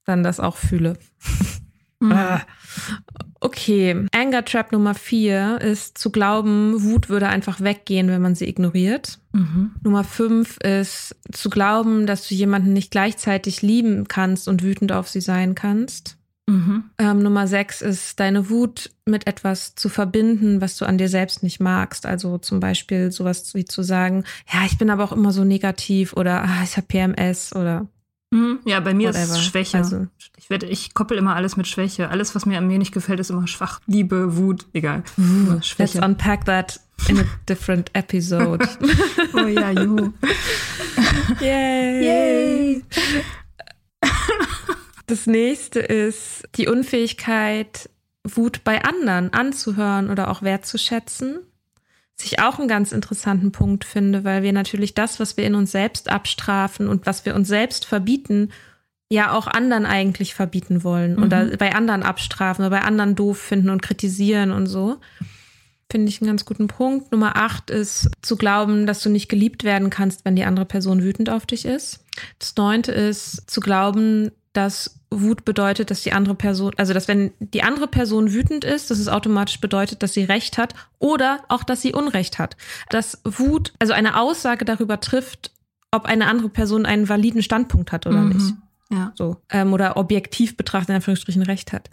dann 0.05 0.23
das 0.23 0.39
auch 0.39 0.57
fühle. 0.57 0.97
Mhm. 1.99 2.13
Ah. 2.13 2.43
Okay, 3.41 4.07
Anger 4.13 4.45
Trap 4.45 4.71
Nummer 4.71 4.95
vier 4.95 5.61
ist 5.61 5.99
zu 5.99 6.11
glauben, 6.13 6.81
Wut 6.85 7.09
würde 7.09 7.29
einfach 7.29 7.61
weggehen, 7.61 8.07
wenn 8.07 8.23
man 8.23 8.37
sie 8.37 8.47
ignoriert. 8.47 9.19
Mhm. 9.33 9.73
Nummer 9.83 10.05
fünf 10.05 10.59
ist 10.59 11.17
zu 11.33 11.51
glauben, 11.51 12.07
dass 12.07 12.29
du 12.29 12.37
jemanden 12.37 12.73
nicht 12.73 12.93
gleichzeitig 12.93 13.63
lieben 13.63 14.07
kannst 14.07 14.47
und 14.47 14.63
wütend 14.63 14.93
auf 14.93 15.09
sie 15.09 15.21
sein 15.21 15.57
kannst. 15.57 16.18
Mhm. 16.49 16.85
Ähm, 16.97 17.19
Nummer 17.19 17.47
sechs 17.47 17.83
ist, 17.83 18.19
deine 18.21 18.49
Wut 18.49 18.91
mit 19.05 19.27
etwas 19.27 19.75
zu 19.75 19.91
verbinden, 19.91 20.63
was 20.63 20.79
du 20.79 20.87
an 20.87 20.97
dir 20.97 21.11
selbst 21.11 21.43
nicht 21.43 21.61
magst. 21.61 22.07
Also 22.07 22.39
zum 22.39 22.59
Beispiel 22.59 23.13
sowas 23.13 23.55
wie 23.55 23.67
zu 23.67 23.83
sagen, 23.83 24.25
ja, 24.51 24.65
ich 24.65 24.79
bin 24.79 24.89
aber 24.89 25.05
auch 25.05 25.13
immer 25.13 25.31
so 25.31 25.45
negativ 25.45 26.15
oder 26.15 26.45
ah, 26.45 26.63
ich 26.65 26.79
habe 26.79 26.87
PMS 26.87 27.55
oder. 27.55 27.87
Mhm. 28.31 28.61
Ja, 28.65 28.81
bei 28.81 28.95
mir 28.95 29.11
whatever. 29.11 29.25
ist 29.25 29.31
es 29.33 29.45
Schwäche. 29.45 29.77
Also, 29.77 30.07
ich, 30.39 30.49
werde, 30.49 30.65
ich 30.67 30.95
koppel 30.95 31.19
immer 31.19 31.37
alles 31.37 31.59
mit 31.59 31.67
Schwäche. 31.67 32.09
Alles, 32.09 32.35
was 32.35 32.47
mir 32.47 32.57
an 32.57 32.67
mir 32.67 32.79
nicht 32.79 32.93
gefällt, 32.93 33.21
ist 33.21 33.29
immer 33.29 33.47
schwach. 33.47 33.81
Liebe, 33.87 34.39
Wut, 34.39 34.67
egal. 34.73 35.03
Mhm. 35.19 35.61
Schwäche. 35.63 35.99
Let's 35.99 36.07
unpack 36.07 36.47
that 36.47 36.81
in 37.09 37.19
a 37.19 37.25
different 37.47 37.91
episode. 37.93 38.67
oh 39.35 39.47
ja, 39.47 39.71
juhu. 39.71 40.13
Yay. 41.41 42.05
Yay. 42.05 42.85
Das 45.09 45.27
nächste 45.27 45.81
ist 45.81 46.47
die 46.57 46.69
Unfähigkeit, 46.69 47.89
Wut 48.25 48.63
bei 48.63 48.85
anderen 48.85 49.33
anzuhören 49.33 50.11
oder 50.11 50.31
auch 50.31 50.43
wertzuschätzen. 50.43 51.39
Was 52.19 52.27
ich 52.27 52.41
auch 52.41 52.59
einen 52.59 52.69
ganz 52.69 52.93
interessanten 52.93 53.51
Punkt 53.51 53.85
finde, 53.85 54.25
weil 54.25 54.43
wir 54.43 54.53
natürlich 54.53 54.93
das, 54.93 55.19
was 55.19 55.37
wir 55.37 55.45
in 55.45 55.55
uns 55.55 55.73
selbst 55.73 56.11
abstrafen 56.11 56.89
und 56.89 57.07
was 57.07 57.25
wir 57.25 57.35
uns 57.35 57.49
selbst 57.49 57.87
verbieten, 57.87 58.51
ja 59.11 59.33
auch 59.33 59.47
anderen 59.47 59.87
eigentlich 59.87 60.35
verbieten 60.35 60.85
wollen 60.85 61.17
mhm. 61.17 61.23
oder 61.23 61.57
bei 61.57 61.75
anderen 61.75 62.03
abstrafen 62.03 62.67
oder 62.67 62.77
bei 62.77 62.83
anderen 62.83 63.15
doof 63.15 63.39
finden 63.39 63.71
und 63.71 63.81
kritisieren 63.81 64.51
und 64.51 64.67
so. 64.67 64.99
Finde 65.91 66.11
ich 66.11 66.21
einen 66.21 66.29
ganz 66.29 66.45
guten 66.45 66.67
Punkt. 66.67 67.13
Nummer 67.13 67.37
acht 67.37 67.71
ist 67.71 68.11
zu 68.21 68.37
glauben, 68.37 68.87
dass 68.87 69.01
du 69.01 69.09
nicht 69.09 69.31
geliebt 69.31 69.65
werden 69.65 69.89
kannst, 69.89 70.27
wenn 70.27 70.37
die 70.37 70.45
andere 70.45 70.67
Person 70.67 71.03
wütend 71.03 71.31
auf 71.31 71.47
dich 71.47 71.65
ist. 71.65 72.05
Das 72.39 72.55
neunte 72.57 72.93
ist 72.93 73.49
zu 73.49 73.61
glauben, 73.61 74.33
dass 74.53 74.98
Wut 75.11 75.45
bedeutet, 75.45 75.91
dass 75.91 76.03
die 76.03 76.13
andere 76.13 76.35
Person, 76.35 76.73
also 76.77 76.93
dass 76.93 77.09
wenn 77.09 77.33
die 77.41 77.63
andere 77.63 77.89
Person 77.89 78.33
wütend 78.33 78.65
ist, 78.65 78.91
dass 78.91 78.99
es 78.99 79.09
automatisch 79.09 79.61
bedeutet, 79.61 80.03
dass 80.03 80.13
sie 80.13 80.25
Recht 80.25 80.59
hat 80.59 80.75
oder 80.99 81.41
auch, 81.49 81.65
dass 81.65 81.81
sie 81.81 81.95
Unrecht 81.95 82.39
hat. 82.39 82.57
Dass 82.91 83.21
Wut, 83.25 83.73
also 83.79 83.93
eine 83.95 84.19
Aussage 84.21 84.65
darüber 84.65 85.01
trifft, 85.01 85.53
ob 85.91 86.05
eine 86.05 86.27
andere 86.27 86.51
Person 86.51 86.85
einen 86.85 87.09
validen 87.09 87.43
Standpunkt 87.43 87.93
hat 87.93 88.07
oder 88.07 88.21
Mhm. 88.21 88.29
nicht. 88.29 88.55
Ja. 88.91 89.13
So. 89.17 89.37
Ähm, 89.51 89.75
oder 89.75 89.99
objektiv 89.99 90.57
betrachtet, 90.57 90.91
in 90.91 90.95
Anführungsstrichen, 90.97 91.43
Recht 91.43 91.73
hat. 91.73 91.91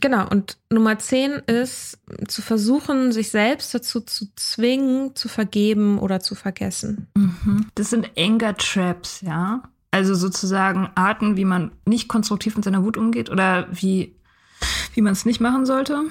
Genau. 0.00 0.26
Und 0.28 0.56
Nummer 0.70 0.98
10 0.98 1.32
ist, 1.46 1.98
zu 2.26 2.40
versuchen, 2.40 3.12
sich 3.12 3.30
selbst 3.30 3.74
dazu 3.74 4.00
zu 4.00 4.28
zwingen, 4.34 5.14
zu 5.14 5.28
vergeben 5.28 5.98
oder 5.98 6.20
zu 6.20 6.34
vergessen. 6.34 7.08
Mhm. 7.14 7.66
Das 7.74 7.90
sind 7.90 8.10
Anger 8.16 8.56
Traps, 8.56 9.20
ja. 9.20 9.62
Also 9.90 10.14
sozusagen 10.14 10.90
Arten, 10.94 11.36
wie 11.36 11.44
man 11.44 11.72
nicht 11.86 12.08
konstruktiv 12.08 12.56
mit 12.56 12.64
seiner 12.64 12.84
Wut 12.84 12.96
umgeht 12.96 13.30
oder 13.30 13.66
wie, 13.70 14.14
wie 14.94 15.00
man 15.00 15.12
es 15.12 15.24
nicht 15.24 15.40
machen 15.40 15.66
sollte. 15.66 16.04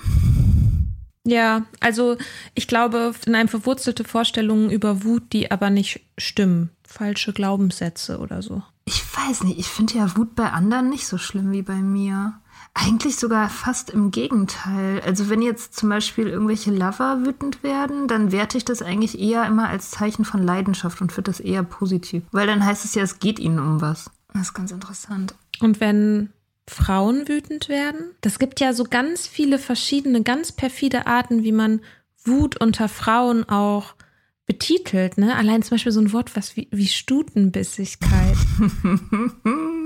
Ja, 1.28 1.66
also 1.82 2.18
ich 2.56 2.68
glaube, 2.68 3.14
in 3.26 3.36
einem 3.36 3.50
verwurzelte 3.50 4.06
Vorstellungen 4.06 4.72
über 4.72 5.04
Wut, 5.04 5.34
die 5.34 5.52
aber 5.52 5.70
nicht 5.70 6.00
stimmen. 6.18 6.70
Falsche 6.88 7.34
Glaubenssätze 7.34 8.20
oder 8.20 8.42
so. 8.42 8.64
Ich 8.86 9.04
weiß 9.16 9.44
nicht, 9.44 9.60
ich 9.60 9.68
finde 9.68 9.96
ja 9.96 10.16
Wut 10.16 10.36
bei 10.36 10.50
anderen 10.50 10.90
nicht 10.90 11.06
so 11.06 11.18
schlimm 11.18 11.52
wie 11.52 11.64
bei 11.64 11.76
mir. 11.76 12.40
Eigentlich 12.80 13.16
sogar 13.16 13.50
fast 13.50 13.90
im 13.90 14.12
Gegenteil. 14.12 15.02
Also 15.04 15.30
wenn 15.30 15.42
jetzt 15.42 15.76
zum 15.76 15.90
Beispiel 15.90 16.28
irgendwelche 16.28 16.70
Lover 16.70 17.26
wütend 17.26 17.64
werden, 17.64 18.08
dann 18.08 18.32
werte 18.32 18.60
ich 18.60 18.66
das 18.66 18.84
eigentlich 18.84 19.20
eher 19.20 19.46
immer 19.48 19.68
als 19.68 19.90
Zeichen 19.90 20.26
von 20.26 20.44
Leidenschaft 20.44 21.02
und 21.02 21.12
finde 21.12 21.32
das 21.32 21.40
eher 21.40 21.64
positiv. 21.64 22.24
Weil 22.32 22.46
dann 22.46 22.64
heißt 22.64 22.86
es 22.86 22.94
ja, 22.94 23.02
es 23.02 23.18
geht 23.18 23.40
ihnen 23.40 23.58
um 23.58 23.82
was. 23.82 24.12
Das 24.32 24.44
ist 24.44 24.54
ganz 24.54 24.72
interessant. 24.72 25.34
Und 25.60 25.80
wenn 25.80 26.30
Frauen 26.68 27.28
wütend 27.28 27.68
werden, 27.68 28.12
das 28.22 28.38
gibt 28.38 28.60
ja 28.60 28.74
so 28.74 28.84
ganz 28.84 29.26
viele 29.26 29.58
verschiedene, 29.58 30.22
ganz 30.22 30.52
perfide 30.52 31.08
Arten, 31.08 31.44
wie 31.44 31.54
man 31.54 31.82
Wut 32.26 32.62
unter 32.62 32.90
Frauen 32.90 33.50
auch 33.50 33.96
betitelt, 34.48 35.18
ne? 35.18 35.36
Allein 35.36 35.62
zum 35.62 35.72
Beispiel 35.76 35.92
so 35.92 36.00
ein 36.00 36.14
Wort, 36.14 36.36
was 36.36 36.56
wie, 36.58 36.68
wie 36.72 36.88
Stutenbissigkeit, 36.88 38.38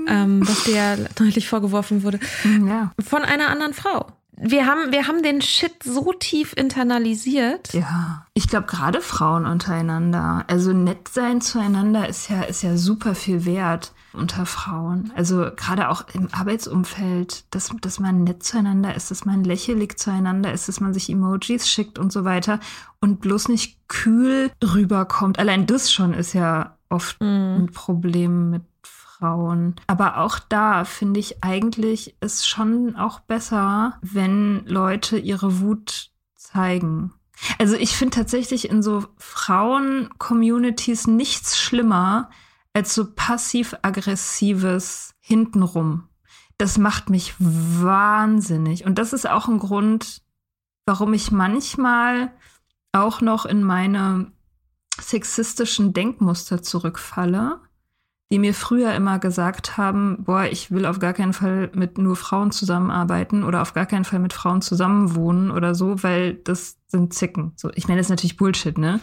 ähm, 0.08 0.40
was 0.46 0.64
dir 0.64 0.74
ja 0.74 0.96
neulich 1.18 1.48
vorgeworfen 1.48 2.02
wurde, 2.02 2.20
Ja. 2.66 2.92
von 3.00 3.22
einer 3.22 3.48
anderen 3.50 3.74
Frau. 3.74 4.06
Wir 4.44 4.66
haben, 4.66 4.90
wir 4.90 5.06
haben 5.06 5.22
den 5.22 5.40
Shit 5.40 5.84
so 5.84 6.12
tief 6.12 6.52
internalisiert. 6.56 7.72
Ja, 7.72 8.26
ich 8.34 8.48
glaube 8.48 8.66
gerade 8.66 9.00
Frauen 9.00 9.46
untereinander. 9.46 10.44
Also 10.48 10.72
nett 10.72 11.06
sein 11.08 11.40
zueinander 11.40 12.08
ist 12.08 12.28
ja 12.28 12.42
ist 12.42 12.62
ja 12.62 12.76
super 12.76 13.14
viel 13.14 13.44
wert 13.44 13.92
unter 14.12 14.44
Frauen. 14.44 15.12
Also 15.14 15.46
gerade 15.54 15.88
auch 15.88 16.04
im 16.12 16.28
Arbeitsumfeld, 16.32 17.44
dass 17.54 17.70
dass 17.80 18.00
man 18.00 18.24
nett 18.24 18.42
zueinander 18.42 18.96
ist, 18.96 19.12
dass 19.12 19.24
man 19.24 19.44
lächelig 19.44 19.96
zueinander 19.98 20.52
ist, 20.52 20.66
dass 20.66 20.80
man 20.80 20.92
sich 20.92 21.08
Emojis 21.08 21.68
schickt 21.68 22.00
und 22.00 22.12
so 22.12 22.24
weiter 22.24 22.58
und 23.00 23.20
bloß 23.20 23.48
nicht 23.48 23.78
kühl 23.86 24.50
rüberkommt. 24.62 25.38
Allein 25.38 25.66
das 25.66 25.92
schon 25.92 26.14
ist 26.14 26.32
ja 26.32 26.76
oft 26.88 27.20
ein 27.20 27.70
Problem 27.72 28.50
mit 28.50 28.62
Frauen. 29.22 29.76
Aber 29.86 30.18
auch 30.18 30.40
da 30.40 30.84
finde 30.84 31.20
ich 31.20 31.44
eigentlich 31.44 32.16
ist 32.20 32.48
schon 32.48 32.96
auch 32.96 33.20
besser, 33.20 33.98
wenn 34.02 34.66
Leute 34.66 35.16
ihre 35.16 35.60
Wut 35.60 36.10
zeigen. 36.34 37.12
Also 37.58 37.76
ich 37.76 37.96
finde 37.96 38.16
tatsächlich 38.16 38.68
in 38.68 38.82
so 38.82 39.06
Frauen-Communities 39.18 41.06
nichts 41.06 41.56
schlimmer 41.56 42.30
als 42.72 42.94
so 42.94 43.14
passiv-aggressives 43.14 45.14
Hintenrum. 45.20 46.08
Das 46.58 46.78
macht 46.78 47.08
mich 47.08 47.34
wahnsinnig. 47.38 48.84
Und 48.84 48.98
das 48.98 49.12
ist 49.12 49.28
auch 49.28 49.46
ein 49.46 49.58
Grund, 49.58 50.22
warum 50.84 51.14
ich 51.14 51.30
manchmal 51.30 52.32
auch 52.90 53.20
noch 53.20 53.46
in 53.46 53.62
meine 53.62 54.32
sexistischen 55.00 55.92
Denkmuster 55.92 56.62
zurückfalle, 56.62 57.60
die 58.32 58.38
mir 58.38 58.54
früher 58.54 58.94
immer 58.94 59.18
gesagt 59.18 59.76
haben, 59.76 60.24
boah, 60.24 60.44
ich 60.44 60.70
will 60.70 60.86
auf 60.86 60.98
gar 60.98 61.12
keinen 61.12 61.34
Fall 61.34 61.70
mit 61.74 61.98
nur 61.98 62.16
Frauen 62.16 62.50
zusammenarbeiten 62.50 63.44
oder 63.44 63.60
auf 63.60 63.74
gar 63.74 63.84
keinen 63.84 64.06
Fall 64.06 64.20
mit 64.20 64.32
Frauen 64.32 64.62
zusammenwohnen 64.62 65.50
oder 65.50 65.74
so, 65.74 66.02
weil 66.02 66.32
das 66.36 66.78
sind 66.86 67.12
Zicken. 67.12 67.52
So, 67.56 67.70
ich 67.74 67.88
meine, 67.88 67.98
das 67.98 68.06
ist 68.06 68.10
natürlich 68.10 68.38
Bullshit, 68.38 68.78
ne? 68.78 69.00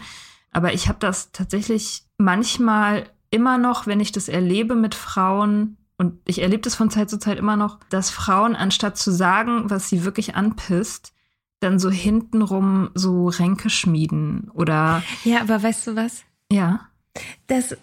Aber 0.50 0.74
ich 0.74 0.88
habe 0.88 0.98
das 0.98 1.30
tatsächlich 1.30 2.06
manchmal 2.18 3.04
immer 3.30 3.56
noch, 3.56 3.86
wenn 3.86 4.00
ich 4.00 4.10
das 4.10 4.28
erlebe 4.28 4.74
mit 4.74 4.96
Frauen, 4.96 5.76
und 5.96 6.18
ich 6.24 6.42
erlebe 6.42 6.62
das 6.62 6.74
von 6.74 6.90
Zeit 6.90 7.08
zu 7.08 7.20
Zeit 7.20 7.38
immer 7.38 7.54
noch, 7.54 7.78
dass 7.88 8.10
Frauen, 8.10 8.56
anstatt 8.56 8.96
zu 8.96 9.12
sagen, 9.12 9.70
was 9.70 9.88
sie 9.88 10.02
wirklich 10.04 10.34
anpisst, 10.34 11.12
dann 11.60 11.78
so 11.78 11.88
hintenrum 11.88 12.90
so 12.94 13.28
Ränke 13.28 13.70
schmieden 13.70 14.50
oder 14.54 15.04
Ja, 15.22 15.42
aber 15.42 15.62
weißt 15.62 15.86
du 15.86 15.94
was? 15.94 16.24
ja. 16.50 16.80
Das, 17.48 17.76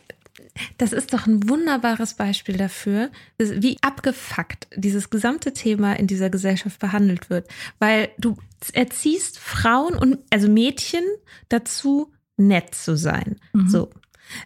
das 0.78 0.94
ist 0.94 1.14
doch 1.14 1.28
ein 1.28 1.50
wunderbares 1.50 2.14
Beispiel 2.16 2.58
dafür, 2.58 3.10
wie 3.38 3.78
abgefuckt 3.82 4.68
dieses 4.76 5.10
gesamte 5.10 5.54
Thema 5.54 5.94
in 5.94 6.08
dieser 6.08 6.30
Gesellschaft 6.30 6.80
behandelt 6.80 7.30
wird. 7.30 7.48
Weil 7.80 8.10
du 8.18 8.38
erziehst 8.74 9.40
Frauen 9.40 9.96
und 9.96 10.20
also 10.30 10.48
Mädchen 10.48 11.04
dazu, 11.50 12.12
nett 12.38 12.76
zu 12.76 12.96
sein. 12.96 13.40
So. 13.68 13.90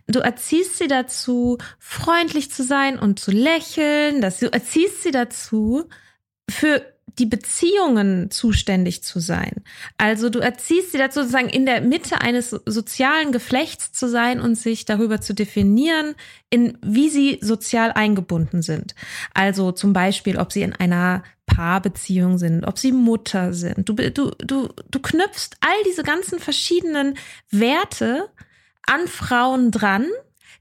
Du 0.08 0.20
erziehst 0.20 0.78
sie 0.78 0.88
dazu, 0.88 1.58
freundlich 1.80 2.52
zu 2.52 2.64
sein 2.64 3.00
und 3.00 3.20
zu 3.20 3.32
lächeln. 3.32 4.22
Du 4.22 4.54
erziehst 4.54 5.04
sie 5.04 5.12
dazu, 5.12 5.90
für 6.50 6.86
die 7.20 7.26
Beziehungen 7.26 8.32
zuständig 8.32 9.04
zu 9.04 9.20
sein. 9.20 9.64
Also 9.98 10.30
du 10.30 10.40
erziehst 10.40 10.92
sie 10.92 10.98
dazu, 10.98 11.20
sozusagen 11.22 11.50
in 11.50 11.66
der 11.66 11.82
Mitte 11.82 12.22
eines 12.22 12.50
so- 12.50 12.60
sozialen 12.66 13.32
Geflechts 13.32 13.92
zu 13.92 14.08
sein 14.10 14.40
und 14.40 14.56
sich 14.56 14.86
darüber 14.86 15.22
zu 15.22 15.34
definieren, 15.34 16.16
in 16.50 16.78
wie 16.82 17.10
sie 17.10 17.40
sozial 17.42 17.92
eingebunden 17.92 18.62
sind. 18.62 18.96
Also 19.34 19.72
zum 19.72 19.94
Beispiel, 19.94 20.38
ob 20.38 20.52
sie 20.52 20.62
in 20.62 20.74
einer 20.74 21.24
Paarbeziehung 21.46 22.38
sind, 22.38 22.66
ob 22.66 22.80
sie 22.80 22.92
Mutter 22.92 23.54
sind. 23.54 23.90
Du, 23.90 23.94
du, 23.94 24.32
du, 24.38 24.70
du 24.90 25.00
knüpfst 25.00 25.58
all 25.60 25.84
diese 25.86 26.04
ganzen 26.04 26.40
verschiedenen 26.40 27.18
Werte 27.50 28.30
an 28.88 29.08
Frauen 29.08 29.72
dran, 29.72 30.08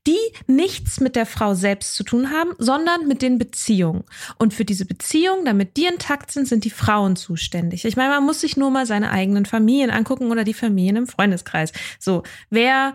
die 0.07 0.19
nichts 0.47 1.01
mit 1.01 1.15
der 1.15 1.27
Frau 1.27 1.55
selbst 1.55 1.95
zu 1.95 2.05
tun 2.05 2.31
haben, 2.31 2.51
sondern 2.59 3.07
mit 3.07 3.23
den 3.23 3.39
Beziehungen. 3.39 4.05
Und 4.39 4.55
für 4.55 4.65
diese 4.65 4.87
Beziehungen, 4.87 5.45
damit 5.45 5.77
die 5.77 5.87
intakt 5.87 6.31
sind, 6.31 6.49
sind 6.49 6.65
die 6.65 6.71
Frauen 6.71 7.17
zuständig. 7.17 7.85
Ich 7.85 7.97
meine, 7.97 8.15
man 8.15 8.25
muss 8.25 8.41
sich 8.41 8.57
nur 8.57 8.71
mal 8.71 8.87
seine 8.87 9.11
eigenen 9.11 9.47
Familien 9.47 9.91
angucken 9.91 10.31
oder 10.31 10.45
die 10.45 10.55
Familien 10.55 10.97
im 10.97 11.07
Freundeskreis. 11.07 11.73
So, 11.99 12.23
wer 12.49 12.95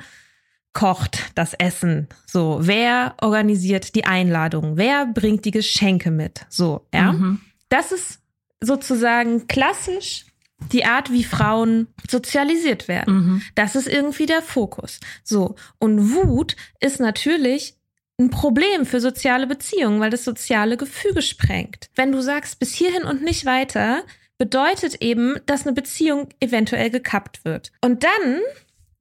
kocht 0.73 1.31
das 1.35 1.53
Essen? 1.53 2.07
So, 2.25 2.59
wer 2.61 3.15
organisiert 3.21 3.95
die 3.95 4.05
Einladung? 4.05 4.77
Wer 4.77 5.05
bringt 5.05 5.45
die 5.45 5.51
Geschenke 5.51 6.11
mit? 6.11 6.45
So, 6.49 6.85
ja. 6.93 7.13
Mhm. 7.13 7.41
Das 7.69 7.91
ist 7.91 8.19
sozusagen 8.61 9.47
klassisch 9.47 10.25
die 10.71 10.85
Art, 10.85 11.11
wie 11.11 11.23
Frauen 11.23 11.87
sozialisiert 12.09 12.87
werden. 12.87 13.13
Mhm. 13.15 13.41
Das 13.55 13.75
ist 13.75 13.87
irgendwie 13.87 14.25
der 14.25 14.41
Fokus. 14.41 14.99
So. 15.23 15.55
Und 15.79 16.13
Wut 16.13 16.55
ist 16.79 16.99
natürlich 16.99 17.75
ein 18.17 18.29
Problem 18.29 18.85
für 18.85 19.01
soziale 19.01 19.47
Beziehungen, 19.47 19.99
weil 19.99 20.09
das 20.09 20.23
soziale 20.23 20.77
Gefüge 20.77 21.21
sprengt. 21.21 21.89
Wenn 21.95 22.11
du 22.11 22.21
sagst, 22.21 22.59
bis 22.59 22.73
hierhin 22.73 23.03
und 23.03 23.21
nicht 23.21 23.45
weiter, 23.45 24.03
bedeutet 24.37 25.01
eben, 25.01 25.35
dass 25.45 25.65
eine 25.65 25.73
Beziehung 25.73 26.29
eventuell 26.39 26.89
gekappt 26.89 27.43
wird. 27.45 27.71
Und 27.81 28.03
dann, 28.03 28.39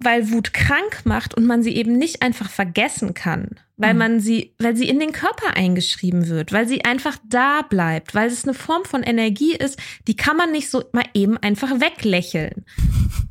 weil 0.01 0.31
Wut 0.31 0.53
krank 0.53 1.03
macht 1.05 1.35
und 1.35 1.47
man 1.47 1.63
sie 1.63 1.77
eben 1.77 1.97
nicht 1.97 2.23
einfach 2.23 2.51
vergessen 2.51 3.15
kann, 3.15 3.61
weil 3.77 3.95
man 3.95 4.21
sie, 4.21 4.55
weil 4.59 4.77
sie 4.77 4.89
in 4.89 5.01
den 5.01 5.13
Körper 5.13 5.57
eingeschrieben 5.57 6.29
wird, 6.29 6.53
weil 6.53 6.69
sie 6.69 6.85
einfach 6.85 7.19
da 7.29 7.63
bleibt, 7.63 8.15
weil 8.15 8.29
es 8.29 8.45
eine 8.45 8.55
Form 8.55 8.85
von 8.85 9.03
Energie 9.03 9.55
ist, 9.57 9.79
die 10.07 10.17
kann 10.17 10.37
man 10.37 10.53
nicht 10.53 10.71
so 10.71 10.85
mal 10.93 11.05
eben 11.13 11.39
einfach 11.39 11.81
weglächeln. 11.81 12.65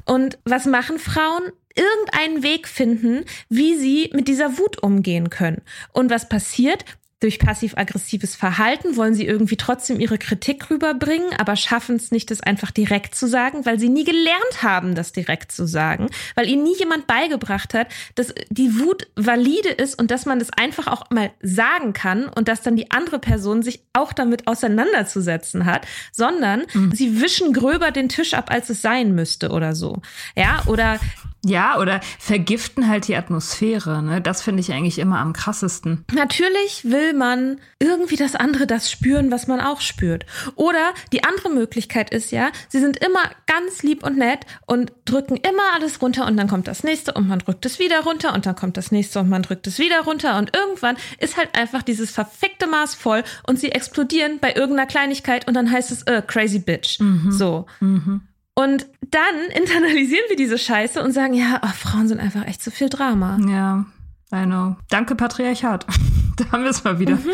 Und 0.05 0.37
was 0.43 0.65
machen 0.65 0.99
Frauen? 0.99 1.43
Irgendeinen 1.75 2.43
Weg 2.43 2.67
finden, 2.67 3.25
wie 3.49 3.75
sie 3.75 4.11
mit 4.13 4.27
dieser 4.27 4.59
Wut 4.59 4.83
umgehen 4.83 5.31
können. 5.31 5.61
Und 5.91 6.11
was 6.11 6.29
passiert? 6.29 6.85
Durch 7.23 7.39
passiv-aggressives 7.39 8.35
Verhalten 8.35 8.97
wollen 8.97 9.13
sie 9.13 9.25
irgendwie 9.25 9.55
trotzdem 9.55 9.97
ihre 9.97 10.17
Kritik 10.17 10.69
rüberbringen, 10.69 11.31
aber 11.37 11.55
schaffen 11.55 11.95
es 11.95 12.11
nicht, 12.11 12.29
das 12.31 12.41
einfach 12.41 12.69
direkt 12.69 13.15
zu 13.15 13.27
sagen, 13.27 13.65
weil 13.65 13.79
sie 13.79 13.87
nie 13.87 14.03
gelernt 14.03 14.61
haben, 14.61 14.93
das 14.93 15.13
direkt 15.13 15.53
zu 15.53 15.65
sagen, 15.65 16.09
weil 16.35 16.49
ihnen 16.49 16.63
nie 16.63 16.77
jemand 16.77 17.07
beigebracht 17.07 17.73
hat, 17.73 17.87
dass 18.15 18.35
die 18.49 18.77
Wut 18.77 19.07
valide 19.15 19.69
ist 19.69 19.97
und 19.97 20.11
dass 20.11 20.25
man 20.25 20.37
das 20.37 20.49
einfach 20.49 20.87
auch 20.87 21.11
mal 21.11 21.31
sagen 21.41 21.93
kann 21.93 22.27
und 22.27 22.49
dass 22.49 22.61
dann 22.61 22.75
die 22.75 22.91
andere 22.91 23.19
Person 23.19 23.63
sich 23.63 23.79
auch 23.93 24.11
damit 24.11 24.45
auseinanderzusetzen 24.45 25.65
hat, 25.65 25.87
sondern 26.11 26.63
sie 26.91 27.21
wischen 27.21 27.53
gröber 27.53 27.91
den 27.91 28.09
Tisch 28.09 28.33
ab, 28.33 28.51
als 28.51 28.69
es 28.69 28.81
sein 28.81 29.15
müsste 29.15 29.51
oder 29.51 29.75
so. 29.75 30.01
Ja, 30.35 30.61
oder 30.67 30.99
Ja, 31.45 31.77
oder 31.79 31.99
vergiften 32.19 32.87
halt 32.87 33.07
die 33.07 33.15
Atmosphäre. 33.15 34.01
Ne? 34.01 34.21
Das 34.21 34.41
finde 34.41 34.61
ich 34.61 34.71
eigentlich 34.71 34.97
immer 34.97 35.19
am 35.19 35.33
krassesten. 35.33 36.05
Natürlich 36.13 36.85
will 36.85 37.13
man 37.13 37.59
irgendwie 37.79 38.15
das 38.15 38.35
andere 38.35 38.65
das 38.65 38.89
spüren, 38.89 39.29
was 39.29 39.47
man 39.47 39.59
auch 39.59 39.81
spürt. 39.81 40.25
Oder 40.55 40.93
die 41.11 41.25
andere 41.25 41.49
Möglichkeit 41.49 42.11
ist 42.11 42.31
ja, 42.31 42.49
sie 42.69 42.79
sind 42.79 42.97
immer 42.97 43.19
ganz 43.45 43.83
lieb 43.83 44.05
und 44.05 44.17
nett 44.17 44.45
und 44.65 44.93
drücken 45.03 45.35
immer 45.35 45.73
alles 45.73 46.01
runter 46.01 46.25
und 46.27 46.37
dann 46.37 46.47
kommt 46.47 46.67
das 46.67 46.83
nächste 46.83 47.13
und 47.13 47.27
man 47.27 47.39
drückt 47.39 47.65
es 47.65 47.77
wieder 47.77 48.01
runter 48.03 48.33
und 48.33 48.45
dann 48.45 48.55
kommt 48.55 48.77
das 48.77 48.91
nächste 48.91 49.19
und 49.19 49.29
man 49.29 49.41
drückt 49.41 49.67
es 49.67 49.79
wieder 49.79 50.01
runter 50.01 50.37
und 50.37 50.55
irgendwann 50.55 50.95
ist 51.19 51.35
halt 51.35 51.57
einfach 51.57 51.83
dieses 51.83 52.11
verfickte 52.11 52.67
Maß 52.67 52.95
voll 52.95 53.23
und 53.45 53.59
sie 53.59 53.71
explodieren 53.71 54.39
bei 54.39 54.53
irgendeiner 54.53 54.87
Kleinigkeit 54.87 55.45
und 55.47 55.55
dann 55.55 55.69
heißt 55.69 55.91
es, 55.91 56.03
äh, 56.03 56.21
crazy 56.25 56.59
bitch. 56.59 56.99
Mhm. 57.01 57.31
So. 57.31 57.65
Mhm. 57.81 58.21
Und 58.55 58.87
dann 59.01 59.35
internalisieren 59.53 60.25
wir 60.29 60.35
diese 60.35 60.57
Scheiße 60.57 61.01
und 61.03 61.11
sagen, 61.11 61.33
ja, 61.33 61.61
oh, 61.63 61.73
Frauen 61.75 62.07
sind 62.07 62.19
einfach 62.19 62.47
echt 62.47 62.61
zu 62.61 62.71
viel 62.71 62.89
Drama. 62.89 63.39
Ja, 63.47 63.85
I 64.33 64.45
know. 64.45 64.75
Danke, 64.89 65.15
Patriarchat. 65.15 65.85
da 66.37 66.51
haben 66.51 66.63
wir 66.63 66.71
es 66.71 66.83
mal 66.83 66.99
wieder. 66.99 67.15
Mhm. 67.15 67.31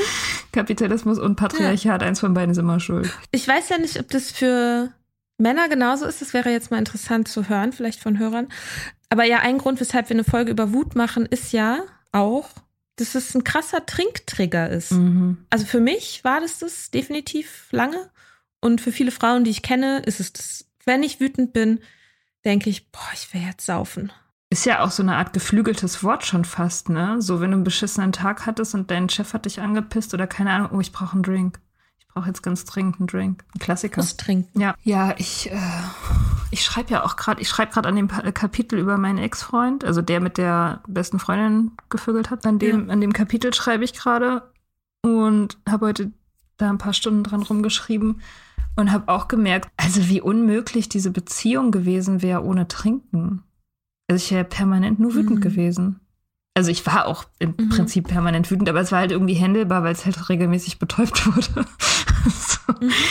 Kapitalismus 0.52 1.20
und 1.20 1.36
Patriarchat, 1.36 2.02
ja. 2.02 2.08
eins 2.08 2.20
von 2.20 2.34
beiden 2.34 2.52
ist 2.52 2.58
immer 2.58 2.80
schuld. 2.80 3.10
Ich 3.32 3.48
weiß 3.48 3.70
ja 3.70 3.78
nicht, 3.78 4.00
ob 4.00 4.10
das 4.10 4.32
für 4.32 4.92
Männer 5.38 5.70
genauso 5.70 6.06
ist. 6.06 6.22
Das 6.22 6.34
wäre 6.34 6.52
jetzt 6.52 6.72
mal 6.72 6.78
interessant 6.78 7.28
zu 7.28 7.48
hören, 7.48 7.72
vielleicht 7.72 8.02
von 8.02 8.20
Hörern. 8.20 8.48
Aber 9.10 9.24
ja, 9.24 9.40
ein 9.40 9.58
Grund, 9.58 9.80
weshalb 9.80 10.10
wir 10.10 10.16
eine 10.16 10.24
Folge 10.24 10.52
über 10.52 10.74
Wut 10.74 10.96
machen, 10.96 11.26
ist 11.26 11.54
ja 11.54 11.80
auch, 12.12 12.50
dass 12.98 13.16
es 13.16 13.34
ein 13.34 13.44
krasser 13.44 13.86
Trinktrigger 13.86 14.70
ist. 14.70 14.92
Mhm. 14.92 15.38
Also 15.50 15.66
für 15.66 15.80
mich 15.80 16.24
war 16.24 16.42
das 16.42 16.60
das 16.60 16.92
definitiv 16.92 17.68
lange. 17.72 18.10
Und 18.62 18.82
für 18.82 18.92
viele 18.92 19.12
Frauen, 19.12 19.46
die 19.46 19.52
ich 19.52 19.62
kenne, 19.62 20.00
ist 20.00 20.20
es 20.20 20.34
das 20.34 20.69
wenn 20.86 21.04
ich 21.04 21.20
wütend 21.20 21.54
bin, 21.54 21.80
denke 22.46 22.70
ich, 22.70 22.92
boah, 22.92 23.10
ich 23.14 23.34
will 23.34 23.42
jetzt 23.42 23.66
saufen. 23.66 24.12
Ist 24.52 24.66
ja 24.66 24.82
auch 24.82 24.90
so 24.90 25.04
eine 25.04 25.16
Art 25.16 25.34
geflügeltes 25.34 26.04
Wort 26.04 26.26
schon 26.26 26.44
fast, 26.44 26.90
ne? 26.90 27.22
So, 27.22 27.40
wenn 27.40 27.52
du 27.52 27.58
einen 27.58 27.64
beschissenen 27.64 28.12
Tag 28.12 28.48
hattest 28.48 28.74
und 28.74 28.90
dein 28.90 29.08
Chef 29.08 29.34
hat 29.34 29.46
dich 29.46 29.62
angepisst 29.62 30.14
oder 30.14 30.26
keine 30.26 30.52
Ahnung, 30.52 30.70
oh, 30.74 30.80
ich 30.80 30.92
brauche 30.92 31.14
einen 31.14 31.24
Drink. 31.24 31.60
Ich 32.00 32.08
brauche 32.08 32.28
jetzt 32.28 32.42
ganz 32.42 32.66
dringend 32.66 33.00
einen 33.00 33.08
Drink. 33.08 33.44
Ein 33.54 33.60
Klassiker. 33.60 34.02
Muss 34.02 34.18
trinken. 34.18 34.60
Ja. 34.60 34.74
Ja, 34.82 35.14
ich, 35.18 35.52
äh, 35.52 35.60
ich 36.50 36.64
schreibe 36.64 36.92
ja 36.92 37.04
auch 37.06 37.16
gerade, 37.16 37.40
ich 37.40 37.48
schreibe 37.48 37.72
gerade 37.72 37.88
an 37.88 37.96
dem 37.96 38.08
Kapitel 38.08 38.80
über 38.80 38.98
meinen 38.98 39.20
Ex-Freund, 39.20 39.86
also 39.86 40.02
der 40.02 40.20
mit 40.20 40.40
der 40.40 40.82
besten 40.88 41.20
Freundin 41.20 41.74
gevögelt 41.90 42.32
hat. 42.32 42.44
An 42.48 42.58
dem, 42.58 42.88
ja. 42.88 42.94
an 42.94 43.02
dem 43.02 43.14
Kapitel 43.14 43.54
schreibe 43.54 43.84
ich 43.84 43.94
gerade 43.94 44.52
und 45.04 45.58
habe 45.70 45.86
heute 45.86 46.12
da 46.58 46.70
ein 46.70 46.80
paar 46.80 46.94
Stunden 46.94 47.24
dran 47.24 47.44
rumgeschrieben. 47.44 48.22
Und 48.76 48.92
habe 48.92 49.12
auch 49.12 49.28
gemerkt, 49.28 49.70
also 49.78 50.08
wie 50.08 50.22
unmöglich 50.22 50.88
diese 50.88 51.12
Beziehung 51.12 51.72
gewesen 51.72 52.22
wäre 52.22 52.44
ohne 52.44 52.68
Trinken. 52.68 53.44
Also 54.10 54.24
ich 54.24 54.32
wäre 54.32 54.46
permanent 54.46 55.00
nur 55.00 55.14
wütend 55.14 55.40
mhm. 55.40 55.42
gewesen. 55.42 56.00
Also 56.56 56.72
ich 56.72 56.86
war 56.86 57.06
auch 57.06 57.26
im 57.40 57.56
mhm. 57.58 57.70
Prinzip 57.70 58.08
permanent 58.08 58.50
wütend, 58.50 58.70
aber 58.70 58.82
es 58.82 58.92
war 58.92 59.00
halt 59.00 59.12
irgendwie 59.12 59.34
händelbar, 59.34 59.84
weil 59.84 59.94
es 59.94 60.06
halt 60.06 60.30
regelmäßig 60.30 60.80
betäubt 60.80 61.26
wurde. 61.36 61.66
so. 62.26 62.86
mhm. 62.86 62.92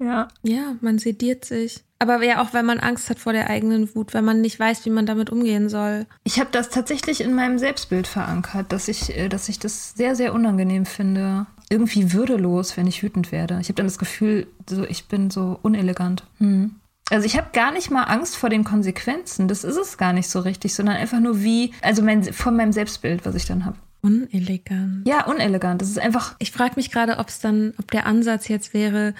Ja. 0.00 0.28
Ja, 0.42 0.76
man 0.80 0.98
sediert 0.98 1.44
sich. 1.44 1.84
Aber 1.98 2.22
ja 2.22 2.40
auch, 2.40 2.54
wenn 2.54 2.64
man 2.64 2.78
Angst 2.78 3.10
hat 3.10 3.18
vor 3.18 3.32
der 3.32 3.50
eigenen 3.50 3.92
Wut, 3.94 4.14
wenn 4.14 4.24
man 4.24 4.40
nicht 4.40 4.60
weiß, 4.60 4.84
wie 4.84 4.90
man 4.90 5.06
damit 5.06 5.30
umgehen 5.30 5.68
soll. 5.68 6.06
Ich 6.22 6.38
habe 6.38 6.50
das 6.52 6.68
tatsächlich 6.68 7.20
in 7.20 7.34
meinem 7.34 7.58
Selbstbild 7.58 8.06
verankert, 8.06 8.72
dass 8.72 8.86
ich, 8.86 9.16
äh, 9.16 9.28
dass 9.28 9.48
ich 9.48 9.58
das 9.58 9.94
sehr, 9.94 10.14
sehr 10.14 10.32
unangenehm 10.32 10.86
finde 10.86 11.46
irgendwie 11.70 12.12
würdelos, 12.12 12.76
wenn 12.76 12.86
ich 12.86 13.02
wütend 13.02 13.32
werde. 13.32 13.58
Ich 13.60 13.68
habe 13.68 13.74
dann 13.74 13.86
das 13.86 13.98
Gefühl, 13.98 14.46
so, 14.68 14.84
ich 14.84 15.06
bin 15.06 15.30
so 15.30 15.58
unelegant. 15.62 16.24
Hm. 16.38 16.76
Also 17.10 17.26
ich 17.26 17.36
habe 17.36 17.48
gar 17.52 17.72
nicht 17.72 17.90
mal 17.90 18.04
Angst 18.04 18.36
vor 18.36 18.50
den 18.50 18.64
Konsequenzen. 18.64 19.48
Das 19.48 19.64
ist 19.64 19.76
es 19.76 19.96
gar 19.96 20.12
nicht 20.12 20.28
so 20.28 20.40
richtig, 20.40 20.74
sondern 20.74 20.96
einfach 20.96 21.20
nur 21.20 21.42
wie, 21.42 21.72
also 21.82 22.02
mein, 22.02 22.22
von 22.24 22.56
meinem 22.56 22.72
Selbstbild, 22.72 23.24
was 23.24 23.34
ich 23.34 23.46
dann 23.46 23.64
habe. 23.64 23.76
Unelegant. 24.02 25.06
Ja, 25.06 25.26
unelegant. 25.26 25.82
Das 25.82 25.88
ist 25.88 25.98
einfach. 25.98 26.36
Ich 26.38 26.52
frage 26.52 26.74
mich 26.76 26.90
gerade, 26.90 27.18
ob 27.18 27.28
es 27.28 27.40
dann, 27.40 27.74
ob 27.78 27.90
der 27.90 28.06
Ansatz 28.06 28.48
jetzt 28.48 28.74
wäre, 28.74 29.14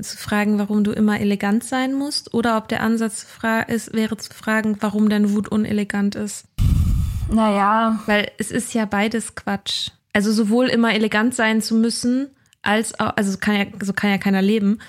zu 0.00 0.16
fragen, 0.16 0.58
warum 0.58 0.84
du 0.84 0.92
immer 0.92 1.20
elegant 1.20 1.64
sein 1.64 1.94
musst, 1.94 2.32
oder 2.32 2.56
ob 2.56 2.68
der 2.68 2.82
Ansatz 2.82 3.26
ist, 3.68 3.92
wäre 3.92 4.16
zu 4.16 4.32
fragen, 4.32 4.76
warum 4.80 5.08
deine 5.08 5.32
Wut 5.32 5.48
unelegant 5.48 6.14
ist. 6.14 6.44
Naja. 7.30 8.00
Weil 8.06 8.30
es 8.38 8.50
ist 8.50 8.72
ja 8.72 8.84
beides 8.84 9.34
Quatsch 9.34 9.90
also 10.12 10.32
sowohl 10.32 10.66
immer 10.66 10.94
elegant 10.94 11.34
sein 11.34 11.62
zu 11.62 11.74
müssen, 11.74 12.30
als 12.62 12.98
auch, 12.98 13.16
also 13.16 13.38
kann 13.38 13.56
ja, 13.56 13.66
so 13.80 13.92
kann 13.92 14.10
ja 14.10 14.18
keiner 14.18 14.42
leben, 14.42 14.80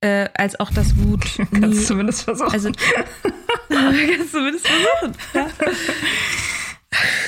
äh, 0.00 0.28
als 0.34 0.58
auch 0.58 0.70
das 0.70 0.96
Wut. 0.96 1.24
Nie, 1.38 1.60
kannst 1.60 1.86
zumindest 1.86 2.22
versuchen. 2.22 2.52
Also, 2.52 2.70
kannst 3.68 4.32
zumindest 4.32 4.66
versuchen. 4.66 5.16
Ja. 5.34 5.46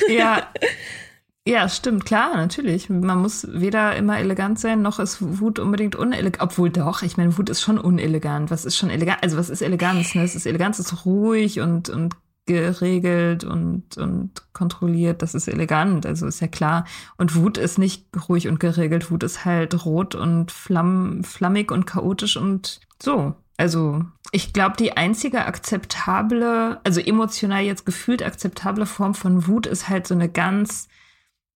ja. 0.09 0.47
Ja, 1.45 1.67
stimmt, 1.67 2.05
klar, 2.05 2.37
natürlich. 2.37 2.89
Man 2.89 3.17
muss 3.17 3.45
weder 3.51 3.97
immer 3.97 4.17
elegant 4.17 4.59
sein, 4.59 4.81
noch 4.81 4.99
ist 4.99 5.17
Wut 5.19 5.59
unbedingt 5.59 5.93
unelegant. 5.93 6.41
Obwohl 6.41 6.69
doch, 6.69 7.01
ich 7.01 7.17
meine, 7.17 7.37
Wut 7.37 7.49
ist 7.49 7.61
schon 7.61 7.77
unelegant. 7.77 8.49
Was 8.49 8.63
ist 8.63 8.77
schon 8.77 8.89
elegant? 8.89 9.21
Also 9.23 9.35
was 9.35 9.49
ist 9.49 9.61
Eleganz? 9.61 10.15
Ne? 10.15 10.23
Es 10.23 10.35
ist 10.35 10.45
Eleganz 10.45 10.79
ist 10.79 11.05
ruhig 11.05 11.59
und, 11.59 11.89
und 11.89 12.15
geregelt 12.45 13.43
und, 13.43 13.97
und 13.97 14.53
kontrolliert. 14.53 15.21
Das 15.21 15.33
ist 15.33 15.47
elegant, 15.47 16.05
also 16.05 16.27
ist 16.27 16.41
ja 16.41 16.47
klar. 16.47 16.85
Und 17.17 17.35
Wut 17.35 17.57
ist 17.57 17.77
nicht 17.77 18.05
ruhig 18.27 18.47
und 18.47 18.59
geregelt. 18.59 19.11
Wut 19.11 19.23
ist 19.23 19.45
halt 19.45 19.85
rot 19.85 20.15
und 20.15 20.51
flamm, 20.51 21.23
flammig 21.23 21.71
und 21.71 21.85
chaotisch 21.85 22.37
und 22.37 22.81
so. 23.01 23.35
Also 23.57 24.03
ich 24.31 24.51
glaube, 24.51 24.75
die 24.77 24.97
einzige 24.97 25.45
akzeptable, 25.45 26.79
also 26.83 26.99
emotional 26.99 27.63
jetzt 27.63 27.85
gefühlt 27.85 28.23
akzeptable 28.23 28.85
Form 28.85 29.13
von 29.13 29.47
Wut 29.47 29.67
ist 29.67 29.89
halt 29.89 30.07
so 30.07 30.15
eine 30.15 30.27
ganz 30.27 30.87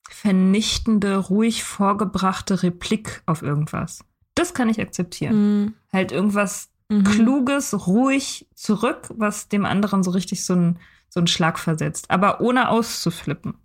vernichtende, 0.09 1.17
ruhig 1.17 1.63
vorgebrachte 1.63 2.63
Replik 2.63 3.23
auf 3.25 3.41
irgendwas. 3.41 4.05
Das 4.35 4.53
kann 4.53 4.69
ich 4.69 4.79
akzeptieren. 4.79 5.35
Mhm. 5.35 5.73
Halt 5.91 6.11
irgendwas 6.11 6.69
mhm. 6.89 7.03
kluges, 7.03 7.87
ruhig 7.87 8.47
zurück, 8.55 9.09
was 9.15 9.49
dem 9.49 9.65
anderen 9.65 10.03
so 10.03 10.11
richtig 10.11 10.45
so 10.45 10.53
einen 10.53 10.79
so 11.09 11.19
einen 11.19 11.27
Schlag 11.27 11.57
versetzt, 11.57 12.11
aber 12.11 12.41
ohne 12.41 12.69
auszuflippen. 12.69 13.55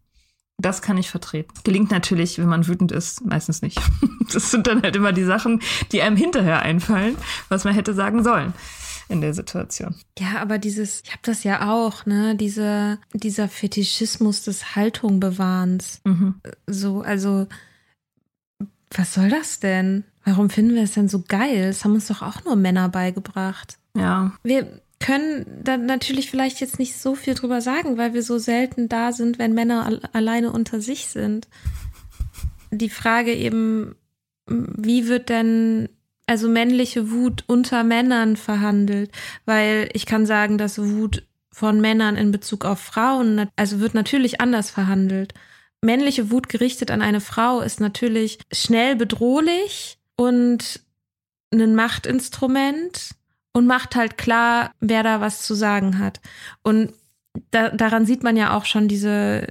Das 0.59 0.81
kann 0.81 0.97
ich 0.97 1.11
vertreten. 1.11 1.53
Gelingt 1.65 1.91
natürlich, 1.91 2.39
wenn 2.39 2.49
man 2.49 2.69
wütend 2.69 2.93
ist, 2.93 3.25
meistens 3.25 3.63
nicht. 3.63 3.81
Das 4.33 4.51
sind 4.51 4.67
dann 4.67 4.83
halt 4.83 4.97
immer 4.97 5.13
die 5.13 5.25
Sachen, 5.25 5.61
die 5.91 6.01
einem 6.01 6.17
hinterher 6.17 6.63
einfallen, 6.63 7.19
was 7.51 7.65
man 7.65 7.75
hätte 7.75 7.93
sagen 7.93 8.25
sollen 8.25 8.55
in 9.11 9.21
der 9.21 9.35
Situation. 9.35 9.95
Ja, 10.19 10.41
aber 10.41 10.57
dieses, 10.57 11.03
ich 11.05 11.11
habe 11.11 11.21
das 11.23 11.45
ja 11.45 11.71
auch, 11.71 12.07
ne, 12.07 12.35
diese, 12.35 12.99
dieser 13.13 13.49
Fetischismus 13.49 14.43
des 14.43 14.75
Haltungbewahrens. 14.75 16.01
Mhm. 16.05 16.37
So, 16.67 17.03
also, 17.03 17.47
was 18.91 19.13
soll 19.13 19.29
das 19.29 19.61
denn? 19.61 20.05
Warum 20.25 20.51
finden 20.51 20.75
wir 20.75 20.83
es 20.83 20.93
denn 20.93 21.09
so 21.09 21.23
geil? 21.27 21.67
Das 21.67 21.85
haben 21.85 21.95
uns 21.95 22.07
doch 22.07 22.23
auch 22.23 22.45
nur 22.45 22.57
Männer 22.57 22.89
beigebracht. 22.89 23.79
Ja. 23.97 24.33
Wir 24.43 24.81
können 25.01 25.45
da 25.63 25.77
natürlich 25.77 26.31
vielleicht 26.31 26.61
jetzt 26.61 26.79
nicht 26.79 26.97
so 26.97 27.15
viel 27.15 27.35
drüber 27.35 27.61
sagen, 27.61 27.99
weil 27.99 28.15
wir 28.15 28.23
so 28.23 28.39
selten 28.39 28.89
da 28.89 29.13
sind, 29.13 29.39
wenn 29.39 29.53
Männer 29.53 30.01
alleine 30.13 30.53
unter 30.53 30.81
sich 30.81 31.09
sind. 31.09 31.49
Die 32.71 32.89
Frage 32.89 33.35
eben, 33.35 33.97
wie 34.47 35.09
wird 35.09 35.29
denn 35.29 35.89
also 36.27 36.49
männliche 36.49 37.11
Wut 37.11 37.45
unter 37.49 37.83
Männern 37.83 38.37
verhandelt? 38.37 39.11
Weil 39.45 39.89
ich 39.93 40.07
kann 40.07 40.25
sagen, 40.25 40.57
dass 40.57 40.79
Wut 40.79 41.25
von 41.51 41.81
Männern 41.81 42.17
in 42.17 42.31
Bezug 42.31 42.65
auf 42.65 42.79
Frauen, 42.79 43.49
also 43.57 43.81
wird 43.81 43.95
natürlich 43.95 44.41
anders 44.41 44.71
verhandelt. 44.71 45.35
Männliche 45.83 46.31
Wut 46.31 46.49
gerichtet 46.49 46.93
an 46.93 47.03
eine 47.03 47.21
Frau 47.21 47.61
ist 47.61 47.81
natürlich 47.81 48.39
schnell 48.53 48.95
bedrohlich 48.95 49.99
und 50.17 50.81
ein 51.53 51.75
Machtinstrument 51.75 53.15
und 53.53 53.67
macht 53.67 53.95
halt 53.97 54.17
klar, 54.17 54.73
wer 54.81 55.03
da 55.03 55.21
was 55.21 55.43
zu 55.43 55.55
sagen 55.55 55.99
hat. 55.99 56.21
Und 56.63 56.93
da, 57.51 57.71
daran 57.71 58.07
sieht 58.07 58.23
man 58.23 58.37
ja 58.37 58.57
auch 58.57 58.65
schon 58.65 58.89
diese, 58.89 59.47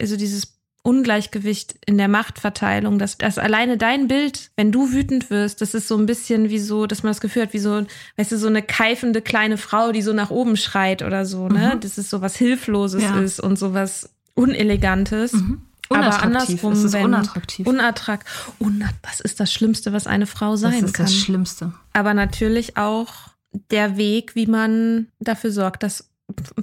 also 0.00 0.16
dieses 0.16 0.58
Ungleichgewicht 0.82 1.74
in 1.84 1.98
der 1.98 2.08
Machtverteilung, 2.08 2.98
dass, 2.98 3.18
dass 3.18 3.36
alleine 3.36 3.76
dein 3.76 4.08
Bild, 4.08 4.50
wenn 4.56 4.72
du 4.72 4.92
wütend 4.92 5.28
wirst, 5.28 5.60
das 5.60 5.74
ist 5.74 5.88
so 5.88 5.98
ein 5.98 6.06
bisschen 6.06 6.48
wie 6.48 6.58
so, 6.58 6.86
dass 6.86 7.02
man 7.02 7.10
das 7.10 7.20
Gefühl 7.20 7.42
hat, 7.42 7.52
wie 7.52 7.58
so, 7.58 7.84
weißt 8.16 8.32
du, 8.32 8.38
so 8.38 8.46
eine 8.46 8.62
keifende 8.62 9.20
kleine 9.20 9.58
Frau, 9.58 9.92
die 9.92 10.02
so 10.02 10.12
nach 10.12 10.30
oben 10.30 10.56
schreit 10.56 11.02
oder 11.02 11.26
so, 11.26 11.48
ne? 11.48 11.72
Mhm. 11.74 11.80
Das 11.80 11.98
ist 11.98 12.08
so 12.10 12.22
was 12.22 12.36
Hilfloses 12.36 13.02
ja. 13.02 13.20
ist 13.20 13.40
und 13.40 13.58
so 13.58 13.74
was 13.74 14.10
Unelegantes. 14.34 15.32
Mhm. 15.32 15.62
Aber 15.90 16.22
andersrum, 16.22 16.72
es 16.72 16.84
ist 16.84 16.92
wenn 16.92 17.06
unattraktiv. 17.06 17.66
Unattrakt, 17.66 18.26
unat 18.58 18.94
das 19.02 19.20
ist 19.20 19.40
das 19.40 19.52
Schlimmste, 19.52 19.92
was 19.92 20.06
eine 20.06 20.26
Frau 20.26 20.56
sein 20.56 20.72
kann. 20.72 20.80
Das 20.80 20.90
ist 20.90 20.96
kann. 20.96 21.06
das 21.06 21.14
Schlimmste. 21.14 21.72
Aber 21.92 22.14
natürlich 22.14 22.76
auch 22.76 23.08
der 23.70 23.96
Weg, 23.96 24.34
wie 24.34 24.46
man 24.46 25.08
dafür 25.18 25.50
sorgt, 25.50 25.82
dass 25.82 26.10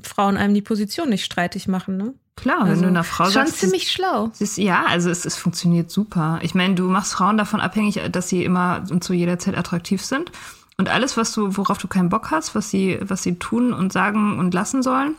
Frauen 0.04 0.38
einem 0.38 0.54
die 0.54 0.62
Position 0.62 1.10
nicht 1.10 1.26
streitig 1.26 1.68
machen. 1.68 1.98
Ne? 1.98 2.14
Klar, 2.36 2.62
also, 2.62 2.74
wenn 2.74 2.82
du 2.82 2.88
einer 2.90 3.04
Frau 3.04 3.26
schon 3.26 3.34
sagst. 3.34 3.60
Schon 3.60 3.70
ziemlich 3.70 3.92
schlau. 3.92 4.32
Ist, 4.40 4.58
ja, 4.58 4.86
also 4.86 5.10
es, 5.10 5.26
es 5.26 5.36
funktioniert 5.38 5.90
super. 5.90 6.40
Ich 6.42 6.54
meine, 6.54 6.76
du 6.76 6.84
machst 6.84 7.14
Frauen 7.14 7.38
davon 7.38 7.62
abhängig, 7.62 8.02
dass 8.12 8.30
sie 8.30 8.44
immer 8.44 8.84
und 8.90 9.04
zu 9.04 9.14
jeder 9.14 9.40
Zeit 9.40 9.58
attraktiv 9.58 10.04
sind. 10.04 10.32
Und 10.78 10.90
alles, 10.90 11.16
was 11.16 11.32
du, 11.32 11.56
worauf 11.56 11.78
du 11.78 11.88
keinen 11.88 12.10
Bock 12.10 12.32
hast, 12.32 12.54
was 12.54 12.70
sie, 12.70 13.00
was 13.02 13.24
sie 13.24 13.40
tun 13.40 13.72
und 13.74 13.94
sagen 13.94 14.38
und 14.38 14.54
lassen 14.54 14.84
sollen, 14.84 15.16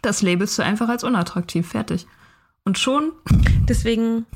Das 0.00 0.22
labelst 0.22 0.58
du 0.58 0.62
einfach 0.62 0.88
als 0.88 1.04
unattraktiv. 1.04 1.68
Fertig. 1.68 2.06
Und 2.64 2.78
schon. 2.78 3.12
Deswegen, 3.68 4.26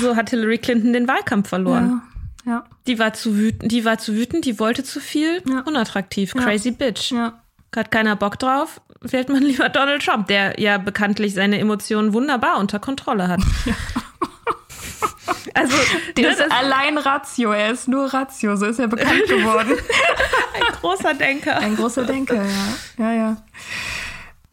so 0.00 0.16
hat 0.16 0.30
Hillary 0.30 0.58
Clinton 0.58 0.92
den 0.92 1.08
Wahlkampf 1.08 1.48
verloren. 1.48 2.02
Ja. 2.44 2.52
ja. 2.52 2.64
Die 2.86 2.98
war 2.98 3.12
zu 3.12 3.36
wütend, 3.36 3.70
die 3.70 3.84
war 3.84 3.98
zu 3.98 4.14
wütend, 4.14 4.44
die 4.44 4.58
wollte 4.58 4.84
zu 4.84 5.00
viel, 5.00 5.42
ja. 5.48 5.60
unattraktiv, 5.60 6.34
crazy 6.34 6.70
ja. 6.70 6.74
bitch. 6.74 7.12
Ja. 7.12 7.42
Hat 7.74 7.90
keiner 7.90 8.16
Bock 8.16 8.38
drauf, 8.38 8.80
wählt 9.00 9.28
man 9.28 9.42
lieber 9.42 9.68
Donald 9.68 10.04
Trump, 10.04 10.28
der 10.28 10.58
ja 10.58 10.78
bekanntlich 10.78 11.34
seine 11.34 11.58
Emotionen 11.58 12.12
wunderbar 12.12 12.58
unter 12.58 12.78
Kontrolle 12.78 13.28
hat. 13.28 13.40
Ja. 13.66 13.74
Also, 15.54 15.76
der 16.16 16.30
ist 16.30 16.40
allein 16.50 16.98
Ratio, 16.98 17.52
er 17.52 17.72
ist 17.72 17.88
nur 17.88 18.12
Ratio, 18.12 18.56
so 18.56 18.66
ist 18.66 18.78
er 18.78 18.88
bekannt 18.88 19.24
geworden. 19.28 19.72
Ein 20.54 20.74
großer 20.80 21.14
Denker. 21.14 21.58
Ein 21.58 21.76
großer 21.76 22.04
Denker, 22.04 22.42
ja. 22.44 22.74
Ja, 22.98 23.12
ja. 23.12 23.36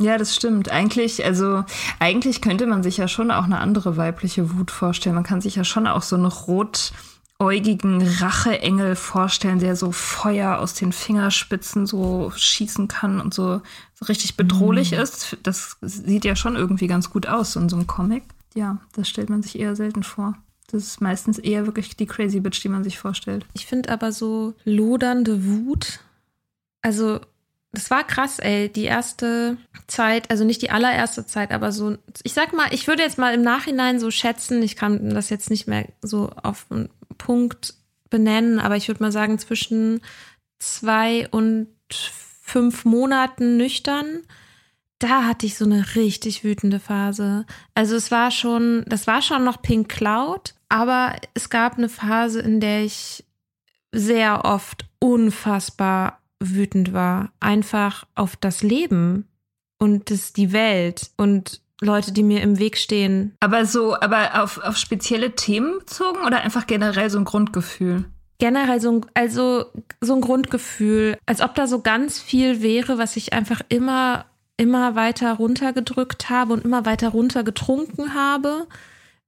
Ja, 0.01 0.17
das 0.17 0.33
stimmt. 0.33 0.71
Eigentlich, 0.71 1.25
also 1.25 1.65
eigentlich 1.99 2.41
könnte 2.41 2.65
man 2.65 2.83
sich 2.83 2.97
ja 2.97 3.07
schon 3.07 3.31
auch 3.31 3.43
eine 3.43 3.59
andere 3.59 3.97
weibliche 3.97 4.55
Wut 4.55 4.71
vorstellen. 4.71 5.15
Man 5.15 5.25
kann 5.25 5.41
sich 5.41 5.55
ja 5.55 5.65
schon 5.65 5.87
auch 5.87 6.03
so 6.03 6.15
einen 6.15 6.25
rotäugigen 6.25 8.01
Racheengel 8.01 8.95
vorstellen, 8.95 9.59
der 9.59 9.75
so 9.75 9.91
Feuer 9.91 10.59
aus 10.59 10.73
den 10.73 10.93
Fingerspitzen 10.93 11.85
so 11.85 12.31
schießen 12.33 12.87
kann 12.87 13.19
und 13.19 13.33
so, 13.33 13.61
so 13.93 14.05
richtig 14.05 14.37
bedrohlich 14.37 14.91
mhm. 14.91 14.99
ist. 14.99 15.37
Das 15.43 15.75
sieht 15.81 16.23
ja 16.23 16.37
schon 16.37 16.55
irgendwie 16.55 16.87
ganz 16.87 17.09
gut 17.09 17.27
aus 17.27 17.57
in 17.57 17.67
so 17.67 17.75
einem 17.75 17.87
Comic. 17.87 18.23
Ja, 18.55 18.77
das 18.93 19.09
stellt 19.09 19.29
man 19.29 19.43
sich 19.43 19.59
eher 19.59 19.75
selten 19.75 20.03
vor. 20.03 20.37
Das 20.71 20.83
ist 20.83 21.01
meistens 21.01 21.39
eher 21.39 21.65
wirklich 21.65 21.97
die 21.97 22.05
Crazy 22.05 22.39
Bitch, 22.39 22.63
die 22.63 22.69
man 22.69 22.83
sich 22.85 22.99
vorstellt. 22.99 23.45
Ich 23.53 23.65
finde 23.65 23.91
aber 23.91 24.13
so 24.13 24.53
lodernde 24.63 25.45
Wut, 25.45 25.99
also 26.81 27.19
das 27.71 27.91
war 27.91 28.03
krass, 28.03 28.39
ey. 28.39 28.69
Die 28.69 28.85
erste 28.85 29.57
Zeit, 29.87 30.31
also 30.31 30.43
nicht 30.43 30.61
die 30.61 30.71
allererste 30.71 31.25
Zeit, 31.25 31.51
aber 31.51 31.71
so, 31.71 31.97
ich 32.23 32.33
sag 32.33 32.53
mal, 32.53 32.73
ich 32.73 32.87
würde 32.87 33.03
jetzt 33.03 33.17
mal 33.17 33.33
im 33.33 33.43
Nachhinein 33.43 33.99
so 33.99 34.11
schätzen, 34.11 34.63
ich 34.63 34.75
kann 34.75 35.11
das 35.11 35.29
jetzt 35.29 35.49
nicht 35.49 35.67
mehr 35.67 35.87
so 36.01 36.31
auf 36.41 36.65
einen 36.69 36.89
Punkt 37.17 37.75
benennen, 38.09 38.59
aber 38.59 38.75
ich 38.75 38.87
würde 38.87 39.03
mal 39.03 39.11
sagen, 39.11 39.37
zwischen 39.37 40.01
zwei 40.57 41.27
und 41.29 41.67
fünf 42.41 42.85
Monaten 42.85 43.57
nüchtern, 43.57 44.21
da 44.97 45.23
hatte 45.23 45.45
ich 45.45 45.55
so 45.55 45.65
eine 45.65 45.95
richtig 45.95 46.43
wütende 46.43 46.79
Phase. 46.79 47.45
Also 47.75 47.95
es 47.95 48.11
war 48.11 48.31
schon, 48.31 48.83
das 48.87 49.07
war 49.07 49.21
schon 49.21 49.43
noch 49.43 49.61
Pink 49.61 49.89
Cloud, 49.89 50.55
aber 50.67 51.15
es 51.35 51.49
gab 51.49 51.77
eine 51.77 51.89
Phase, 51.89 52.41
in 52.41 52.59
der 52.59 52.83
ich 52.83 53.23
sehr 53.91 54.43
oft 54.43 54.85
unfassbar 54.99 56.18
wütend 56.39 56.93
war. 56.93 57.31
Einfach 57.39 58.05
auf 58.15 58.35
das 58.35 58.63
Leben 58.63 59.27
und 59.77 60.11
das, 60.11 60.33
die 60.33 60.51
Welt 60.51 61.11
und 61.17 61.61
Leute, 61.81 62.11
die 62.11 62.23
mir 62.23 62.41
im 62.41 62.59
Weg 62.59 62.77
stehen. 62.77 63.35
Aber 63.39 63.65
so, 63.65 63.95
aber 63.95 64.43
auf, 64.43 64.57
auf 64.59 64.77
spezielle 64.77 65.35
Themen 65.35 65.79
bezogen 65.79 66.19
oder 66.25 66.41
einfach 66.41 66.67
generell 66.67 67.09
so 67.09 67.17
ein 67.17 67.25
Grundgefühl? 67.25 68.05
Generell 68.37 68.81
so 68.81 68.91
ein, 68.91 69.05
also 69.13 69.65
so 70.01 70.15
ein 70.15 70.21
Grundgefühl, 70.21 71.17
als 71.25 71.41
ob 71.41 71.55
da 71.55 71.67
so 71.67 71.81
ganz 71.81 72.19
viel 72.19 72.61
wäre, 72.61 72.97
was 72.97 73.15
ich 73.15 73.33
einfach 73.33 73.61
immer, 73.69 74.25
immer 74.57 74.95
weiter 74.95 75.33
runtergedrückt 75.33 76.29
habe 76.29 76.53
und 76.53 76.65
immer 76.65 76.85
weiter 76.85 77.09
runtergetrunken 77.09 78.13
habe. 78.13 78.67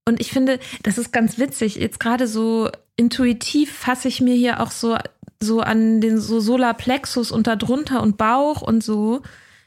Und 0.05 0.19
ich 0.19 0.31
finde, 0.31 0.59
das 0.83 0.97
ist 0.97 1.13
ganz 1.13 1.37
witzig. 1.37 1.75
Jetzt 1.75 1.99
gerade 1.99 2.27
so 2.27 2.69
intuitiv 2.95 3.71
fasse 3.71 4.07
ich 4.07 4.21
mir 4.21 4.35
hier 4.35 4.59
auch 4.59 4.71
so 4.71 4.97
so 5.41 5.61
an 5.61 6.01
den 6.01 6.19
so 6.19 6.39
Solarplexus 6.39 7.31
und 7.31 7.47
da 7.47 7.55
drunter 7.55 8.01
und 8.01 8.17
Bauch 8.17 8.61
und 8.61 8.83
so, 8.83 9.21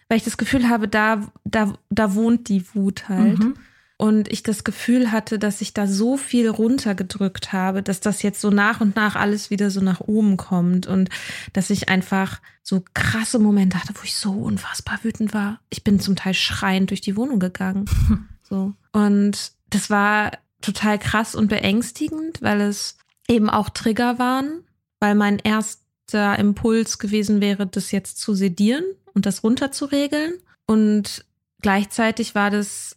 weil 0.08 0.18
ich 0.18 0.24
das 0.24 0.36
Gefühl 0.36 0.68
habe, 0.68 0.88
da, 0.88 1.32
da, 1.44 1.74
da 1.90 2.14
wohnt 2.14 2.48
die 2.48 2.64
Wut 2.74 3.08
halt. 3.08 3.38
Mhm. 3.38 3.54
Und 3.96 4.30
ich 4.30 4.42
das 4.42 4.64
Gefühl 4.64 5.12
hatte, 5.12 5.38
dass 5.38 5.60
ich 5.60 5.72
da 5.72 5.86
so 5.86 6.16
viel 6.16 6.48
runtergedrückt 6.48 7.52
habe, 7.52 7.82
dass 7.82 8.00
das 8.00 8.22
jetzt 8.22 8.40
so 8.40 8.50
nach 8.50 8.80
und 8.80 8.96
nach 8.96 9.14
alles 9.14 9.50
wieder 9.50 9.70
so 9.70 9.80
nach 9.80 10.00
oben 10.00 10.36
kommt 10.36 10.86
und 10.88 11.10
dass 11.52 11.70
ich 11.70 11.88
einfach 11.88 12.40
so 12.62 12.82
krasse 12.92 13.38
Momente 13.38 13.80
hatte, 13.80 13.94
wo 13.94 14.02
ich 14.02 14.16
so 14.16 14.32
unfassbar 14.32 14.98
wütend 15.02 15.32
war. 15.32 15.60
Ich 15.70 15.84
bin 15.84 16.00
zum 16.00 16.16
Teil 16.16 16.34
schreiend 16.34 16.90
durch 16.90 17.02
die 17.02 17.16
Wohnung 17.16 17.38
gegangen. 17.38 17.86
So. 18.46 18.74
Und 18.92 19.52
das 19.70 19.88
war 19.88 20.32
total 20.60 20.98
krass 20.98 21.34
und 21.34 21.48
beängstigend, 21.48 22.42
weil 22.42 22.60
es 22.60 22.98
eben 23.26 23.48
auch 23.48 23.70
Trigger 23.70 24.18
waren, 24.18 24.64
weil 25.04 25.14
mein 25.14 25.38
erster 25.38 26.38
Impuls 26.38 26.98
gewesen 26.98 27.42
wäre, 27.42 27.66
das 27.66 27.92
jetzt 27.92 28.18
zu 28.18 28.34
sedieren 28.34 28.84
und 29.12 29.26
das 29.26 29.44
runterzuregeln. 29.44 30.32
Und 30.64 31.26
gleichzeitig 31.60 32.34
war 32.34 32.48
das 32.48 32.96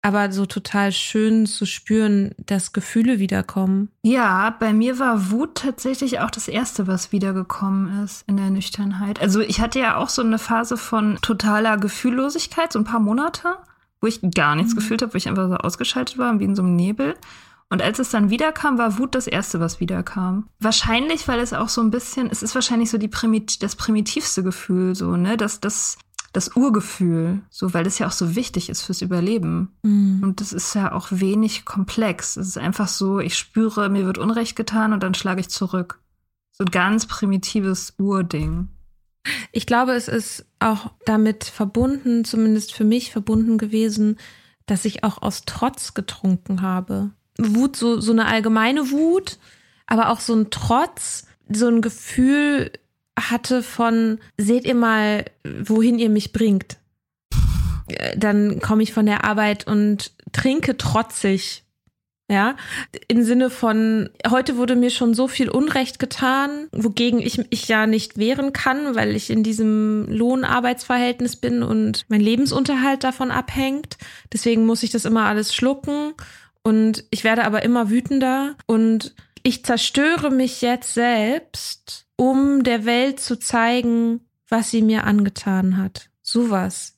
aber 0.00 0.32
so 0.32 0.46
total 0.46 0.90
schön 0.90 1.44
zu 1.44 1.66
spüren, 1.66 2.34
dass 2.38 2.72
Gefühle 2.72 3.18
wiederkommen. 3.18 3.90
Ja, 4.02 4.56
bei 4.58 4.72
mir 4.72 4.98
war 4.98 5.30
Wut 5.30 5.56
tatsächlich 5.56 6.20
auch 6.20 6.30
das 6.30 6.48
Erste, 6.48 6.86
was 6.86 7.12
wiedergekommen 7.12 8.04
ist 8.04 8.26
in 8.26 8.38
der 8.38 8.48
Nüchternheit. 8.48 9.20
Also 9.20 9.40
ich 9.40 9.60
hatte 9.60 9.80
ja 9.80 9.98
auch 9.98 10.08
so 10.08 10.22
eine 10.22 10.38
Phase 10.38 10.78
von 10.78 11.18
totaler 11.20 11.76
Gefühllosigkeit, 11.76 12.72
so 12.72 12.78
ein 12.78 12.86
paar 12.86 13.00
Monate, 13.00 13.58
wo 14.00 14.06
ich 14.06 14.22
gar 14.34 14.56
nichts 14.56 14.72
mhm. 14.72 14.78
gefühlt 14.78 15.02
habe, 15.02 15.12
wo 15.12 15.18
ich 15.18 15.28
einfach 15.28 15.50
so 15.50 15.56
ausgeschaltet 15.56 16.16
war, 16.16 16.40
wie 16.40 16.44
in 16.44 16.56
so 16.56 16.62
einem 16.62 16.74
Nebel. 16.74 17.16
Und 17.70 17.82
als 17.82 17.98
es 17.98 18.10
dann 18.10 18.30
wiederkam, 18.30 18.78
war 18.78 18.98
Wut 18.98 19.14
das 19.14 19.26
Erste, 19.26 19.58
was 19.58 19.80
wiederkam. 19.80 20.48
Wahrscheinlich, 20.60 21.26
weil 21.26 21.40
es 21.40 21.52
auch 21.52 21.68
so 21.68 21.80
ein 21.80 21.90
bisschen, 21.90 22.30
es 22.30 22.42
ist 22.42 22.54
wahrscheinlich 22.54 22.90
so 22.90 22.98
die 22.98 23.08
Primit 23.08 23.62
das 23.62 23.74
primitivste 23.74 24.42
Gefühl, 24.42 24.94
so, 24.94 25.16
ne, 25.16 25.36
das, 25.36 25.60
das, 25.60 25.98
das 26.32 26.56
Urgefühl, 26.56 27.42
so, 27.48 27.72
weil 27.74 27.84
das 27.84 27.98
ja 27.98 28.06
auch 28.06 28.12
so 28.12 28.36
wichtig 28.36 28.68
ist 28.68 28.82
fürs 28.82 29.02
Überleben. 29.02 29.72
Mhm. 29.82 30.20
Und 30.22 30.40
das 30.40 30.52
ist 30.52 30.74
ja 30.74 30.92
auch 30.92 31.08
wenig 31.10 31.64
komplex. 31.64 32.36
Es 32.36 32.48
ist 32.48 32.58
einfach 32.58 32.88
so, 32.88 33.18
ich 33.18 33.36
spüre, 33.38 33.88
mir 33.88 34.04
wird 34.04 34.18
Unrecht 34.18 34.56
getan 34.56 34.92
und 34.92 35.02
dann 35.02 35.14
schlage 35.14 35.40
ich 35.40 35.48
zurück. 35.48 36.00
So 36.52 36.64
ein 36.64 36.70
ganz 36.70 37.06
primitives 37.06 37.94
Urding. 37.98 38.68
Ich 39.52 39.66
glaube, 39.66 39.92
es 39.92 40.08
ist 40.08 40.46
auch 40.58 40.92
damit 41.06 41.44
verbunden, 41.44 42.24
zumindest 42.24 42.74
für 42.74 42.84
mich 42.84 43.10
verbunden 43.10 43.58
gewesen, 43.58 44.18
dass 44.66 44.84
ich 44.84 45.04
auch 45.04 45.22
aus 45.22 45.42
Trotz 45.46 45.94
getrunken 45.94 46.62
habe. 46.62 47.10
Wut, 47.38 47.76
so, 47.76 48.00
so 48.00 48.12
eine 48.12 48.26
allgemeine 48.26 48.90
Wut, 48.90 49.38
aber 49.86 50.10
auch 50.10 50.20
so 50.20 50.34
ein 50.34 50.50
Trotz, 50.50 51.26
so 51.48 51.68
ein 51.68 51.82
Gefühl 51.82 52.70
hatte 53.18 53.62
von, 53.62 54.18
seht 54.36 54.64
ihr 54.64 54.74
mal, 54.74 55.24
wohin 55.44 55.98
ihr 55.98 56.10
mich 56.10 56.32
bringt. 56.32 56.78
Dann 58.16 58.60
komme 58.60 58.82
ich 58.82 58.92
von 58.92 59.06
der 59.06 59.24
Arbeit 59.24 59.66
und 59.66 60.12
trinke 60.32 60.76
trotzig. 60.76 61.60
Ja, 62.30 62.56
im 63.06 63.22
Sinne 63.22 63.50
von, 63.50 64.08
heute 64.30 64.56
wurde 64.56 64.76
mir 64.76 64.88
schon 64.88 65.12
so 65.12 65.28
viel 65.28 65.50
Unrecht 65.50 65.98
getan, 65.98 66.68
wogegen 66.72 67.20
ich 67.20 67.36
mich 67.36 67.68
ja 67.68 67.86
nicht 67.86 68.16
wehren 68.16 68.54
kann, 68.54 68.94
weil 68.94 69.14
ich 69.14 69.28
in 69.28 69.42
diesem 69.42 70.06
Lohnarbeitsverhältnis 70.08 71.36
bin 71.36 71.62
und 71.62 72.06
mein 72.08 72.22
Lebensunterhalt 72.22 73.04
davon 73.04 73.30
abhängt. 73.30 73.98
Deswegen 74.32 74.64
muss 74.64 74.82
ich 74.82 74.88
das 74.88 75.04
immer 75.04 75.26
alles 75.26 75.54
schlucken 75.54 76.14
und 76.64 77.04
ich 77.10 77.22
werde 77.22 77.44
aber 77.44 77.62
immer 77.62 77.90
wütender 77.90 78.56
und 78.66 79.14
ich 79.42 79.64
zerstöre 79.64 80.30
mich 80.30 80.62
jetzt 80.62 80.94
selbst, 80.94 82.06
um 82.16 82.64
der 82.64 82.86
Welt 82.86 83.20
zu 83.20 83.38
zeigen, 83.38 84.20
was 84.48 84.70
sie 84.70 84.82
mir 84.82 85.04
angetan 85.04 85.76
hat. 85.76 86.08
Sowas. 86.22 86.94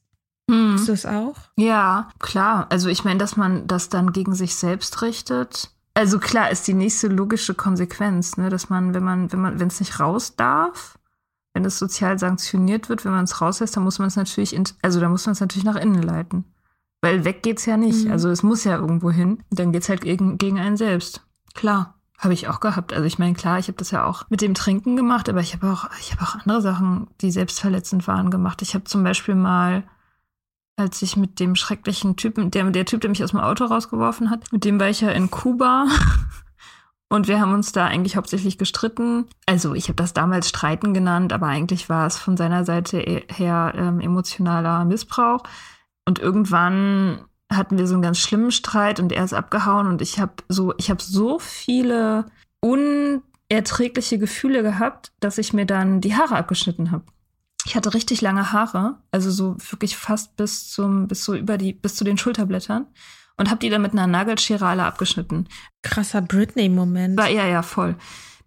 Hm. 0.49 0.77
Ist 0.77 0.89
das 0.89 1.07
auch? 1.07 1.37
Ja, 1.57 2.11
klar. 2.21 2.69
Also 2.71 2.89
ich 2.89 3.05
meine, 3.05 3.19
dass 3.19 3.37
man 3.37 3.67
das 3.67 3.89
dann 3.89 4.13
gegen 4.13 4.35
sich 4.35 4.55
selbst 4.55 5.03
richtet. 5.03 5.71
Also 5.95 6.21
klar 6.21 6.51
ist 6.51 6.69
die 6.69 6.75
nächste 6.75 7.09
logische 7.09 7.55
Konsequenz, 7.55 8.37
ne, 8.37 8.49
dass 8.49 8.69
man, 8.69 8.95
wenn 8.95 9.03
man, 9.03 9.33
wenn 9.33 9.41
man, 9.41 9.59
wenn 9.59 9.69
es 9.69 9.81
nicht 9.81 9.99
raus 9.99 10.37
darf, 10.37 10.99
wenn 11.55 11.65
es 11.65 11.79
sozial 11.79 12.19
sanktioniert 12.19 12.89
wird, 12.89 13.05
wenn 13.05 13.13
man 13.13 13.25
es 13.25 13.41
rauslässt, 13.41 13.77
dann 13.77 13.83
muss 13.83 13.99
man 13.99 14.09
es 14.09 14.17
natürlich, 14.17 14.55
in, 14.55 14.65
also 14.83 15.01
da 15.01 15.09
muss 15.09 15.27
man 15.27 15.33
es 15.33 15.41
natürlich 15.41 15.65
nach 15.65 15.77
innen 15.77 16.03
leiten. 16.03 16.45
Weil 17.07 17.25
weg 17.25 17.45
geht's 17.45 17.67
ja 17.67 17.77
nicht. 17.77 18.07
Mhm. 18.07 18.11
Also 18.11 18.31
es 18.31 18.43
muss 18.43 18.65
ja 18.65 18.77
irgendwo 18.77 19.13
hin. 19.13 19.45
Dann 19.51 19.71
geht's 19.71 19.89
halt 19.89 20.01
gegen, 20.01 20.39
gegen 20.39 20.59
einen 20.59 20.77
selbst. 20.77 21.25
Klar. 21.55 21.95
Habe 22.19 22.35
ich 22.35 22.49
auch 22.49 22.59
gehabt. 22.59 22.93
Also 22.93 23.05
ich 23.05 23.21
meine, 23.21 23.35
klar, 23.35 23.61
ich 23.61 23.69
habe 23.69 23.79
das 23.79 23.93
ja 23.93 24.05
auch 24.05 24.29
mit 24.29 24.41
dem 24.41 24.55
Trinken 24.55 24.97
gemacht, 24.97 25.29
aber 25.29 25.39
ich 25.39 25.55
habe 25.55 25.71
auch, 25.71 25.89
ich 26.01 26.11
habe 26.11 26.23
auch 26.23 26.35
andere 26.35 26.61
Sachen, 26.61 27.07
die 27.21 27.31
selbstverletzend 27.31 28.09
waren, 28.09 28.33
gemacht. 28.33 28.61
Ich 28.61 28.75
habe 28.75 28.83
zum 28.85 29.05
Beispiel 29.05 29.37
mal, 29.37 29.85
als 30.75 31.01
ich 31.01 31.17
mit 31.17 31.39
dem 31.39 31.55
schrecklichen 31.55 32.17
Typen, 32.17 32.51
der, 32.51 32.69
der 32.73 32.87
Typ, 32.87 33.03
der 33.03 33.11
mich 33.11 33.23
aus 33.23 33.31
dem 33.31 33.41
Auto 33.41 33.67
rausgeworfen 33.67 34.29
hat, 34.29 34.51
mit 34.51 34.65
dem 34.65 34.81
war 34.81 34.89
ich 34.89 35.03
ja 35.03 35.11
in 35.11 35.31
Kuba. 35.31 35.87
Und 37.09 37.29
wir 37.29 37.41
haben 37.41 37.55
uns 37.55 37.71
da 37.71 37.87
eigentlich 37.87 38.17
hauptsächlich 38.17 38.59
gestritten. 38.59 39.27
Also 39.47 39.75
ich 39.75 39.85
habe 39.85 39.95
das 39.95 40.13
damals 40.13 40.49
Streiten 40.49 40.93
genannt, 40.93 41.33
aber 41.33 41.47
eigentlich 41.47 41.89
war 41.89 42.05
es 42.09 42.19
von 42.19 42.37
seiner 42.37 42.65
Seite 42.65 42.99
her 43.29 43.75
ähm, 43.77 44.01
emotionaler 44.01 44.85
Missbrauch. 44.85 45.45
Und 46.07 46.19
irgendwann 46.21 47.25
hatten 47.53 47.79
wir 47.79 47.87
so 47.87 47.95
einen 47.95 48.03
ganz 48.03 48.19
schlimmen 48.19 48.51
Streit 48.51 49.01
und 49.01 49.13
er 49.13 49.25
ist 49.25 49.33
abgehauen 49.33 49.87
und 49.87 50.03
ich 50.03 50.19
habe 50.19 50.35
so, 50.49 50.75
ich 50.79 50.91
habe 50.91 51.03
so 51.03 51.39
viele 51.39 52.27
unerträgliche 52.61 54.19
Gefühle 54.19 54.63
gehabt, 54.63 55.13
dass 55.21 55.39
ich 55.39 55.53
mir 55.53 55.67
dann 55.67 56.01
die 56.01 56.17
Haare 56.17 56.37
abgeschnitten 56.37 56.91
habe. 56.91 57.05
Ich 57.65 57.75
hatte 57.75 57.95
richtig 57.95 58.21
lange 58.21 58.53
Haare, 58.53 58.99
also 59.11 59.31
so 59.31 59.57
wirklich 59.71 59.97
fast 59.97 60.37
bis 60.37 60.71
zum, 60.71 61.09
bis 61.09 61.25
so 61.25 61.35
über 61.35 61.59
die, 61.59 61.73
bis 61.73 61.97
zu 61.97 62.05
den 62.05 62.19
Schulterblättern 62.19 62.87
und 63.37 63.51
habe 63.51 63.59
die 63.59 63.71
dann 63.71 63.83
mit 63.83 63.93
einer 63.93 64.07
Nagelschere 64.07 64.67
alle 64.67 64.85
abgeschnitten. 64.85 65.49
Krasser 65.83 66.23
Britney-Moment. 66.23 67.19
Ja, 67.21 67.47
ja, 67.47 67.63
voll. 67.63 67.97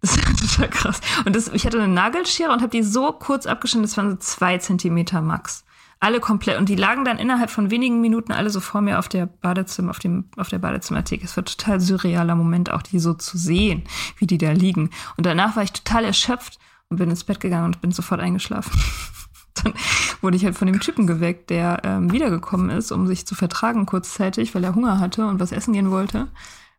Das 0.00 0.16
ist 0.16 0.24
total 0.56 0.70
krass. 0.70 1.00
Und 1.26 1.36
das, 1.36 1.48
ich 1.48 1.66
hatte 1.66 1.78
eine 1.78 1.92
Nagelschere 1.92 2.52
und 2.52 2.60
habe 2.62 2.70
die 2.70 2.82
so 2.82 3.12
kurz 3.12 3.46
abgeschnitten, 3.46 3.82
das 3.82 3.96
waren 3.96 4.10
so 4.10 4.16
zwei 4.16 4.58
Zentimeter 4.58 5.20
max. 5.20 5.64
Alle 6.02 6.18
komplett. 6.18 6.58
Und 6.58 6.70
die 6.70 6.76
lagen 6.76 7.04
dann 7.04 7.18
innerhalb 7.18 7.50
von 7.50 7.70
wenigen 7.70 8.00
Minuten 8.00 8.32
alle 8.32 8.48
so 8.48 8.60
vor 8.60 8.80
mir 8.80 8.98
auf 8.98 9.08
der 9.08 9.26
Badezimmer, 9.26 9.90
auf 9.90 9.98
dem, 9.98 10.24
auf 10.38 10.48
der 10.48 10.58
Badezimmertheke. 10.58 11.24
Es 11.24 11.36
war 11.36 11.42
ein 11.42 11.46
total 11.46 11.78
surrealer 11.78 12.34
Moment, 12.34 12.70
auch 12.70 12.80
die 12.80 12.98
so 12.98 13.12
zu 13.12 13.36
sehen, 13.36 13.84
wie 14.16 14.26
die 14.26 14.38
da 14.38 14.52
liegen. 14.52 14.88
Und 15.18 15.26
danach 15.26 15.56
war 15.56 15.62
ich 15.62 15.72
total 15.72 16.06
erschöpft 16.06 16.58
und 16.88 16.96
bin 16.96 17.10
ins 17.10 17.24
Bett 17.24 17.38
gegangen 17.38 17.66
und 17.66 17.82
bin 17.82 17.92
sofort 17.92 18.20
eingeschlafen. 18.20 18.72
dann 19.62 19.74
wurde 20.22 20.38
ich 20.38 20.44
halt 20.44 20.56
von 20.56 20.66
dem 20.66 20.80
Typen 20.80 21.06
geweckt, 21.06 21.50
der 21.50 21.82
ähm, 21.84 22.10
wiedergekommen 22.10 22.70
ist, 22.70 22.92
um 22.92 23.06
sich 23.06 23.26
zu 23.26 23.34
vertragen 23.34 23.84
kurzzeitig, 23.84 24.54
weil 24.54 24.64
er 24.64 24.74
Hunger 24.74 25.00
hatte 25.00 25.26
und 25.26 25.38
was 25.38 25.52
essen 25.52 25.74
gehen 25.74 25.90
wollte. 25.90 26.28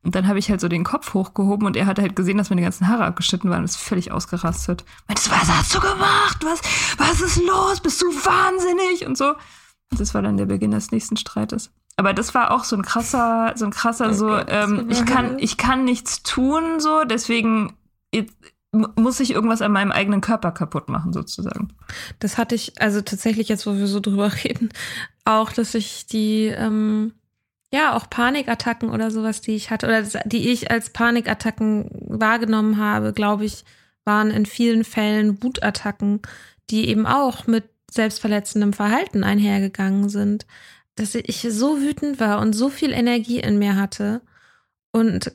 Und 0.04 0.16
dann 0.16 0.28
habe 0.28 0.39
ich 0.39 0.49
halt 0.49 0.60
so 0.62 0.68
den 0.68 0.84
Kopf 0.84 1.14
hochgehoben 1.14 1.68
und 1.68 1.78
er 1.78 1.86
hat 1.86 1.99
halt 1.99 2.16
gesehen, 2.16 2.38
dass 2.38 2.49
meine 2.49 2.64
ganzen 2.64 2.88
Haare 2.88 3.06
abgeschnitten 3.06 3.49
waren 3.49 3.60
und 3.60 3.66
ist 3.66 3.78
völlig 3.78 4.12
ausgerastet. 4.12 4.84
Meinte, 5.08 5.30
was 5.30 5.47
hast 5.47 5.76
du 5.76 5.80
gemacht? 5.80 6.38
Was, 6.43 6.62
was 6.97 7.22
ist 7.22 7.38
los? 7.38 7.82
Bist 7.82 8.02
du 8.02 8.08
wahnsinnig? 8.08 9.06
Und 9.06 9.18
so. 9.18 9.30
Und 9.91 9.99
das 9.99 10.14
war 10.14 10.22
dann 10.24 10.38
der 10.38 10.47
Beginn 10.47 10.72
des 10.72 10.91
nächsten 10.91 11.18
Streites. 11.18 11.72
Aber 11.97 12.14
das 12.14 12.34
war 12.34 12.52
auch 12.52 12.64
so 12.64 12.76
ein 12.76 12.82
krasser, 12.82 13.54
so 13.56 13.66
ein 13.66 13.72
krasser, 13.72 14.14
so, 14.14 14.36
ähm, 14.36 14.88
ich 14.89 15.06
kann, 15.06 15.38
ich 15.38 15.58
kann 15.58 15.84
nichts 15.84 16.24
tun, 16.24 16.80
so, 16.80 17.04
deswegen 17.04 17.74
muss 18.72 19.20
ich 19.20 19.32
irgendwas 19.32 19.62
an 19.62 19.74
meinem 19.74 19.91
eigenen 19.91 20.22
Körper 20.22 20.52
kaputt 20.52 20.88
machen, 20.88 21.12
sozusagen. 21.12 21.74
Das 22.20 22.38
hatte 22.38 22.56
ich, 22.56 22.82
also 22.82 23.02
tatsächlich 23.02 23.49
jetzt, 23.49 23.68
wo 23.68 23.76
wir 23.76 23.88
so 23.88 23.99
drüber 23.99 24.32
reden, 24.43 24.70
auch, 25.26 25.52
dass 25.52 25.76
ich 25.76 26.06
die, 26.06 26.45
ähm, 26.45 27.14
ja, 27.74 27.95
auch 27.95 28.09
Panikattacken 28.09 28.89
oder 28.89 29.11
sowas, 29.11 29.41
die 29.41 29.55
ich 29.55 29.72
hatte, 29.72 29.88
oder 29.88 30.03
die 30.26 30.49
ich 30.49 30.69
als 30.72 30.89
Panikattacken 30.89 31.89
wahrgenommen 32.07 32.78
habe, 32.78 33.13
glaube 33.13 33.45
ich, 33.45 33.63
waren 34.03 34.32
in 34.32 34.45
vielen 34.45 34.84
Fällen 34.84 35.41
Wutattacken, 35.41 36.22
die 36.69 36.89
eben 36.89 37.05
auch 37.05 37.47
mit 37.47 37.65
selbstverletzendem 37.89 38.74
Verhalten 38.74 39.24
einhergegangen 39.24 40.09
sind. 40.09 40.45
Dass 40.95 41.15
ich 41.15 41.47
so 41.49 41.80
wütend 41.80 42.19
war 42.19 42.39
und 42.39 42.53
so 42.53 42.69
viel 42.69 42.91
Energie 42.91 43.39
in 43.39 43.59
mir 43.59 43.76
hatte 43.76 44.22
und 44.91 45.32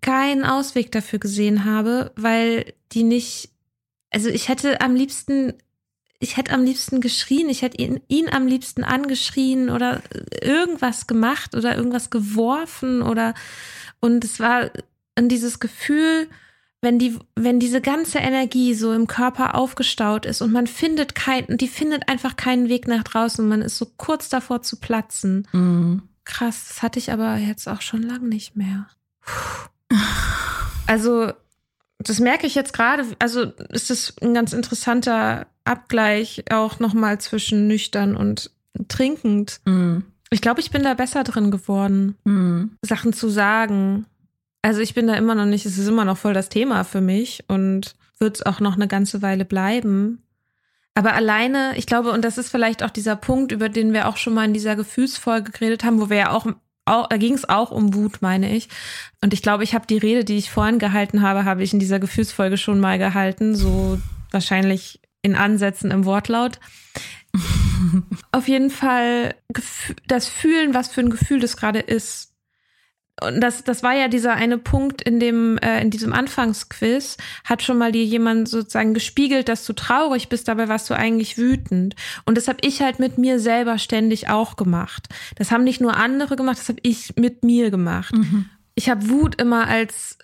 keinen 0.00 0.44
Ausweg 0.44 0.92
dafür 0.92 1.18
gesehen 1.18 1.64
habe, 1.64 2.12
weil 2.14 2.72
die 2.92 3.02
nicht, 3.02 3.50
also 4.10 4.28
ich 4.28 4.48
hätte 4.48 4.80
am 4.80 4.94
liebsten, 4.94 5.54
ich 6.22 6.36
hätte 6.36 6.52
am 6.52 6.64
liebsten 6.64 7.00
geschrien, 7.00 7.48
ich 7.48 7.62
hätte 7.62 7.82
ihn, 7.82 8.00
ihn 8.08 8.28
am 8.28 8.46
liebsten 8.46 8.84
angeschrien 8.84 9.70
oder 9.70 10.02
irgendwas 10.40 11.06
gemacht 11.06 11.54
oder 11.54 11.76
irgendwas 11.76 12.10
geworfen 12.10 13.02
oder 13.02 13.34
und 14.00 14.24
es 14.24 14.38
war 14.38 14.70
dieses 15.18 15.60
Gefühl, 15.60 16.28
wenn 16.80 16.98
die, 16.98 17.18
wenn 17.36 17.60
diese 17.60 17.80
ganze 17.80 18.18
Energie 18.18 18.74
so 18.74 18.92
im 18.92 19.06
Körper 19.06 19.54
aufgestaut 19.54 20.26
ist 20.26 20.42
und 20.42 20.52
man 20.52 20.66
findet 20.66 21.14
keinen, 21.14 21.58
die 21.58 21.68
findet 21.68 22.08
einfach 22.08 22.36
keinen 22.36 22.68
Weg 22.68 22.86
nach 22.86 23.02
draußen 23.02 23.44
und 23.44 23.48
man 23.48 23.62
ist 23.62 23.78
so 23.78 23.86
kurz 23.96 24.28
davor 24.28 24.62
zu 24.62 24.78
platzen. 24.78 25.46
Mhm. 25.52 26.02
Krass, 26.24 26.66
das 26.68 26.82
hatte 26.82 26.98
ich 27.00 27.12
aber 27.12 27.36
jetzt 27.36 27.68
auch 27.68 27.82
schon 27.82 28.02
lang 28.02 28.28
nicht 28.28 28.56
mehr. 28.56 28.88
Puh. 29.20 29.68
Also, 30.84 31.32
das 32.08 32.20
merke 32.20 32.46
ich 32.46 32.54
jetzt 32.54 32.72
gerade. 32.72 33.04
Also, 33.18 33.44
ist 33.70 33.90
es 33.90 34.14
ein 34.22 34.34
ganz 34.34 34.52
interessanter 34.52 35.46
Abgleich 35.64 36.44
auch 36.50 36.78
nochmal 36.78 37.20
zwischen 37.20 37.68
nüchtern 37.68 38.16
und 38.16 38.50
trinkend. 38.88 39.60
Mm. 39.64 39.98
Ich 40.30 40.40
glaube, 40.40 40.60
ich 40.60 40.70
bin 40.70 40.82
da 40.82 40.94
besser 40.94 41.24
drin 41.24 41.50
geworden, 41.50 42.16
mm. 42.24 42.76
Sachen 42.82 43.12
zu 43.12 43.28
sagen. 43.28 44.06
Also, 44.62 44.80
ich 44.80 44.94
bin 44.94 45.06
da 45.06 45.14
immer 45.14 45.34
noch 45.34 45.46
nicht, 45.46 45.66
es 45.66 45.78
ist 45.78 45.88
immer 45.88 46.04
noch 46.04 46.18
voll 46.18 46.34
das 46.34 46.48
Thema 46.48 46.84
für 46.84 47.00
mich 47.00 47.44
und 47.48 47.96
wird 48.18 48.36
es 48.36 48.46
auch 48.46 48.60
noch 48.60 48.76
eine 48.76 48.88
ganze 48.88 49.22
Weile 49.22 49.44
bleiben. 49.44 50.22
Aber 50.94 51.14
alleine, 51.14 51.72
ich 51.76 51.86
glaube, 51.86 52.12
und 52.12 52.22
das 52.22 52.38
ist 52.38 52.50
vielleicht 52.50 52.82
auch 52.82 52.90
dieser 52.90 53.16
Punkt, 53.16 53.50
über 53.50 53.68
den 53.68 53.92
wir 53.92 54.08
auch 54.08 54.18
schon 54.18 54.34
mal 54.34 54.44
in 54.44 54.52
dieser 54.52 54.76
Gefühlsfolge 54.76 55.50
geredet 55.50 55.84
haben, 55.84 56.00
wo 56.00 56.10
wir 56.10 56.16
ja 56.18 56.30
auch 56.30 56.46
auch, 56.84 57.08
da 57.08 57.16
ging 57.16 57.34
es 57.34 57.48
auch 57.48 57.70
um 57.70 57.94
Wut, 57.94 58.22
meine 58.22 58.54
ich. 58.54 58.68
Und 59.20 59.32
ich 59.32 59.42
glaube, 59.42 59.64
ich 59.64 59.74
habe 59.74 59.86
die 59.86 59.98
Rede, 59.98 60.24
die 60.24 60.36
ich 60.36 60.50
vorhin 60.50 60.78
gehalten 60.78 61.22
habe, 61.22 61.44
habe 61.44 61.62
ich 61.62 61.72
in 61.72 61.78
dieser 61.78 62.00
Gefühlsfolge 62.00 62.56
schon 62.56 62.80
mal 62.80 62.98
gehalten, 62.98 63.54
so 63.54 63.98
wahrscheinlich 64.30 65.00
in 65.22 65.36
Ansätzen 65.36 65.90
im 65.90 66.04
Wortlaut. 66.04 66.58
Auf 68.32 68.48
jeden 68.48 68.70
Fall 68.70 69.34
das 70.06 70.28
Fühlen, 70.28 70.74
was 70.74 70.88
für 70.88 71.00
ein 71.00 71.10
Gefühl 71.10 71.40
das 71.40 71.56
gerade 71.56 71.78
ist, 71.78 72.31
und 73.20 73.40
das, 73.40 73.62
das 73.62 73.82
war 73.82 73.94
ja 73.94 74.08
dieser 74.08 74.32
eine 74.32 74.58
Punkt 74.58 75.02
in 75.02 75.20
dem, 75.20 75.58
äh, 75.58 75.80
in 75.82 75.90
diesem 75.90 76.12
Anfangsquiz, 76.12 77.18
hat 77.44 77.62
schon 77.62 77.78
mal 77.78 77.92
dir 77.92 78.04
jemand 78.04 78.48
sozusagen 78.48 78.94
gespiegelt, 78.94 79.48
dass 79.48 79.66
du 79.66 79.74
traurig 79.74 80.28
bist, 80.28 80.48
dabei 80.48 80.68
warst 80.68 80.88
du 80.88 80.94
eigentlich 80.94 81.36
wütend. 81.36 81.94
Und 82.24 82.36
das 82.36 82.48
habe 82.48 82.58
ich 82.62 82.80
halt 82.80 82.98
mit 82.98 83.18
mir 83.18 83.38
selber 83.38 83.78
ständig 83.78 84.28
auch 84.28 84.56
gemacht. 84.56 85.08
Das 85.36 85.50
haben 85.50 85.64
nicht 85.64 85.80
nur 85.80 85.96
andere 85.96 86.36
gemacht, 86.36 86.58
das 86.58 86.68
habe 86.68 86.80
ich 86.82 87.14
mit 87.16 87.44
mir 87.44 87.70
gemacht. 87.70 88.14
Mhm. 88.16 88.46
Ich 88.74 88.88
habe 88.88 89.08
Wut 89.08 89.40
immer 89.40 89.68
als 89.68 90.18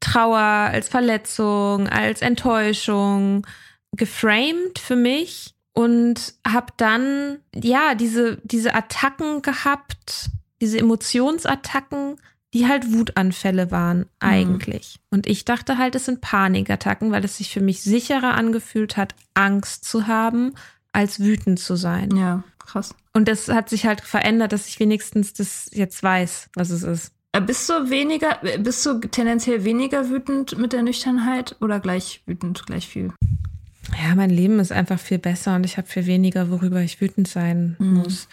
Trauer, 0.00 0.38
als 0.38 0.88
Verletzung, 0.88 1.88
als 1.88 2.22
Enttäuschung 2.22 3.46
geframed 3.94 4.78
für 4.78 4.96
mich 4.96 5.54
und 5.74 6.34
habe 6.46 6.72
dann 6.76 7.38
ja 7.54 7.94
diese 7.94 8.38
diese 8.44 8.74
Attacken 8.74 9.42
gehabt 9.42 10.30
diese 10.62 10.78
Emotionsattacken, 10.78 12.16
die 12.54 12.68
halt 12.68 12.92
Wutanfälle 12.92 13.70
waren 13.70 14.06
eigentlich. 14.20 15.00
Mhm. 15.10 15.16
Und 15.16 15.26
ich 15.26 15.44
dachte 15.44 15.76
halt, 15.76 15.94
es 15.96 16.06
sind 16.06 16.20
Panikattacken, 16.20 17.10
weil 17.10 17.24
es 17.24 17.38
sich 17.38 17.50
für 17.50 17.60
mich 17.60 17.82
sicherer 17.82 18.34
angefühlt 18.34 18.96
hat, 18.96 19.14
Angst 19.34 19.84
zu 19.84 20.06
haben, 20.06 20.54
als 20.92 21.18
wütend 21.18 21.58
zu 21.58 21.74
sein. 21.74 22.16
Ja, 22.16 22.44
krass. 22.58 22.94
Und 23.12 23.26
das 23.28 23.48
hat 23.48 23.68
sich 23.68 23.86
halt 23.86 24.00
verändert, 24.02 24.52
dass 24.52 24.68
ich 24.68 24.78
wenigstens 24.78 25.32
das 25.32 25.68
jetzt 25.72 26.02
weiß, 26.02 26.50
was 26.54 26.70
es 26.70 26.82
ist. 26.84 27.12
Äh, 27.32 27.40
bist 27.40 27.68
du 27.68 27.90
weniger, 27.90 28.38
bist 28.58 28.86
du 28.86 29.00
tendenziell 29.00 29.64
weniger 29.64 30.10
wütend 30.10 30.56
mit 30.58 30.72
der 30.72 30.82
Nüchternheit 30.82 31.56
oder 31.60 31.80
gleich 31.80 32.22
wütend, 32.26 32.64
gleich 32.66 32.86
viel? 32.86 33.12
Ja, 34.00 34.14
mein 34.14 34.30
Leben 34.30 34.58
ist 34.60 34.72
einfach 34.72 34.98
viel 34.98 35.18
besser 35.18 35.56
und 35.56 35.64
ich 35.64 35.76
habe 35.76 35.88
viel 35.88 36.06
weniger, 36.06 36.50
worüber 36.50 36.80
ich 36.80 37.00
wütend 37.00 37.28
sein 37.28 37.76
mhm. 37.78 37.94
muss. 37.94 38.28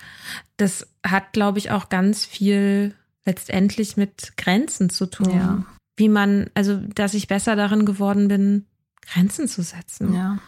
Das 0.58 0.88
hat, 1.06 1.34
glaube 1.34 1.58
ich, 1.58 1.72
auch 1.72 1.90
ganz 1.90 2.26
viel 2.26 2.94
letztendlich 3.26 3.98
mit 3.98 4.34
Grenzen 4.38 4.90
zu 4.90 5.06
tun. 5.06 5.32
Ja. 5.32 5.66
Wie 5.96 6.10
man, 6.10 6.50
also, 6.54 6.78
dass 6.96 7.14
ich 7.14 7.28
besser 7.28 7.56
darin 7.56 7.86
geworden 7.86 8.28
bin, 8.28 8.66
Grenzen 9.02 9.48
zu 9.48 9.64
setzen. 9.64 10.14
Ja. 10.14 10.40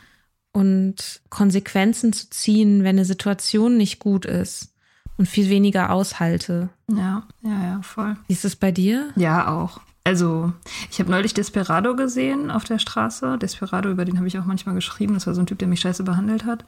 Und 0.53 1.21
Konsequenzen 1.29 2.13
zu 2.13 2.29
ziehen, 2.29 2.83
wenn 2.83 2.97
eine 2.97 3.05
Situation 3.05 3.77
nicht 3.77 3.99
gut 3.99 4.25
ist 4.25 4.73
und 5.17 5.27
viel 5.27 5.49
weniger 5.49 5.91
aushalte. 5.91 6.69
Ja, 6.89 7.27
ja, 7.41 7.63
ja, 7.63 7.81
voll. 7.81 8.17
Wie 8.27 8.33
ist 8.33 8.45
es 8.45 8.55
bei 8.55 8.71
dir? 8.71 9.11
Ja, 9.15 9.47
auch. 9.47 9.79
Also, 10.03 10.51
ich 10.89 10.99
habe 10.99 11.11
neulich 11.11 11.33
Desperado 11.33 11.95
gesehen 11.95 12.49
auf 12.49 12.63
der 12.63 12.79
Straße. 12.79 13.37
Desperado, 13.37 13.89
über 13.89 14.03
den 14.03 14.17
habe 14.17 14.27
ich 14.27 14.39
auch 14.39 14.45
manchmal 14.45 14.75
geschrieben. 14.75 15.13
Das 15.13 15.27
war 15.27 15.35
so 15.35 15.41
ein 15.41 15.45
Typ, 15.45 15.59
der 15.59 15.67
mich 15.67 15.81
scheiße 15.81 16.03
behandelt 16.03 16.45
hat. 16.45 16.65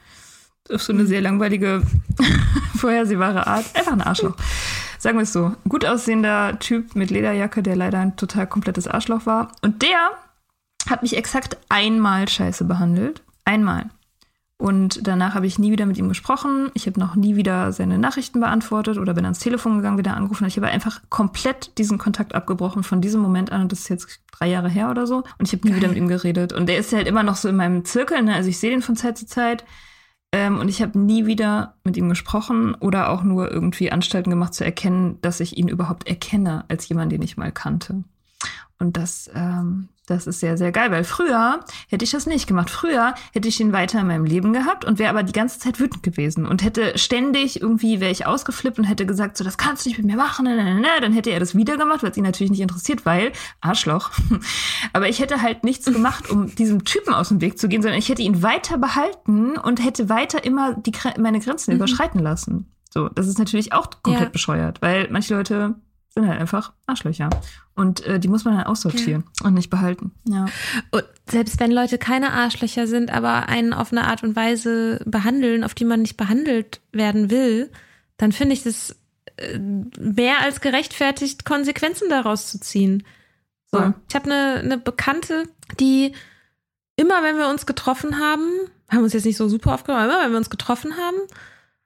Auf 0.72 0.84
so 0.84 0.94
eine 0.94 1.06
sehr 1.06 1.22
langweilige, 1.22 1.82
vorhersehbare 2.76 3.48
Art. 3.48 3.66
Einfach 3.76 3.92
ein 3.92 4.02
Arschloch. 4.02 4.36
Sagen 5.00 5.18
wir 5.18 5.24
es 5.24 5.34
so. 5.34 5.54
Gut 5.68 5.84
aussehender 5.84 6.60
Typ 6.60 6.96
mit 6.96 7.10
Lederjacke, 7.10 7.64
der 7.64 7.76
leider 7.76 8.00
ein 8.00 8.16
total 8.16 8.48
komplettes 8.48 8.88
Arschloch 8.88 9.26
war. 9.26 9.52
Und 9.62 9.82
der 9.82 10.12
hat 10.90 11.02
mich 11.02 11.18
exakt 11.18 11.58
einmal 11.70 12.30
scheiße 12.30 12.66
behandelt. 12.66 13.24
Einmal. 13.46 13.90
Und 14.64 15.06
danach 15.06 15.36
habe 15.36 15.46
ich 15.46 15.60
nie 15.60 15.74
wieder 15.74 15.86
mit 15.86 15.98
ihm 15.98 16.08
gesprochen. 16.08 16.72
Ich 16.74 16.88
habe 16.88 16.98
noch 16.98 17.18
nie 17.18 17.36
wieder 17.36 17.74
seine 17.74 17.98
Nachrichten 17.98 18.40
beantwortet 18.40 18.98
oder 18.98 19.14
bin 19.14 19.26
ans 19.26 19.40
Telefon 19.40 19.76
gegangen, 19.76 19.98
wieder 19.98 20.16
angerufen. 20.16 20.48
Ich 20.48 20.56
habe 20.56 20.68
einfach 20.68 21.02
komplett 21.10 21.78
diesen 21.78 21.98
Kontakt 21.98 22.34
abgebrochen 22.34 22.84
von 22.84 23.02
diesem 23.02 23.20
Moment 23.20 23.52
an. 23.52 23.64
Und 23.64 23.74
das 23.74 23.80
ist 23.80 23.90
jetzt 23.90 24.22
drei 24.32 24.48
Jahre 24.48 24.70
her 24.70 24.90
oder 24.90 25.06
so. 25.06 25.26
Und 25.38 25.48
ich 25.48 25.52
habe 25.52 25.68
nie 25.68 25.72
Geil. 25.72 25.82
wieder 25.82 25.90
mit 25.90 25.98
ihm 25.98 26.08
geredet. 26.08 26.54
Und 26.54 26.68
der 26.68 26.78
ist 26.78 26.94
halt 26.94 27.08
immer 27.08 27.24
noch 27.24 27.36
so 27.36 27.50
in 27.50 27.58
meinem 27.58 27.84
Zirkel. 27.84 28.22
Ne? 28.22 28.36
Also 28.36 28.48
ich 28.48 28.58
sehe 28.58 28.70
den 28.70 28.82
von 28.82 28.96
Zeit 28.96 29.18
zu 29.18 29.26
Zeit. 29.26 29.66
Ähm, 30.32 30.58
und 30.58 30.70
ich 30.70 30.82
habe 30.82 30.98
nie 30.98 31.26
wieder 31.26 31.76
mit 31.84 31.98
ihm 31.98 32.08
gesprochen 32.08 32.74
oder 32.76 33.10
auch 33.10 33.24
nur 33.24 33.52
irgendwie 33.52 33.92
Anstalten 33.92 34.30
gemacht 34.30 34.54
zu 34.54 34.64
erkennen, 34.64 35.20
dass 35.22 35.42
ich 35.42 35.58
ihn 35.58 35.68
überhaupt 35.68 36.08
erkenne 36.08 36.64
als 36.70 36.88
jemand, 36.88 37.12
den 37.12 37.22
ich 37.22 37.36
mal 37.36 37.52
kannte. 37.52 38.06
Und 38.80 38.96
das, 38.96 39.30
ähm, 39.36 39.90
das 40.06 40.28
ist 40.28 40.42
sehr, 40.42 40.58
sehr 40.58 40.74
geil, 40.74 40.92
weil 40.92 41.06
früher 41.06 41.62
hätte 41.88 42.04
ich 42.04 42.12
das 42.12 42.26
nicht 42.26 42.46
gemacht. 42.46 42.70
Früher 42.70 43.16
hätte 43.32 43.48
ich 43.48 43.60
ihn 43.62 43.72
weiter 43.72 44.02
in 44.02 44.08
meinem 44.08 44.26
Leben 44.26 44.52
gehabt 44.52 44.84
und 44.84 45.00
wäre 45.00 45.10
aber 45.10 45.24
die 45.24 45.32
ganze 45.32 45.60
Zeit 45.60 45.80
wütend 45.80 46.04
gewesen 46.04 46.46
und 46.46 46.62
hätte 46.62 46.98
ständig 46.98 47.62
irgendwie, 47.62 48.02
wäre 48.02 48.12
ich 48.12 48.26
ausgeflippt 48.26 48.78
und 48.80 48.84
hätte 48.84 49.06
gesagt, 49.06 49.38
so, 49.38 49.46
das 49.46 49.58
kannst 49.58 49.86
du 49.86 49.90
nicht 49.90 49.98
mit 49.98 50.08
mir 50.08 50.18
machen, 50.18 50.44
ne, 50.44 50.56
ne, 50.56 50.76
ne. 50.76 50.88
dann 51.00 51.14
hätte 51.14 51.30
er 51.30 51.40
das 51.40 51.56
wieder 51.56 51.78
gemacht, 51.78 52.04
weil 52.04 52.12
es 52.12 52.18
ihn 52.18 52.24
natürlich 52.24 52.52
nicht 52.52 52.60
interessiert, 52.60 53.06
weil 53.06 53.32
Arschloch. 53.62 54.12
aber 54.94 55.08
ich 55.08 55.20
hätte 55.20 55.42
halt 55.42 55.64
nichts 55.64 55.86
gemacht, 55.86 56.30
um 56.30 56.54
diesem 56.54 56.84
Typen 56.84 57.14
aus 57.14 57.30
dem 57.30 57.40
Weg 57.40 57.58
zu 57.58 57.70
gehen, 57.70 57.82
sondern 57.82 58.00
ich 58.00 58.10
hätte 58.10 58.22
ihn 58.22 58.44
weiter 58.44 58.78
behalten 58.78 59.58
und 59.58 59.84
hätte 59.84 60.10
weiter 60.10 60.44
immer 60.44 60.74
die, 60.74 60.92
meine 61.18 61.40
Grenzen 61.40 61.72
mhm. 61.72 61.78
überschreiten 61.78 62.20
lassen. 62.20 62.70
So, 62.94 63.08
das 63.10 63.28
ist 63.28 63.40
natürlich 63.40 63.74
auch 63.74 63.90
komplett 64.04 64.26
ja. 64.26 64.30
bescheuert, 64.30 64.82
weil 64.82 65.08
manche 65.10 65.34
Leute 65.34 65.76
sind 66.14 66.28
halt 66.28 66.40
einfach 66.40 66.74
Arschlöcher. 66.86 67.30
Und 67.76 68.06
äh, 68.06 68.20
die 68.20 68.28
muss 68.28 68.46
man 68.46 68.56
dann 68.56 68.66
aussortieren 68.66 69.24
ja. 69.40 69.48
und 69.48 69.56
nicht 69.56 69.70
behalten. 69.70 70.12
Ja. 70.26 70.46
Und 70.92 71.06
selbst 71.30 71.60
wenn 71.60 71.72
Leute 71.72 71.98
keine 71.98 72.32
Arschlöcher 72.32 72.86
sind, 72.86 73.12
aber 73.12 73.50
einen 73.50 73.74
auf 73.74 73.92
eine 73.92 74.06
Art 74.06 74.24
und 74.24 74.36
Weise 74.36 75.02
behandeln, 75.06 75.64
auf 75.64 75.74
die 75.74 75.86
man 75.86 76.02
nicht 76.02 76.18
behandelt 76.18 76.82
werden 76.92 77.32
will, 77.32 77.72
dann 78.18 78.32
finde 78.32 78.54
ich 78.54 78.64
das 78.64 78.96
äh, 79.38 79.58
mehr 79.58 80.42
als 80.42 80.62
gerechtfertigt, 80.62 81.46
Konsequenzen 81.46 82.10
daraus 82.10 82.52
zu 82.52 82.60
ziehen. 82.60 83.04
So. 83.72 83.80
Ja. 83.80 83.94
Ich 84.08 84.16
habe 84.16 84.26
eine, 84.26 84.60
eine 84.60 84.78
Bekannte, 84.78 85.50
die 85.80 86.14
immer, 86.96 87.24
wenn 87.24 87.38
wir 87.38 87.50
uns 87.50 87.66
getroffen 87.66 88.20
haben, 88.20 88.48
haben 88.90 89.04
uns 89.04 89.14
jetzt 89.14 89.26
nicht 89.26 89.38
so 89.38 89.50
super 89.50 89.74
oft 89.74 89.86
gemacht, 89.86 90.06
immer 90.06 90.24
wenn 90.24 90.32
wir 90.32 90.38
uns 90.38 90.52
getroffen 90.52 90.96
haben, 90.96 91.18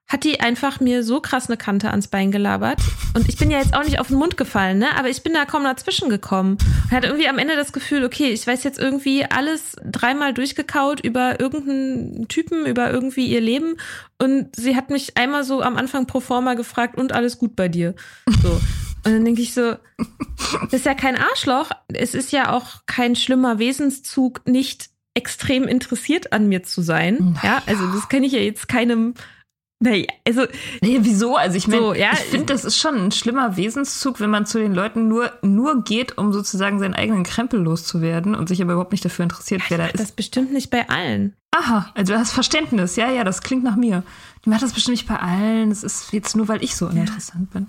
hat 0.08 0.24
die 0.24 0.40
einfach 0.40 0.80
mir 0.80 1.04
so 1.04 1.20
krass 1.20 1.48
eine 1.48 1.58
Kante 1.58 1.92
ans 1.92 2.08
Bein 2.08 2.32
gelabert. 2.32 2.80
Und 3.14 3.28
ich 3.28 3.36
bin 3.36 3.52
ja 3.52 3.60
jetzt 3.60 3.76
auch 3.76 3.84
nicht 3.84 4.00
auf 4.00 4.08
den 4.08 4.18
Mund 4.18 4.38
gefallen, 4.38 4.80
ne? 4.80 4.98
Aber 4.98 5.10
ich 5.10 5.22
bin 5.22 5.34
da 5.34 5.44
kaum 5.44 5.64
dazwischen 5.66 6.10
gekommen. 6.10 6.58
Und 6.86 6.92
hatte 6.92 7.08
irgendwie 7.08 7.28
am 7.28 7.38
Ende 7.38 7.58
das 7.58 7.74
Gefühl, 7.74 8.06
okay, 8.06 8.30
ich 8.32 8.48
weiß 8.48 8.64
jetzt 8.64 8.80
irgendwie 8.80 9.26
alles 9.26 9.76
dreimal 9.84 10.34
durchgekaut 10.34 11.02
über 11.02 11.42
irgendeinen 11.42 12.28
Typen, 12.30 12.66
über 12.66 12.90
irgendwie 12.90 13.28
ihr 13.28 13.42
Leben. 13.42 13.76
Und 14.18 14.56
sie 14.56 14.78
hat 14.78 14.90
mich 14.90 15.18
einmal 15.18 15.44
so 15.44 15.62
am 15.62 15.76
Anfang 15.76 16.08
pro 16.08 16.22
forma 16.22 16.54
gefragt, 16.54 16.98
und 16.98 17.12
alles 17.12 17.38
gut 17.38 17.56
bei 17.58 17.68
dir. 17.68 17.94
So. 18.42 18.62
Und 19.06 19.14
dann 19.14 19.26
denke 19.26 19.42
ich 19.42 19.54
so, 19.54 19.76
das 20.64 20.74
ist 20.74 20.86
ja 20.86 20.94
kein 20.94 21.18
Arschloch. 21.18 21.70
Es 21.94 22.14
ist 22.14 22.32
ja 22.32 22.52
auch 22.52 22.86
kein 22.86 23.16
schlimmer 23.16 23.60
Wesenszug, 23.60 24.42
nicht 24.46 24.90
extrem 25.14 25.64
interessiert 25.68 26.32
an 26.34 26.48
mir 26.48 26.64
zu 26.64 26.82
sein. 26.82 27.40
Ja, 27.44 27.62
also 27.66 27.88
das 27.88 28.08
kann 28.08 28.24
ich 28.24 28.34
ja 28.34 28.40
jetzt 28.40 28.68
keinem 28.68 29.14
Nee, 29.80 30.08
also. 30.26 30.46
Nee, 30.82 31.00
wieso? 31.02 31.36
Also 31.36 31.56
ich 31.56 31.68
meine, 31.68 31.82
so, 31.82 31.94
ja, 31.94 32.12
ich 32.14 32.20
finde, 32.20 32.48
das 32.48 32.66
ist 32.66 32.78
schon 32.78 32.96
ein 32.96 33.12
schlimmer 33.12 33.58
Wesenszug, 33.58 34.20
wenn 34.20 34.32
man 34.32 34.48
zu 34.48 34.58
den 34.58 34.74
Leuten 34.74 35.08
nur, 35.08 35.32
nur 35.44 35.84
geht, 35.84 36.18
um 36.18 36.34
sozusagen 36.34 36.80
seinen 36.80 36.96
eigenen 36.96 37.24
Krempel 37.24 37.62
loszuwerden 37.62 38.34
und 38.34 38.50
sich 38.50 38.62
aber 38.62 38.74
überhaupt 38.74 38.92
nicht 38.92 39.06
dafür 39.06 39.24
interessiert, 39.24 39.62
wer 39.70 39.78
da 39.78 39.86
ist. 39.88 40.00
Das 40.00 40.12
bestimmt 40.12 40.52
nicht 40.52 40.72
bei 40.72 40.90
allen. 40.90 41.36
Aha, 41.52 41.92
also 41.94 42.14
du 42.14 42.20
hast 42.20 42.32
Verständnis. 42.32 42.96
Ja, 42.96 43.12
ja, 43.12 43.24
das 43.24 43.42
klingt 43.42 43.64
nach 43.64 43.76
mir. 43.76 44.04
Die 44.46 44.50
macht 44.50 44.64
das 44.64 44.74
bestimmt 44.74 44.98
nicht 44.98 45.08
bei 45.08 45.20
allen. 45.20 45.70
Das 45.70 45.84
ist 45.84 46.12
jetzt 46.12 46.36
nur, 46.36 46.48
weil 46.48 46.64
ich 46.64 46.76
so 46.76 46.88
uninteressant 46.88 47.50
ja. 47.54 47.60
bin. 47.60 47.68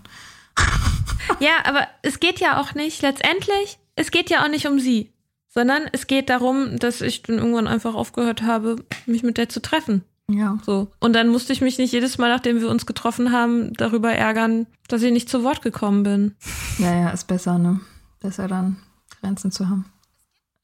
ja, 1.41 1.53
aber 1.65 1.87
es 2.03 2.21
geht 2.21 2.41
ja 2.41 2.61
auch 2.61 2.75
nicht, 2.75 3.03
letztendlich, 3.03 3.79
es 3.97 4.11
geht 4.11 4.31
ja 4.31 4.43
auch 4.45 4.49
nicht 4.49 4.67
um 4.67 4.81
sie, 4.81 5.13
sondern 5.49 5.83
es 5.93 6.07
geht 6.07 6.31
darum, 6.31 6.79
dass 6.79 7.03
ich 7.03 7.23
dann 7.23 7.39
irgendwann 7.39 7.67
einfach 7.67 7.95
aufgehört 7.95 8.43
habe, 8.43 8.77
mich 9.07 9.23
mit 9.23 9.37
der 9.37 9.49
zu 9.49 9.61
treffen. 9.61 10.05
Ja. 10.31 10.59
So. 10.65 10.89
Und 11.01 11.15
dann 11.15 11.29
musste 11.29 11.53
ich 11.53 11.61
mich 11.61 11.79
nicht 11.79 11.93
jedes 11.93 12.19
Mal, 12.19 12.29
nachdem 12.29 12.61
wir 12.61 12.69
uns 12.69 12.85
getroffen 12.85 13.33
haben, 13.33 13.73
darüber 13.75 14.13
ärgern, 14.13 14.67
dass 14.89 15.03
ich 15.03 15.13
nicht 15.13 15.29
zu 15.29 15.43
Wort 15.43 15.63
gekommen 15.63 16.03
bin. 16.03 16.35
Ja, 16.79 16.95
ja, 16.95 17.09
ist 17.09 17.27
besser, 17.27 17.59
ne? 17.59 17.81
Besser 18.21 18.47
dann 18.47 18.77
Grenzen 19.21 19.51
zu 19.51 19.69
haben. 19.69 19.85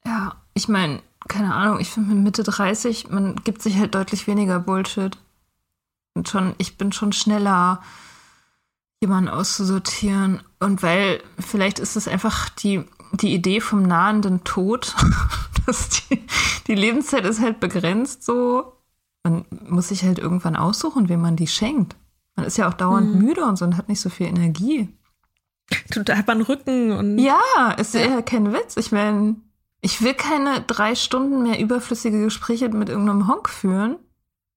Ja, 0.05 0.37
ich 0.53 0.69
meine, 0.69 1.01
keine 1.27 1.53
Ahnung, 1.53 1.81
ich 1.81 1.89
finde 1.89 2.13
mit 2.15 2.23
Mitte 2.23 2.43
30, 2.43 3.09
man 3.09 3.35
gibt 3.43 3.61
sich 3.61 3.77
halt 3.77 3.95
deutlich 3.95 4.25
weniger 4.25 4.61
Bullshit. 4.61 5.17
Und 6.13 6.29
schon, 6.29 6.55
ich 6.57 6.77
bin 6.77 6.93
schon 6.93 7.11
schneller, 7.11 7.81
jemanden 9.01 9.29
auszusortieren. 9.29 10.41
Und 10.61 10.83
weil, 10.83 11.21
vielleicht 11.37 11.79
ist 11.79 11.97
es 11.97 12.07
einfach 12.07 12.47
die, 12.47 12.85
die 13.11 13.33
Idee 13.33 13.59
vom 13.59 13.83
nahenden 13.83 14.45
Tod, 14.45 14.95
dass 15.65 15.89
die, 15.89 16.25
die 16.67 16.75
Lebenszeit 16.75 17.25
ist 17.25 17.41
halt 17.41 17.59
begrenzt 17.59 18.23
so 18.23 18.74
man 19.25 19.45
muss 19.67 19.87
sich 19.87 20.03
halt 20.03 20.19
irgendwann 20.19 20.55
aussuchen, 20.55 21.09
wem 21.09 21.19
man 21.19 21.35
die 21.35 21.47
schenkt. 21.47 21.95
Man 22.35 22.45
ist 22.45 22.57
ja 22.57 22.69
auch 22.69 22.73
dauernd 22.73 23.15
mhm. 23.15 23.21
müde 23.21 23.43
und 23.43 23.57
so 23.57 23.65
und 23.65 23.75
hat 23.75 23.89
nicht 23.89 23.99
so 23.99 24.09
viel 24.09 24.27
Energie. 24.27 24.87
Da 25.95 26.15
hat 26.15 26.27
man 26.27 26.41
Rücken 26.41 26.91
und. 26.91 27.17
Ja, 27.17 27.71
ist 27.77 27.95
ja, 27.95 28.01
ja 28.01 28.21
kein 28.21 28.53
Witz. 28.53 28.77
Ich 28.77 28.91
meine, 28.91 29.35
ich 29.81 30.03
will 30.03 30.13
keine 30.13 30.61
drei 30.61 30.93
Stunden 30.93 31.41
mehr 31.41 31.59
überflüssige 31.59 32.21
Gespräche 32.21 32.69
mit 32.69 32.89
irgendeinem 32.89 33.27
Honk 33.27 33.49
führen, 33.49 33.97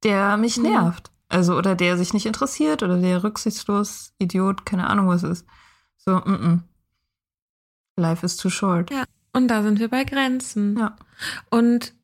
der 0.05 0.37
mich 0.37 0.59
mhm. 0.59 0.65
nervt. 0.65 1.11
Also, 1.31 1.57
oder 1.57 1.75
der 1.75 1.97
sich 1.97 2.13
nicht 2.13 2.27
interessiert 2.27 2.83
oder 2.83 2.99
der 2.99 3.25
rücksichtslos, 3.25 4.13
Idiot, 4.19 4.67
keine 4.67 4.87
Ahnung 4.89 5.09
was 5.09 5.23
ist. 5.23 5.47
So, 5.97 6.13
mm, 6.13 6.23
-mm. 6.23 6.59
Life 7.97 8.25
is 8.25 8.37
too 8.37 8.51
short. 8.51 8.91
Ja, 8.91 9.05
und 9.33 9.49
da 9.49 9.63
sind 9.63 9.79
wir 9.79 9.89
bei 9.89 10.05
Grenzen. 10.05 10.79
Ja. 10.79 10.97
Und 11.51 11.95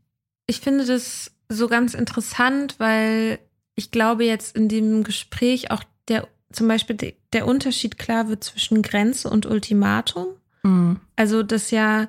ich 0.46 0.60
finde 0.60 0.84
das 0.84 1.33
so 1.54 1.68
ganz 1.68 1.94
interessant, 1.94 2.76
weil 2.78 3.38
ich 3.74 3.90
glaube 3.90 4.24
jetzt 4.24 4.56
in 4.56 4.68
dem 4.68 5.04
Gespräch 5.04 5.70
auch 5.70 5.82
der 6.08 6.28
zum 6.52 6.68
Beispiel 6.68 7.14
der 7.32 7.46
Unterschied 7.46 7.98
klar 7.98 8.28
wird 8.28 8.44
zwischen 8.44 8.82
Grenze 8.82 9.28
und 9.28 9.46
Ultimatum. 9.46 10.28
Mhm. 10.62 11.00
Also, 11.16 11.42
dass 11.42 11.70
ja 11.70 12.08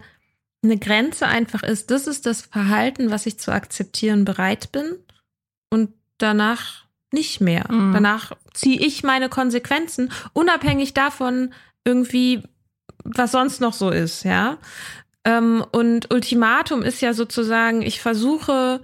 eine 0.64 0.78
Grenze 0.78 1.28
einfach 1.28 1.64
ist, 1.64 1.92
das 1.92 2.08
ist 2.08 2.26
das 2.26 2.42
Verhalten, 2.42 3.12
was 3.12 3.26
ich 3.26 3.40
zu 3.40 3.52
akzeptieren 3.52 4.26
bereit 4.26 4.72
bin 4.72 4.96
und 5.70 5.94
danach 6.18 6.86
nicht 7.12 7.42
mehr. 7.42 7.66
Mhm. 7.72 7.94
Danach 7.94 8.32
ziehe 8.54 8.80
ich 8.80 9.04
meine 9.04 9.30
Konsequenzen, 9.30 10.12
unabhängig 10.34 10.94
davon 10.94 11.54
irgendwie, 11.84 12.44
was 13.04 13.32
sonst 13.32 13.62
noch 13.62 13.74
so 13.74 13.90
ist, 13.90 14.24
ja. 14.24 14.58
Ähm, 15.24 15.64
und 15.72 16.14
Ultimatum 16.14 16.82
ist 16.82 17.02
ja 17.02 17.14
sozusagen, 17.14 17.82
ich 17.82 18.02
versuche 18.02 18.82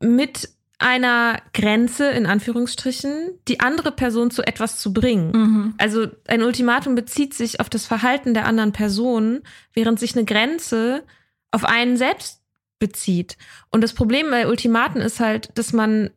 mit 0.00 0.50
einer 0.78 1.42
Grenze, 1.52 2.08
in 2.10 2.24
Anführungsstrichen, 2.26 3.30
die 3.48 3.58
andere 3.58 3.90
Person 3.90 4.30
zu 4.30 4.46
etwas 4.46 4.78
zu 4.78 4.92
bringen. 4.92 5.32
Mhm. 5.32 5.74
Also 5.76 6.06
ein 6.28 6.42
Ultimatum 6.42 6.94
bezieht 6.94 7.34
sich 7.34 7.58
auf 7.58 7.68
das 7.68 7.84
Verhalten 7.84 8.32
der 8.32 8.46
anderen 8.46 8.72
Person, 8.72 9.40
während 9.72 9.98
sich 9.98 10.14
eine 10.16 10.24
Grenze 10.24 11.02
auf 11.50 11.64
einen 11.64 11.96
selbst 11.96 12.42
bezieht. 12.78 13.36
Und 13.70 13.82
das 13.82 13.92
Problem 13.92 14.30
bei 14.30 14.46
Ultimaten 14.46 15.00
ist 15.00 15.18
halt, 15.18 15.50
dass 15.58 15.72
man 15.72 16.10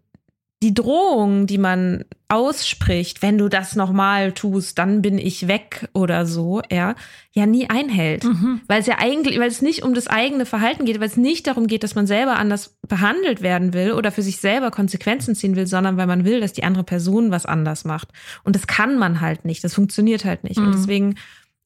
die 0.61 0.75
Drohung, 0.75 1.47
die 1.47 1.57
man 1.57 2.05
ausspricht, 2.31 3.21
wenn 3.21 3.37
du 3.37 3.49
das 3.49 3.75
nochmal 3.75 4.31
tust, 4.31 4.77
dann 4.77 5.01
bin 5.01 5.17
ich 5.17 5.47
weg 5.49 5.89
oder 5.93 6.25
so, 6.25 6.61
ja, 6.71 6.95
ja 7.33 7.45
nie 7.45 7.69
einhält. 7.69 8.23
Mhm. 8.23 8.61
Weil 8.67 8.79
es 8.79 8.87
ja 8.87 8.99
eigentlich, 8.99 9.37
weil 9.37 9.49
es 9.49 9.61
nicht 9.61 9.83
um 9.83 9.93
das 9.93 10.07
eigene 10.07 10.45
Verhalten 10.45 10.85
geht, 10.85 10.99
weil 10.99 11.07
es 11.07 11.17
nicht 11.17 11.47
darum 11.47 11.67
geht, 11.67 11.83
dass 11.83 11.93
man 11.93 12.07
selber 12.07 12.37
anders 12.37 12.77
behandelt 12.87 13.41
werden 13.41 13.73
will 13.73 13.91
oder 13.91 14.11
für 14.11 14.21
sich 14.21 14.37
selber 14.37 14.71
Konsequenzen 14.71 15.35
ziehen 15.35 15.57
will, 15.57 15.67
sondern 15.67 15.97
weil 15.97 16.07
man 16.07 16.23
will, 16.23 16.39
dass 16.39 16.53
die 16.53 16.63
andere 16.63 16.85
Person 16.85 17.31
was 17.31 17.45
anders 17.45 17.83
macht. 17.83 18.07
Und 18.43 18.55
das 18.55 18.65
kann 18.65 18.97
man 18.97 19.19
halt 19.19 19.43
nicht. 19.43 19.63
Das 19.63 19.73
funktioniert 19.73 20.23
halt 20.23 20.45
nicht. 20.45 20.57
Mhm. 20.57 20.67
Und 20.67 20.75
deswegen 20.75 21.15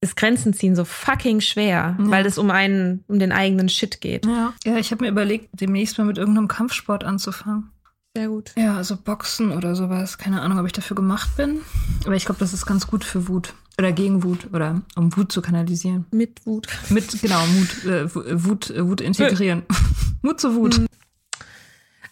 ist 0.02 0.16
Grenzen 0.16 0.54
ziehen 0.54 0.76
so 0.76 0.84
fucking 0.84 1.42
schwer, 1.42 1.96
ja. 1.98 2.12
weil 2.12 2.26
es 2.26 2.38
um 2.38 2.50
einen, 2.50 3.04
um 3.08 3.20
den 3.20 3.32
eigenen 3.32 3.70
Shit 3.70 4.02
geht. 4.02 4.26
Ja, 4.26 4.54
ja 4.64 4.78
ich 4.78 4.92
habe 4.92 5.04
mir 5.04 5.12
überlegt, 5.12 5.50
demnächst 5.54 5.98
mal 5.98 6.06
mit 6.06 6.18
irgendeinem 6.18 6.48
Kampfsport 6.48 7.04
anzufangen. 7.04 7.70
Sehr 8.16 8.30
gut. 8.30 8.54
Ja, 8.56 8.78
also 8.78 8.96
Boxen 8.96 9.52
oder 9.52 9.76
sowas. 9.76 10.18
Keine 10.18 10.42
Ahnung, 10.42 10.58
ob 10.58 10.66
ich 10.66 10.72
dafür 10.72 10.96
gemacht 10.96 11.36
bin. 11.36 11.62
Aber 12.06 12.16
ich 12.16 12.26
glaube, 12.26 12.40
das 12.40 12.54
ist 12.54 12.66
ganz 12.66 12.88
gut 12.88 13.04
für 13.04 13.28
Wut. 13.28 13.54
Oder 13.78 13.92
gegen 13.92 14.24
Wut. 14.24 14.54
Oder 14.54 14.82
um 14.96 15.16
Wut 15.18 15.34
zu 15.34 15.42
kanalisieren. 15.42 16.06
Mit 16.12 16.46
Wut. 16.46 16.68
Mit, 16.90 17.22
genau, 17.22 17.46
Mut, 17.46 17.86
äh, 17.86 18.16
Wut, 18.16 18.70
äh, 18.70 18.88
Wut 18.88 19.02
integrieren. 19.02 19.64
Mut 20.22 20.40
zur 20.40 20.56
Wut. 20.56 20.80
Mhm. 20.80 20.88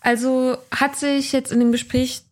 Also 0.02 0.58
hat 0.72 0.98
sich 0.98 1.32
jetzt 1.32 1.54
in 1.54 1.62
dem 1.62 1.72
Gespräch 1.72 2.24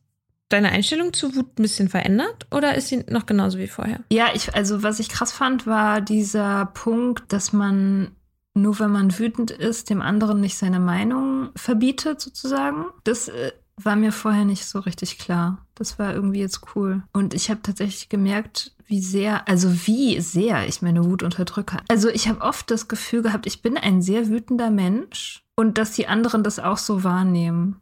deine 0.49 0.69
Einstellung 0.71 1.13
zu 1.13 1.33
Wut 1.33 1.57
ein 1.57 1.61
bisschen 1.61 1.87
verändert 1.87 2.47
oder 2.51 2.75
ist 2.75 2.89
sie 2.89 3.05
noch 3.07 3.25
genauso 3.25 3.57
wie 3.57 3.67
vorher? 3.67 4.01
Ja, 4.11 4.27
ich, 4.33 4.53
also 4.53 4.83
was 4.83 4.99
ich 4.99 5.07
krass 5.07 5.31
fand, 5.31 5.65
war 5.65 6.01
dieser 6.01 6.65
Punkt, 6.65 7.31
dass 7.31 7.53
man 7.53 8.11
nur 8.53 8.79
wenn 8.79 8.91
man 8.91 9.17
wütend 9.17 9.51
ist, 9.51 9.89
dem 9.89 10.01
anderen 10.01 10.41
nicht 10.41 10.57
seine 10.57 10.79
Meinung 10.79 11.51
verbietet, 11.55 12.19
sozusagen. 12.19 12.85
Das 13.03 13.29
äh, 13.29 13.53
war 13.85 13.95
mir 13.95 14.11
vorher 14.11 14.45
nicht 14.45 14.65
so 14.65 14.79
richtig 14.79 15.17
klar. 15.17 15.65
Das 15.75 15.99
war 15.99 16.13
irgendwie 16.13 16.39
jetzt 16.39 16.61
cool. 16.75 17.03
Und 17.13 17.33
ich 17.33 17.49
habe 17.49 17.61
tatsächlich 17.61 18.09
gemerkt, 18.09 18.75
wie 18.85 19.01
sehr, 19.01 19.47
also 19.47 19.87
wie 19.87 20.19
sehr 20.19 20.67
ich 20.67 20.81
meine 20.81 21.05
Wut 21.05 21.23
unterdrücke. 21.23 21.77
Also 21.87 22.09
ich 22.09 22.27
habe 22.27 22.41
oft 22.41 22.69
das 22.69 22.87
Gefühl 22.87 23.21
gehabt, 23.21 23.47
ich 23.47 23.61
bin 23.61 23.77
ein 23.77 24.01
sehr 24.01 24.27
wütender 24.27 24.69
Mensch 24.69 25.43
und 25.55 25.77
dass 25.77 25.91
die 25.93 26.07
anderen 26.07 26.43
das 26.43 26.59
auch 26.59 26.77
so 26.77 27.03
wahrnehmen. 27.03 27.81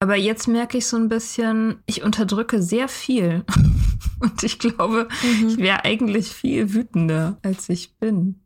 Aber 0.00 0.16
jetzt 0.16 0.46
merke 0.46 0.78
ich 0.78 0.86
so 0.86 0.96
ein 0.96 1.08
bisschen, 1.08 1.82
ich 1.86 2.02
unterdrücke 2.02 2.62
sehr 2.62 2.88
viel. 2.88 3.44
und 4.20 4.42
ich 4.42 4.58
glaube, 4.58 5.08
mhm. 5.22 5.48
ich 5.48 5.56
wäre 5.58 5.84
eigentlich 5.84 6.28
viel 6.28 6.72
wütender, 6.72 7.38
als 7.42 7.68
ich 7.68 7.96
bin. 7.96 8.40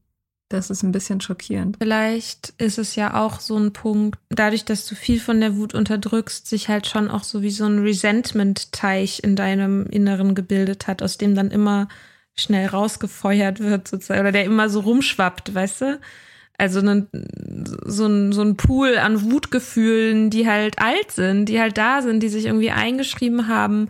Das 0.51 0.69
ist 0.69 0.83
ein 0.83 0.91
bisschen 0.91 1.21
schockierend. 1.21 1.77
Vielleicht 1.81 2.55
ist 2.59 2.77
es 2.77 2.97
ja 2.97 3.15
auch 3.15 3.39
so 3.39 3.57
ein 3.57 3.73
Punkt, 3.73 4.19
dadurch, 4.31 4.65
dass 4.65 4.85
du 4.85 4.97
viel 4.97 5.21
von 5.21 5.41
der 5.41 5.57
Wut 5.57 5.75
unterdrückst, 5.75 6.49
sich 6.49 6.69
halt 6.69 6.89
schon 6.89 7.09
auch 7.09 7.23
so 7.23 7.41
wie 7.43 7.53
so 7.53 7.67
ein 7.67 7.79
Resentment-Teich 7.79 9.23
in 9.23 9.37
deinem 9.37 9.87
Inneren 9.87 10.35
gebildet 10.35 10.89
hat, 10.89 11.05
aus 11.05 11.19
dem 11.19 11.37
dann 11.37 11.53
immer 11.53 11.87
schnell 12.35 12.67
rausgefeuert 12.67 13.61
wird, 13.61 13.87
sozusagen, 13.87 14.23
oder 14.23 14.33
der 14.33 14.45
immer 14.45 14.69
so 14.69 14.81
rumschwappt, 14.81 15.55
weißt 15.55 15.81
du? 15.83 16.01
Also 16.59 16.81
ne, 16.81 17.07
so, 17.85 18.07
ein, 18.07 18.33
so 18.33 18.43
ein 18.43 18.57
Pool 18.57 18.99
an 18.99 19.31
Wutgefühlen, 19.31 20.31
die 20.31 20.49
halt 20.49 20.81
alt 20.81 21.13
sind, 21.13 21.47
die 21.47 21.61
halt 21.61 21.79
da 21.79 22.03
sind, 22.03 22.25
die 22.25 22.29
sich 22.29 22.47
irgendwie 22.47 22.73
eingeschrieben 22.73 23.47
haben 23.47 23.89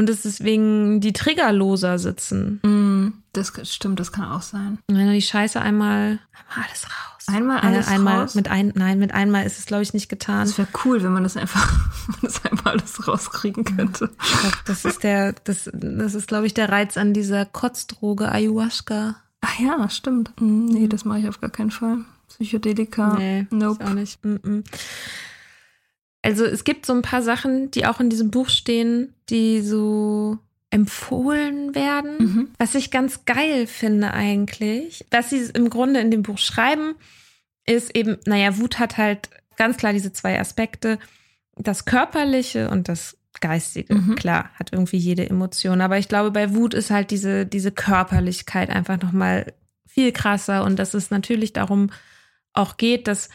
und 0.00 0.08
es 0.08 0.22
deswegen 0.22 1.00
die 1.00 1.12
Triggerloser 1.12 1.98
sitzen. 1.98 2.60
Mm, 2.62 3.12
das 3.34 3.52
stimmt, 3.70 4.00
das 4.00 4.12
kann 4.12 4.24
auch 4.24 4.40
sein. 4.40 4.78
Wenn 4.88 5.06
du 5.06 5.12
die 5.12 5.20
Scheiße 5.20 5.60
einmal, 5.60 6.18
einmal 6.32 6.64
alles 6.66 6.86
raus. 6.86 7.26
Einmal 7.28 7.60
alles 7.60 7.86
einmal 7.86 8.20
raus? 8.22 8.34
Mit 8.34 8.48
ein, 8.48 8.72
nein, 8.74 8.98
mit 8.98 9.12
einmal 9.12 9.44
ist 9.44 9.58
es, 9.58 9.66
glaube 9.66 9.82
ich, 9.82 9.92
nicht 9.92 10.08
getan. 10.08 10.46
Das 10.46 10.56
wäre 10.56 10.68
cool, 10.86 11.02
wenn 11.02 11.12
man 11.12 11.22
das 11.22 11.36
einfach, 11.36 11.70
das 12.22 12.42
einmal 12.46 12.78
alles 12.78 13.06
rauskriegen 13.06 13.64
könnte. 13.64 14.08
Glaub, 14.40 14.64
das 14.64 14.86
ist 14.86 15.02
der, 15.02 15.34
das, 15.44 15.70
das 15.74 16.14
ist, 16.14 16.28
glaube 16.28 16.46
ich, 16.46 16.54
der 16.54 16.70
Reiz 16.70 16.96
an 16.96 17.12
dieser 17.12 17.44
Kotzdroge 17.44 18.32
Ayahuasca. 18.32 19.16
Ach 19.42 19.58
ja, 19.60 19.86
stimmt. 19.90 20.32
Mm, 20.40 20.64
nee, 20.64 20.88
das 20.88 21.04
mache 21.04 21.18
ich 21.18 21.28
auf 21.28 21.42
gar 21.42 21.50
keinen 21.50 21.70
Fall. 21.70 21.98
Psychedelika. 22.28 23.16
Nee, 23.18 23.46
nope. 23.50 23.84
auch 23.84 23.90
nicht. 23.90 24.24
Mm 24.24 24.36
-mm. 24.36 24.64
Also 26.22 26.44
es 26.44 26.64
gibt 26.64 26.84
so 26.86 26.92
ein 26.92 27.02
paar 27.02 27.22
Sachen, 27.22 27.70
die 27.70 27.86
auch 27.86 28.00
in 28.00 28.10
diesem 28.10 28.30
Buch 28.30 28.48
stehen, 28.48 29.14
die 29.30 29.62
so 29.62 30.38
empfohlen 30.70 31.74
werden, 31.74 32.16
Mhm. 32.18 32.48
was 32.58 32.74
ich 32.74 32.90
ganz 32.90 33.24
geil 33.24 33.66
finde 33.66 34.12
eigentlich. 34.12 35.04
Was 35.10 35.30
sie 35.30 35.40
im 35.54 35.68
Grunde 35.70 36.00
in 36.00 36.10
dem 36.10 36.22
Buch 36.22 36.38
schreiben, 36.38 36.94
ist 37.66 37.94
eben, 37.96 38.18
naja, 38.26 38.56
Wut 38.58 38.78
hat 38.78 38.96
halt 38.96 39.30
ganz 39.56 39.76
klar 39.76 39.92
diese 39.92 40.12
zwei 40.12 40.38
Aspekte, 40.38 40.98
das 41.56 41.84
Körperliche 41.84 42.70
und 42.70 42.88
das 42.88 43.16
Geistige. 43.40 43.94
Mhm. 43.94 44.14
Klar, 44.16 44.50
hat 44.54 44.72
irgendwie 44.72 44.96
jede 44.96 45.28
Emotion, 45.28 45.80
aber 45.80 45.98
ich 45.98 46.08
glaube, 46.08 46.30
bei 46.30 46.54
Wut 46.54 46.74
ist 46.74 46.90
halt 46.90 47.10
diese, 47.10 47.46
diese 47.46 47.72
Körperlichkeit 47.72 48.70
einfach 48.70 49.00
nochmal 49.00 49.52
viel 49.86 50.12
krasser 50.12 50.64
und 50.64 50.78
dass 50.78 50.94
es 50.94 51.10
natürlich 51.10 51.52
darum 51.52 51.90
auch 52.52 52.76
geht, 52.76 53.08
dass 53.08 53.28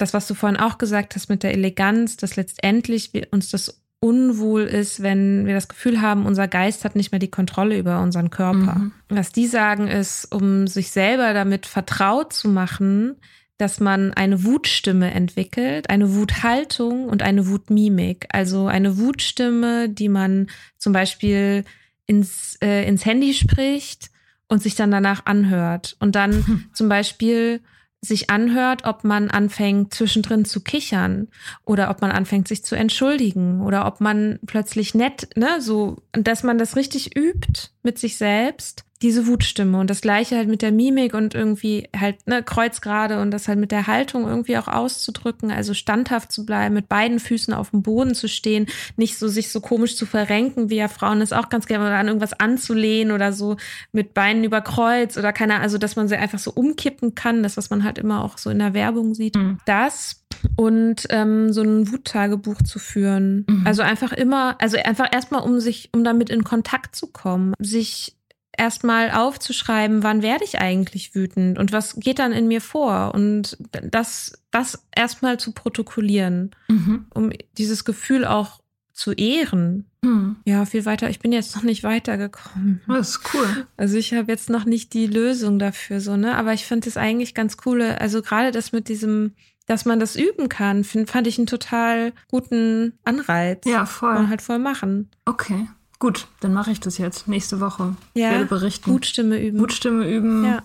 das, 0.00 0.14
was 0.14 0.26
du 0.26 0.34
vorhin 0.34 0.58
auch 0.58 0.78
gesagt 0.78 1.14
hast 1.14 1.28
mit 1.28 1.42
der 1.42 1.52
Eleganz, 1.52 2.16
dass 2.16 2.36
letztendlich 2.36 3.10
uns 3.32 3.50
das 3.50 3.82
unwohl 4.00 4.62
ist, 4.62 5.02
wenn 5.02 5.46
wir 5.46 5.54
das 5.54 5.68
Gefühl 5.68 6.00
haben, 6.00 6.24
unser 6.24 6.48
Geist 6.48 6.84
hat 6.84 6.96
nicht 6.96 7.12
mehr 7.12 7.18
die 7.18 7.30
Kontrolle 7.30 7.78
über 7.78 8.00
unseren 8.00 8.30
Körper. 8.30 8.76
Mhm. 8.76 8.92
Was 9.10 9.30
die 9.30 9.46
sagen 9.46 9.88
ist, 9.88 10.24
um 10.32 10.66
sich 10.66 10.90
selber 10.90 11.34
damit 11.34 11.66
vertraut 11.66 12.32
zu 12.32 12.48
machen, 12.48 13.16
dass 13.58 13.78
man 13.78 14.14
eine 14.14 14.42
Wutstimme 14.44 15.10
entwickelt, 15.10 15.90
eine 15.90 16.14
Wuthaltung 16.14 17.10
und 17.10 17.22
eine 17.22 17.46
Wutmimik. 17.46 18.26
Also 18.30 18.68
eine 18.68 18.96
Wutstimme, 18.96 19.90
die 19.90 20.08
man 20.08 20.46
zum 20.78 20.94
Beispiel 20.94 21.64
ins, 22.06 22.56
äh, 22.62 22.88
ins 22.88 23.04
Handy 23.04 23.34
spricht 23.34 24.10
und 24.48 24.62
sich 24.62 24.76
dann 24.76 24.90
danach 24.90 25.26
anhört. 25.26 25.94
Und 26.00 26.14
dann 26.14 26.70
zum 26.72 26.88
Beispiel 26.88 27.60
sich 28.02 28.30
anhört, 28.30 28.84
ob 28.84 29.04
man 29.04 29.30
anfängt 29.30 29.92
zwischendrin 29.92 30.44
zu 30.44 30.60
kichern 30.60 31.28
oder 31.64 31.90
ob 31.90 32.00
man 32.00 32.10
anfängt 32.10 32.48
sich 32.48 32.64
zu 32.64 32.74
entschuldigen 32.74 33.60
oder 33.60 33.86
ob 33.86 34.00
man 34.00 34.38
plötzlich 34.46 34.94
nett, 34.94 35.28
ne, 35.36 35.60
so, 35.60 35.98
dass 36.12 36.42
man 36.42 36.56
das 36.56 36.76
richtig 36.76 37.16
übt 37.16 37.70
mit 37.82 37.98
sich 37.98 38.16
selbst, 38.16 38.84
diese 39.02 39.26
Wutstimme 39.26 39.78
und 39.78 39.88
das 39.88 40.02
gleiche 40.02 40.36
halt 40.36 40.48
mit 40.48 40.60
der 40.60 40.72
Mimik 40.72 41.14
und 41.14 41.34
irgendwie 41.34 41.88
halt, 41.98 42.26
ne, 42.26 42.42
kreuzgerade 42.42 43.20
und 43.20 43.30
das 43.30 43.48
halt 43.48 43.58
mit 43.58 43.72
der 43.72 43.86
Haltung 43.86 44.28
irgendwie 44.28 44.58
auch 44.58 44.68
auszudrücken, 44.68 45.50
also 45.50 45.72
standhaft 45.72 46.30
zu 46.30 46.44
bleiben, 46.44 46.74
mit 46.74 46.88
beiden 46.88 47.18
Füßen 47.18 47.54
auf 47.54 47.70
dem 47.70 47.82
Boden 47.82 48.14
zu 48.14 48.28
stehen, 48.28 48.66
nicht 48.96 49.16
so 49.16 49.28
sich 49.28 49.50
so 49.50 49.60
komisch 49.60 49.96
zu 49.96 50.04
verrenken, 50.04 50.68
wie 50.68 50.76
ja 50.76 50.88
Frauen 50.88 51.22
es 51.22 51.32
auch 51.32 51.48
ganz 51.48 51.66
gerne 51.66 51.86
oder 51.86 51.96
an 51.96 52.08
irgendwas 52.08 52.38
anzulehnen 52.38 53.14
oder 53.14 53.32
so 53.32 53.56
mit 53.92 54.12
Beinen 54.12 54.44
über 54.44 54.60
Kreuz 54.60 55.16
oder 55.16 55.32
keine, 55.32 55.60
also 55.60 55.78
dass 55.78 55.96
man 55.96 56.08
sie 56.08 56.16
einfach 56.16 56.38
so 56.38 56.52
umkippen 56.52 57.14
kann, 57.14 57.42
das 57.42 57.56
was 57.56 57.70
man 57.70 57.84
halt 57.84 57.96
immer 57.98 58.22
auch 58.22 58.36
so 58.36 58.50
in 58.50 58.58
der 58.58 58.74
Werbung 58.74 59.14
sieht. 59.14 59.36
Mhm. 59.36 59.58
Das 59.64 60.20
und 60.56 61.06
ähm, 61.10 61.52
so 61.52 61.62
ein 61.62 61.90
Wuttagebuch 61.90 62.62
zu 62.62 62.78
führen. 62.78 63.46
Mhm. 63.48 63.66
Also 63.66 63.82
einfach 63.82 64.12
immer, 64.12 64.56
also 64.60 64.76
einfach 64.78 65.08
erstmal, 65.12 65.42
um 65.42 65.60
sich, 65.60 65.90
um 65.92 66.04
damit 66.04 66.30
in 66.30 66.44
Kontakt 66.44 66.96
zu 66.96 67.08
kommen, 67.08 67.54
sich 67.58 68.16
erstmal 68.56 69.10
aufzuschreiben, 69.10 70.02
wann 70.02 70.22
werde 70.22 70.44
ich 70.44 70.58
eigentlich 70.60 71.14
wütend 71.14 71.58
und 71.58 71.72
was 71.72 71.96
geht 71.96 72.18
dann 72.18 72.32
in 72.32 72.48
mir 72.48 72.60
vor 72.60 73.12
und 73.14 73.56
das, 73.70 74.42
das 74.50 74.86
erstmal 74.94 75.38
zu 75.38 75.52
protokollieren, 75.52 76.50
Mhm. 76.68 77.06
um 77.14 77.30
dieses 77.58 77.84
Gefühl 77.84 78.24
auch 78.24 78.60
zu 78.92 79.12
ehren. 79.12 79.86
Mhm. 80.02 80.36
Ja, 80.44 80.66
viel 80.66 80.84
weiter. 80.84 81.08
Ich 81.08 81.20
bin 81.20 81.32
jetzt 81.32 81.56
noch 81.56 81.62
nicht 81.62 81.84
weitergekommen. 81.84 82.82
Das 82.86 83.10
ist 83.10 83.20
cool. 83.34 83.66
Also 83.78 83.96
ich 83.96 84.12
habe 84.12 84.30
jetzt 84.30 84.50
noch 84.50 84.64
nicht 84.66 84.92
die 84.92 85.06
Lösung 85.06 85.58
dafür, 85.58 86.00
so, 86.00 86.16
ne? 86.16 86.36
Aber 86.36 86.52
ich 86.52 86.66
finde 86.66 86.88
es 86.88 86.96
eigentlich 86.98 87.34
ganz 87.34 87.56
cool. 87.64 87.80
Also 87.82 88.20
gerade 88.20 88.50
das 88.50 88.72
mit 88.72 88.88
diesem, 88.88 89.32
dass 89.66 89.84
man 89.86 90.00
das 90.00 90.16
üben 90.16 90.48
kann, 90.50 90.84
find, 90.84 91.08
fand 91.08 91.26
ich 91.28 91.38
einen 91.38 91.46
total 91.46 92.12
guten 92.28 92.92
Anreiz. 93.04 93.64
Ja, 93.64 93.78
Kann 93.78 93.86
voll. 93.86 94.14
man 94.14 94.28
halt 94.28 94.42
voll 94.42 94.58
machen. 94.58 95.08
Okay. 95.24 95.66
Gut, 96.00 96.26
dann 96.40 96.52
mache 96.52 96.72
ich 96.72 96.80
das 96.80 96.98
jetzt 96.98 97.28
nächste 97.28 97.60
Woche. 97.60 97.94
Ja, 98.14 98.28
Ich 98.28 98.32
werde 98.32 98.46
berichten. 98.46 98.90
Wutstimme 98.90 99.38
üben. 99.40 99.58
Wutstimme 99.60 100.10
üben. 100.10 100.44
Ja, 100.44 100.62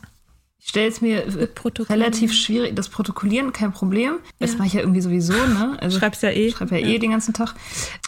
Ich 0.58 0.70
stelle 0.70 0.88
es 0.88 1.02
mir 1.02 1.24
äh, 1.26 1.48
relativ 1.90 2.34
schwierig. 2.34 2.76
Das 2.76 2.90
Protokollieren, 2.90 3.54
kein 3.54 3.72
Problem. 3.72 4.14
Das 4.40 4.54
Ja. 4.54 4.58
mache 4.58 4.68
ich 4.68 4.74
ja 4.74 4.80
irgendwie 4.80 5.02
sowieso, 5.02 5.34
ne? 5.34 5.78
Also 5.80 6.00
Schreib's 6.00 6.22
ja 6.24 6.30
eh. 6.30 6.48
Ich 6.48 6.56
schreibe 6.56 6.80
ja, 6.80 6.88
eh 6.88 6.98
den 6.98 7.12
ganzen 7.12 7.34
Tag. 7.36 7.54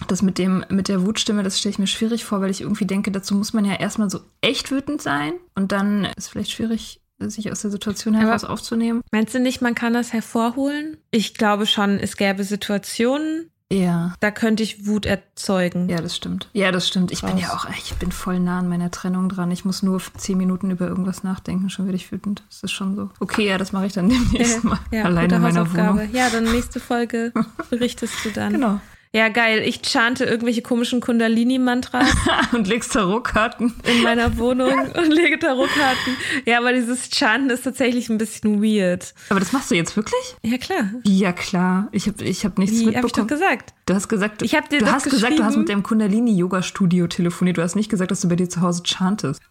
Das 0.07 0.23
mit 0.23 0.39
dem, 0.39 0.65
mit 0.69 0.87
der 0.87 1.05
Wutstimme, 1.05 1.43
das 1.43 1.59
stelle 1.59 1.71
ich 1.73 1.79
mir 1.79 1.85
schwierig 1.87 2.23
vor, 2.25 2.41
weil 2.41 2.49
ich 2.49 2.61
irgendwie 2.61 2.85
denke, 2.85 3.11
dazu 3.11 3.35
muss 3.35 3.53
man 3.53 3.63
ja 3.65 3.75
erstmal 3.75 4.09
so 4.09 4.21
echt 4.41 4.71
wütend 4.71 5.01
sein. 5.03 5.33
Und 5.53 5.71
dann 5.71 6.05
ist 6.05 6.13
es 6.17 6.27
vielleicht 6.29 6.51
schwierig, 6.51 6.99
sich 7.19 7.51
aus 7.51 7.61
der 7.61 7.71
Situation 7.71 8.15
Aber- 8.15 8.25
heraus 8.27 8.43
aufzunehmen. 8.45 9.01
Meinst 9.11 9.33
du 9.35 9.39
nicht, 9.39 9.61
man 9.61 9.75
kann 9.75 9.93
das 9.93 10.13
hervorholen? 10.13 10.97
Ich 11.11 11.33
glaube 11.33 11.65
schon, 11.65 11.99
es 11.99 12.15
gäbe 12.15 12.43
Situationen, 12.43 13.49
Ja. 13.71 14.13
da 14.21 14.31
könnte 14.31 14.63
ich 14.63 14.85
Wut 14.87 15.05
erzeugen. 15.05 15.89
Ja, 15.89 15.97
das 16.01 16.15
stimmt. 16.15 16.49
Ja, 16.53 16.71
das 16.71 16.87
stimmt. 16.87 17.11
Ich 17.11 17.21
bin 17.21 17.31
Raus. 17.31 17.41
ja 17.41 17.53
auch, 17.53 17.67
ich 17.69 17.93
bin 17.95 18.11
voll 18.11 18.39
nah 18.39 18.59
an 18.59 18.69
meiner 18.69 18.91
Trennung 18.91 19.27
dran. 19.27 19.51
Ich 19.51 19.65
muss 19.65 19.83
nur 19.83 20.01
zehn 20.17 20.37
Minuten 20.37 20.71
über 20.71 20.87
irgendwas 20.87 21.23
nachdenken, 21.23 21.69
schon 21.69 21.85
werde 21.85 21.97
ich 21.97 22.11
wütend. 22.11 22.43
Das 22.49 22.63
ist 22.63 22.71
schon 22.71 22.95
so. 22.95 23.09
Okay, 23.19 23.47
ja, 23.47 23.57
das 23.57 23.73
mache 23.73 23.87
ich 23.87 23.93
dann 23.93 24.09
demnächst 24.09 24.63
mal. 24.63 24.79
Ja, 24.91 25.03
alleine 25.03 25.35
in 25.35 25.41
meiner. 25.41 25.73
Wohnung. 25.73 26.09
Ja, 26.13 26.29
dann 26.29 26.45
nächste 26.45 26.79
Folge 26.79 27.33
berichtest 27.69 28.13
du 28.23 28.31
dann. 28.31 28.53
Genau. 28.53 28.79
Ja, 29.17 29.29
geil. 29.29 29.63
Ich 29.65 29.81
chante 29.81 30.25
irgendwelche 30.25 30.61
komischen 30.61 31.01
Kundalini-Mantras 31.01 32.07
Und 32.53 32.67
legst 32.67 32.93
Tarotkarten. 32.93 33.73
in 33.83 34.03
meiner 34.03 34.37
Wohnung 34.37 34.71
und 34.95 35.07
lege 35.11 35.39
Tarotkarten. 35.39 36.15
Ja, 36.45 36.59
aber 36.59 36.71
dieses 36.71 37.09
Chanten 37.09 37.49
ist 37.49 37.63
tatsächlich 37.63 38.09
ein 38.09 38.19
bisschen 38.19 38.61
weird. 38.61 39.15
Aber 39.29 39.39
das 39.39 39.53
machst 39.53 39.71
du 39.71 39.75
jetzt 39.75 39.95
wirklich? 39.95 40.35
Ja, 40.43 40.59
klar. 40.59 40.91
Ja, 41.03 41.31
klar. 41.31 41.87
Ich 41.91 42.05
habe 42.05 42.23
ich 42.23 42.45
hab 42.45 42.59
nichts 42.59 42.75
Wie 42.79 42.95
habe 42.95 43.07
ich 43.07 43.13
doch 43.13 43.23
mitbekommen. 43.23 43.27
gesagt? 43.27 43.73
Du 43.87 43.95
hast 43.95 44.07
gesagt, 44.07 44.43
Ich 44.43 44.53
hab 44.53 44.69
dir 44.69 44.81
du 44.81 44.85
hast 44.91 45.09
gesagt, 45.09 45.39
du 45.39 45.43
hast 45.43 45.57
mit 45.57 45.67
deinem 45.69 45.81
Kundalini-Yoga-Studio 45.81 47.07
telefoniert. 47.07 47.57
Du 47.57 47.63
hast 47.63 47.75
nicht 47.75 47.89
gesagt, 47.89 48.11
dass 48.11 48.21
du 48.21 48.29
bei 48.29 48.35
dir 48.35 48.49
zu 48.49 48.61
Hause 48.61 48.83
chantest. 48.85 49.41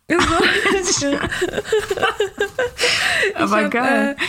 So. 0.84 1.06
Aber 3.34 3.64
hab, 3.64 3.70
geil. 3.72 4.14
Äh, 4.16 4.22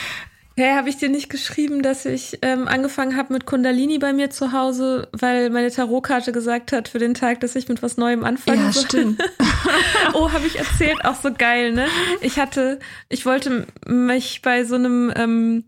Hey, 0.59 0.73
habe 0.73 0.89
ich 0.89 0.97
dir 0.97 1.09
nicht 1.09 1.29
geschrieben, 1.29 1.83
dass 1.83 2.05
ich 2.07 2.39
ähm, 2.41 2.67
angefangen 2.67 3.15
habe 3.15 3.31
mit 3.31 3.45
Kundalini 3.45 3.99
bei 3.99 4.11
mir 4.11 4.31
zu 4.31 4.53
Hause, 4.53 5.07
weil 5.11 5.51
meine 5.51 5.69
Tarotkarte 5.69 6.31
gesagt 6.31 6.71
hat 6.71 6.87
für 6.87 6.97
den 6.97 7.13
Tag, 7.13 7.41
dass 7.41 7.55
ich 7.55 7.67
mit 7.67 7.83
was 7.83 7.97
Neuem 7.97 8.23
anfangen 8.23 8.65
ja, 8.65 8.71
soll? 8.71 8.85
stimmt. 8.85 9.23
Oh, 10.13 10.31
habe 10.31 10.47
ich 10.47 10.57
erzählt, 10.57 11.03
auch 11.03 11.15
so 11.15 11.31
geil, 11.33 11.73
ne? 11.73 11.87
Ich 12.21 12.39
hatte, 12.39 12.79
ich 13.09 13.25
wollte 13.25 13.67
mich 13.85 14.41
bei 14.41 14.63
so 14.63 14.75
einem 14.75 15.11
ähm, 15.15 15.65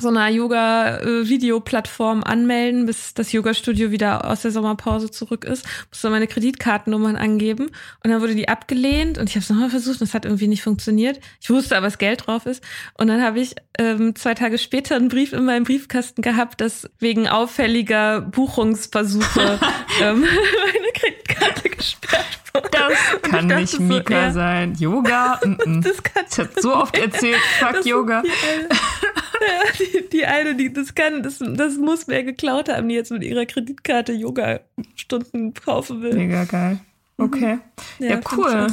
so 0.00 0.08
einer 0.08 0.28
Yoga-Videoplattform 0.28 2.22
anmelden, 2.22 2.86
bis 2.86 3.14
das 3.14 3.32
Yoga-Studio 3.32 3.90
wieder 3.90 4.28
aus 4.28 4.42
der 4.42 4.50
Sommerpause 4.50 5.10
zurück 5.10 5.44
ist. 5.44 5.66
Musste 5.90 6.10
meine 6.10 6.26
Kreditkartennummern 6.26 7.16
angeben 7.16 7.70
und 8.02 8.10
dann 8.10 8.20
wurde 8.20 8.34
die 8.34 8.48
abgelehnt 8.48 9.18
und 9.18 9.28
ich 9.28 9.36
habe 9.36 9.42
es 9.42 9.50
nochmal 9.50 9.70
versucht 9.70 10.00
und 10.00 10.06
es 10.06 10.14
hat 10.14 10.24
irgendwie 10.24 10.48
nicht 10.48 10.62
funktioniert. 10.62 11.20
Ich 11.40 11.50
wusste 11.50 11.76
aber, 11.76 11.86
dass 11.86 11.98
Geld 11.98 12.26
drauf 12.26 12.46
ist 12.46 12.62
und 12.94 13.08
dann 13.08 13.22
habe 13.22 13.40
ich 13.40 13.54
ähm, 13.78 14.14
zwei 14.14 14.34
Tage 14.34 14.58
später 14.58 14.96
einen 14.96 15.08
Brief 15.08 15.32
in 15.32 15.44
meinem 15.44 15.64
Briefkasten 15.64 16.22
gehabt, 16.22 16.60
dass 16.60 16.88
wegen 16.98 17.28
auffälliger 17.28 18.20
Buchungsversuche 18.20 19.58
ähm, 20.02 20.20
meine 20.20 20.92
Kreditkarte 20.94 21.70
gesperrt 21.70 22.40
wurde. 22.54 22.68
Das 22.72 23.30
kann 23.30 23.46
nicht 23.46 23.70
so, 23.70 23.82
Mika 23.82 24.14
ja, 24.14 24.32
sein. 24.32 24.74
Yoga? 24.78 25.40
Mm 25.44 25.52
-mm. 25.52 25.84
Das 25.84 26.02
kann 26.02 26.24
Ich 26.30 26.38
habe 26.38 26.60
so 26.60 26.74
oft 26.74 26.96
erzählt, 26.98 27.40
fuck 27.58 27.84
Yoga. 27.84 28.22
Die 29.78 30.08
die, 30.10 30.26
eine, 30.26 30.54
die 30.54 30.72
das 30.72 30.94
kann, 30.94 31.22
das, 31.22 31.38
das 31.38 31.76
muss 31.76 32.08
wer 32.08 32.24
geklaut 32.24 32.68
haben, 32.68 32.88
die 32.88 32.94
jetzt 32.94 33.10
mit 33.10 33.24
ihrer 33.24 33.46
Kreditkarte 33.46 34.12
Yoga-Stunden 34.12 35.54
kaufen 35.54 36.02
will. 36.02 36.14
Mega 36.14 36.44
geil. 36.44 36.80
Okay. 37.16 37.58
Ja, 37.98 38.08
ja 38.08 38.20
cool. 38.36 38.66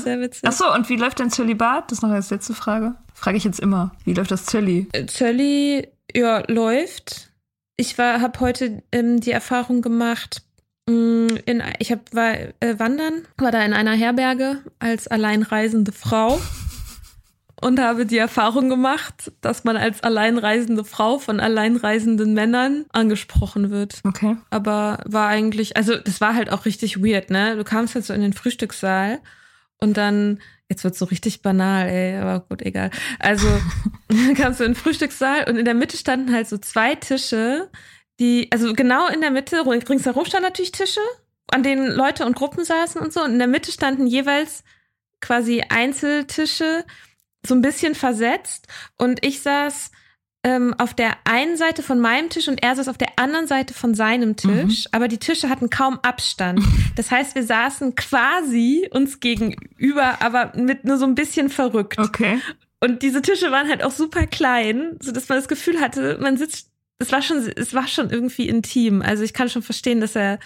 Achso, 0.43 0.74
und 0.74 0.89
wie 0.89 0.95
läuft 0.95 1.20
dein 1.20 1.30
Zölibat? 1.30 1.91
Das 1.91 1.99
ist 1.99 2.01
noch 2.01 2.09
als 2.09 2.30
letzte 2.30 2.53
Frage. 2.53 2.95
Frage 3.13 3.38
ich 3.38 3.43
jetzt 3.43 3.59
immer. 3.59 3.91
Wie 4.05 4.13
läuft 4.13 4.32
das 4.32 4.45
Zölli? 4.45 4.88
Äh, 4.93 5.05
Zölli, 5.05 5.88
ja, 6.15 6.43
läuft. 6.47 7.32
Ich 7.76 7.97
habe 7.97 8.39
heute 8.39 8.84
ähm, 8.91 9.20
die 9.20 9.32
Erfahrung 9.32 9.82
gemacht, 9.82 10.43
mm, 10.89 11.28
in, 11.45 11.63
ich 11.80 11.91
hab, 11.91 12.13
war 12.13 12.34
äh, 12.34 12.80
wandern, 12.80 13.26
war 13.38 13.51
da 13.51 13.63
in 13.63 13.74
einer 13.74 13.93
Herberge 13.93 14.59
als 14.80 15.07
alleinreisende 15.07 15.91
Frau 15.91 16.39
und 17.62 17.80
habe 17.80 18.05
die 18.05 18.18
Erfahrung 18.18 18.70
gemacht, 18.70 19.32
dass 19.41 19.64
man 19.64 19.78
als 19.78 20.03
alleinreisende 20.03 20.84
Frau 20.84 21.18
von 21.18 21.39
alleinreisenden 21.39 22.34
Männern 22.34 22.86
angesprochen 22.91 23.72
wird. 23.72 24.01
Okay. 24.03 24.38
Aber 24.49 24.99
war 25.05 25.28
eigentlich, 25.28 25.76
also 25.76 25.97
das 25.97 26.22
war 26.22 26.36
halt 26.36 26.51
auch 26.51 26.66
richtig 26.66 27.03
weird, 27.03 27.32
ne? 27.32 27.55
Du 27.55 27.64
kamst 27.64 27.95
halt 27.95 28.05
so 28.05 28.14
in 28.14 28.22
den 28.22 28.34
Frühstückssaal 28.34 29.20
und 29.80 29.97
dann, 29.97 30.39
jetzt 30.70 30.84
wird 30.84 30.95
so 30.95 31.05
richtig 31.05 31.41
banal, 31.41 31.88
ey, 31.88 32.18
aber 32.18 32.41
gut, 32.41 32.62
egal. 32.62 32.91
Also 33.20 33.47
kamst 34.36 34.60
du 34.60 34.64
in 34.64 34.74
den 34.74 34.80
Frühstückssaal 34.80 35.49
und 35.49 35.58
in 35.58 35.66
der 35.66 35.74
Mitte 35.74 35.97
standen 35.97 36.34
halt 36.34 36.47
so 36.47 36.58
zwei 36.58 36.93
Tische, 36.95 37.70
die, 38.20 38.49
also 38.51 38.74
genau 38.74 39.08
in 39.08 39.22
der 39.22 39.32
Mitte, 39.32 39.66
ringsherum 39.66 40.26
standen 40.26 40.47
natürlich 40.47 40.72
Tische, 40.72 41.01
an 41.51 41.64
denen 41.64 41.91
Leute 41.91 42.26
und 42.26 42.36
Gruppen 42.36 42.64
saßen 42.64 43.01
und 43.01 43.14
so. 43.14 43.24
Und 43.24 43.34
in 43.34 43.39
der 43.39 43.47
Mitte 43.47 43.72
standen 43.72 44.08
jeweils 44.08 44.64
quasi 45.22 45.64
Einzeltische 45.70 46.84
so 47.47 47.55
ein 47.55 47.61
bisschen 47.61 47.95
versetzt 47.95 48.67
und 48.97 49.25
ich 49.25 49.41
saß 49.41 49.91
ähm, 50.43 50.73
auf 50.77 50.93
der 50.93 51.17
einen 51.25 51.57
Seite 51.57 51.83
von 51.83 51.99
meinem 51.99 52.29
Tisch 52.29 52.47
und 52.47 52.63
er 52.63 52.75
saß 52.75 52.87
auf 52.87 52.97
der 52.97 53.17
anderen 53.17 53.47
Seite 53.47 53.73
von 53.73 53.95
seinem 53.95 54.35
Tisch, 54.35 54.85
mhm. 54.85 54.89
aber 54.91 55.07
die 55.07 55.17
Tische 55.17 55.49
hatten 55.49 55.69
kaum 55.69 55.99
Abstand. 56.01 56.61
Das 56.95 57.11
heißt, 57.11 57.35
wir 57.35 57.43
saßen 57.43 57.93
quasi 57.93 58.89
uns 58.91 59.19
gegenüber, 59.19 60.19
aber 60.19 60.53
mit 60.55 60.83
nur 60.83 60.97
so 60.97 61.05
ein 61.05 61.13
bisschen 61.13 61.47
verrückt. 61.49 61.99
Okay. 61.99 62.39
Und 62.79 63.03
diese 63.03 63.21
Tische 63.21 63.51
waren 63.51 63.69
halt 63.69 63.83
auch 63.83 63.91
super 63.91 64.25
klein, 64.25 64.97
so 64.99 65.11
dass 65.11 65.29
man 65.29 65.37
das 65.37 65.47
Gefühl 65.47 65.79
hatte, 65.79 66.17
man 66.19 66.37
sitzt, 66.37 66.71
es 66.97 67.11
war 67.11 67.21
schon, 67.21 67.47
es 67.55 67.75
war 67.75 67.87
schon 67.87 68.09
irgendwie 68.09 68.49
intim. 68.49 69.03
Also 69.03 69.21
ich 69.21 69.33
kann 69.33 69.47
schon 69.47 69.61
verstehen, 69.61 70.01
dass 70.01 70.15
er, 70.15 70.39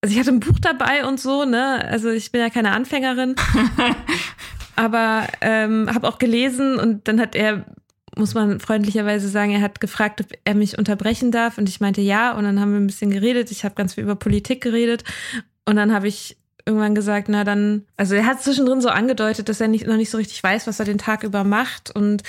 also 0.00 0.12
ich 0.12 0.20
hatte 0.20 0.30
ein 0.30 0.38
Buch 0.38 0.60
dabei 0.60 1.04
und 1.04 1.18
so, 1.18 1.44
ne? 1.44 1.84
Also 1.84 2.10
ich 2.10 2.30
bin 2.30 2.40
ja 2.40 2.50
keine 2.50 2.70
Anfängerin. 2.70 3.34
aber 4.78 5.26
ähm, 5.40 5.92
habe 5.92 6.06
auch 6.06 6.18
gelesen 6.20 6.78
und 6.78 7.08
dann 7.08 7.20
hat 7.20 7.34
er, 7.34 7.64
muss 8.16 8.34
man 8.34 8.60
freundlicherweise 8.60 9.28
sagen, 9.28 9.50
er 9.50 9.60
hat 9.60 9.80
gefragt, 9.80 10.20
ob 10.20 10.28
er 10.44 10.54
mich 10.54 10.78
unterbrechen 10.78 11.32
darf 11.32 11.58
und 11.58 11.68
ich 11.68 11.80
meinte 11.80 12.00
ja 12.00 12.30
und 12.32 12.44
dann 12.44 12.60
haben 12.60 12.70
wir 12.70 12.78
ein 12.78 12.86
bisschen 12.86 13.10
geredet. 13.10 13.50
Ich 13.50 13.64
habe 13.64 13.74
ganz 13.74 13.94
viel 13.94 14.04
über 14.04 14.14
Politik 14.14 14.62
geredet 14.62 15.02
und 15.66 15.74
dann 15.74 15.92
habe 15.92 16.06
ich 16.06 16.36
irgendwann 16.64 16.94
gesagt, 16.94 17.28
na 17.28 17.42
dann, 17.42 17.86
also 17.96 18.14
er 18.14 18.24
hat 18.24 18.40
zwischendrin 18.40 18.80
so 18.80 18.88
angedeutet, 18.88 19.48
dass 19.48 19.60
er 19.60 19.66
nicht, 19.66 19.84
noch 19.84 19.96
nicht 19.96 20.10
so 20.10 20.18
richtig 20.18 20.40
weiß, 20.40 20.68
was 20.68 20.78
er 20.78 20.84
den 20.84 20.98
Tag 20.98 21.24
über 21.24 21.42
macht 21.42 21.90
und 21.90 22.22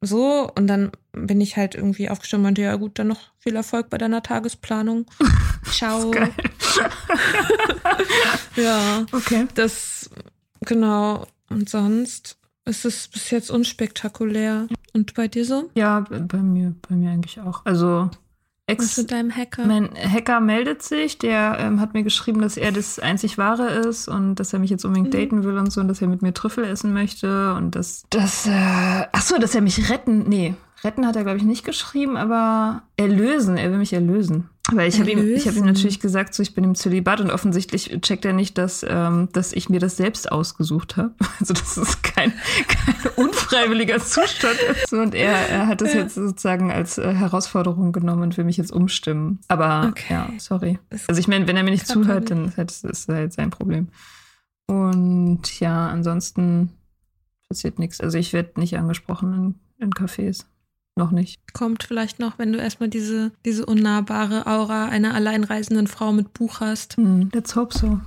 so 0.00 0.50
und 0.56 0.66
dann 0.66 0.90
bin 1.12 1.40
ich 1.40 1.56
halt 1.56 1.76
irgendwie 1.76 2.10
aufgestanden 2.10 2.46
und 2.46 2.48
meinte, 2.48 2.62
ja 2.62 2.74
gut, 2.74 2.98
dann 2.98 3.06
noch 3.06 3.30
viel 3.38 3.54
Erfolg 3.54 3.90
bei 3.90 3.98
deiner 3.98 4.24
Tagesplanung. 4.24 5.06
Ciao. 5.70 6.10
ja. 8.56 9.06
Okay. 9.12 9.46
Das, 9.54 10.10
genau. 10.62 11.26
Und 11.50 11.68
sonst 11.68 12.38
ist 12.64 12.84
es 12.84 13.08
bis 13.08 13.30
jetzt 13.30 13.50
unspektakulär. 13.50 14.68
Und 14.94 15.14
bei 15.14 15.28
dir 15.28 15.44
so? 15.44 15.70
Ja, 15.74 16.00
bei 16.00 16.38
mir, 16.38 16.74
bei 16.88 16.94
mir 16.94 17.10
eigentlich 17.10 17.40
auch. 17.40 17.64
Also 17.66 18.10
Ex, 18.70 18.84
Was 18.84 18.96
mit 18.98 19.10
deinem 19.10 19.36
Hacker? 19.36 19.66
Mein 19.66 19.90
Hacker 19.96 20.38
meldet 20.38 20.82
sich, 20.82 21.18
der 21.18 21.56
ähm, 21.58 21.80
hat 21.80 21.92
mir 21.92 22.04
geschrieben, 22.04 22.40
dass 22.40 22.56
er 22.56 22.70
das 22.70 23.00
einzig 23.00 23.36
Wahre 23.36 23.68
ist 23.68 24.06
und 24.06 24.36
dass 24.36 24.52
er 24.52 24.60
mich 24.60 24.70
jetzt 24.70 24.84
unbedingt 24.84 25.12
mhm. 25.12 25.18
daten 25.18 25.44
will 25.44 25.58
und 25.58 25.72
so 25.72 25.80
und 25.80 25.88
dass 25.88 26.00
er 26.00 26.06
mit 26.06 26.22
mir 26.22 26.32
Trüffel 26.32 26.64
essen 26.64 26.92
möchte 26.92 27.54
und 27.54 27.74
dass, 27.74 28.04
dass 28.10 28.46
äh, 28.46 29.06
ach 29.10 29.22
so, 29.22 29.38
dass 29.38 29.56
er 29.56 29.60
mich 29.60 29.90
retten, 29.90 30.28
nee, 30.28 30.54
retten 30.84 31.04
hat 31.04 31.16
er 31.16 31.24
glaube 31.24 31.38
ich 31.38 31.42
nicht 31.42 31.64
geschrieben, 31.64 32.16
aber 32.16 32.82
erlösen, 32.96 33.56
er 33.56 33.72
will 33.72 33.78
mich 33.78 33.92
erlösen. 33.92 34.48
Weil 34.72 34.88
ich 34.88 35.00
habe 35.00 35.10
ihm, 35.10 35.34
ich 35.34 35.46
hab 35.46 35.56
ihm 35.56 35.64
natürlich 35.64 36.00
gesagt, 36.00 36.34
so 36.34 36.42
ich 36.42 36.54
bin 36.54 36.64
im 36.64 36.74
Zölibat 36.74 37.20
und 37.20 37.30
offensichtlich 37.30 37.98
checkt 38.02 38.24
er 38.24 38.32
nicht, 38.32 38.58
dass, 38.58 38.84
ähm, 38.88 39.28
dass 39.32 39.52
ich 39.52 39.68
mir 39.68 39.80
das 39.80 39.96
selbst 39.96 40.30
ausgesucht 40.30 40.96
habe. 40.96 41.14
Also 41.40 41.54
dass 41.54 41.78
es 41.78 42.02
kein, 42.02 42.34
kein 42.68 43.12
unfreiwilliger 43.16 43.98
Zustand 43.98 44.58
ist. 44.60 44.92
Und 44.92 45.14
er, 45.14 45.48
er 45.48 45.66
hat 45.68 45.80
das 45.80 45.94
ja. 45.94 46.00
jetzt 46.00 46.16
sozusagen 46.16 46.70
als 46.70 46.98
äh, 46.98 47.14
Herausforderung 47.14 47.92
genommen 47.92 48.22
und 48.22 48.36
will 48.36 48.44
mich 48.44 48.58
jetzt 48.58 48.70
umstimmen. 48.70 49.38
Aber 49.48 49.86
okay. 49.88 50.12
ja, 50.12 50.30
sorry. 50.36 50.78
Also 51.08 51.18
ich 51.18 51.28
meine, 51.28 51.48
wenn 51.48 51.56
er 51.56 51.62
mir 51.62 51.70
nicht 51.70 51.86
zuhört, 51.86 52.30
dann 52.30 52.46
ist 52.48 52.58
das 52.58 52.84
ist 52.84 53.08
halt 53.08 53.32
sein 53.32 53.48
Problem. 53.48 53.88
Und 54.66 55.58
ja, 55.60 55.88
ansonsten 55.88 56.70
passiert 57.48 57.78
nichts. 57.78 58.00
Also 58.00 58.18
ich 58.18 58.32
werde 58.32 58.60
nicht 58.60 58.76
angesprochen 58.78 59.56
in, 59.78 59.86
in 59.86 59.90
Cafés. 59.92 60.44
Noch 60.96 61.10
nicht. 61.10 61.40
Kommt 61.52 61.84
vielleicht 61.84 62.18
noch, 62.18 62.38
wenn 62.38 62.52
du 62.52 62.58
erstmal 62.58 62.88
diese, 62.88 63.32
diese 63.44 63.64
unnahbare 63.64 64.46
Aura 64.46 64.86
einer 64.86 65.14
alleinreisenden 65.14 65.86
Frau 65.86 66.12
mit 66.12 66.34
Buch 66.34 66.60
hast. 66.60 66.98
Mm, 66.98 67.28
let's 67.32 67.56
hope 67.56 67.76
so. 67.76 68.00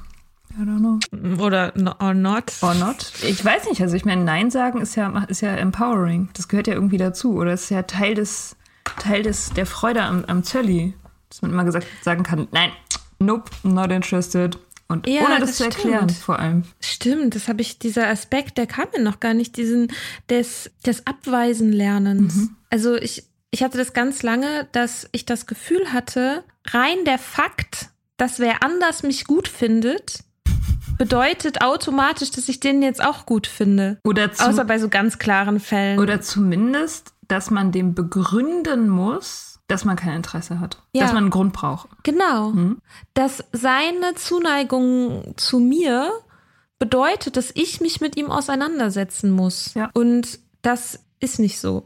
I 0.55 0.61
don't 0.61 0.79
know. 0.79 1.43
Oder 1.43 1.73
or 1.99 2.13
not. 2.13 2.53
Or 2.61 2.75
not. 2.75 3.11
Ich 3.23 3.43
weiß 3.43 3.67
nicht, 3.69 3.81
also 3.81 3.95
ich 3.95 4.05
meine, 4.05 4.23
Nein 4.23 4.51
sagen 4.51 4.81
ist 4.81 4.95
ja, 4.95 5.23
ist 5.23 5.41
ja 5.41 5.55
empowering. 5.55 6.29
Das 6.33 6.47
gehört 6.47 6.67
ja 6.67 6.75
irgendwie 6.75 6.97
dazu. 6.97 7.35
Oder 7.35 7.53
ist 7.53 7.69
ja 7.69 7.83
Teil 7.83 8.13
des, 8.13 8.55
Teil 8.99 9.23
des, 9.23 9.51
der 9.51 9.65
Freude 9.65 10.03
am, 10.03 10.25
am 10.25 10.43
Zölli. 10.43 10.93
Dass 11.29 11.41
man 11.41 11.51
immer 11.51 11.63
gesagt 11.63 11.87
sagen 12.03 12.21
kann, 12.21 12.47
nein, 12.51 12.69
nope, 13.17 13.49
not 13.63 13.91
interested. 13.91 14.59
Und 14.93 15.07
ja, 15.07 15.23
ohne 15.23 15.39
das, 15.39 15.49
das 15.49 15.57
zu 15.57 15.63
erklären, 15.65 16.09
stimmt. 16.09 16.23
vor 16.23 16.39
allem. 16.39 16.63
Stimmt, 16.79 17.35
das 17.35 17.47
habe 17.47 17.61
ich, 17.61 17.79
dieser 17.79 18.07
Aspekt, 18.07 18.57
der 18.57 18.67
kam 18.67 18.85
mir 18.95 19.03
noch 19.03 19.19
gar 19.19 19.33
nicht, 19.33 19.57
diesen 19.57 19.91
des, 20.29 20.71
des 20.85 21.05
Abweisen-Lernens. 21.07 22.35
Mhm. 22.35 22.55
Also 22.69 22.95
ich, 22.95 23.23
ich 23.51 23.63
hatte 23.63 23.77
das 23.77 23.93
ganz 23.93 24.23
lange, 24.23 24.67
dass 24.71 25.09
ich 25.11 25.25
das 25.25 25.45
Gefühl 25.47 25.91
hatte, 25.91 26.43
rein 26.67 27.05
der 27.05 27.17
Fakt, 27.17 27.89
dass 28.17 28.39
wer 28.39 28.63
anders 28.63 29.03
mich 29.03 29.25
gut 29.25 29.47
findet, 29.47 30.23
bedeutet 30.97 31.61
automatisch, 31.61 32.31
dass 32.31 32.47
ich 32.47 32.59
den 32.59 32.81
jetzt 32.81 33.03
auch 33.03 33.25
gut 33.25 33.47
finde. 33.47 33.99
Oder 34.03 34.31
zu, 34.31 34.47
Außer 34.47 34.65
bei 34.65 34.79
so 34.79 34.89
ganz 34.89 35.17
klaren 35.19 35.59
Fällen. 35.59 35.99
Oder 35.99 36.21
zumindest, 36.21 37.13
dass 37.27 37.49
man 37.49 37.71
dem 37.71 37.95
begründen 37.95 38.89
muss, 38.89 39.52
dass 39.73 39.85
man 39.85 39.95
kein 39.95 40.15
Interesse 40.15 40.59
hat. 40.59 40.77
Ja. 40.93 41.03
Dass 41.03 41.13
man 41.13 41.23
einen 41.23 41.31
Grund 41.31 41.51
braucht. 41.53 41.89
Genau. 42.03 42.51
Mhm. 42.51 42.77
Dass 43.13 43.43
seine 43.51 44.15
Zuneigung 44.15 45.33
zu 45.35 45.59
mir 45.59 46.11
bedeutet, 46.79 47.37
dass 47.37 47.51
ich 47.55 47.81
mich 47.81 47.99
mit 47.99 48.15
ihm 48.15 48.29
auseinandersetzen 48.29 49.31
muss. 49.31 49.73
Ja. 49.73 49.89
Und 49.93 50.39
das 50.61 50.99
ist 51.19 51.39
nicht 51.39 51.59
so. 51.59 51.81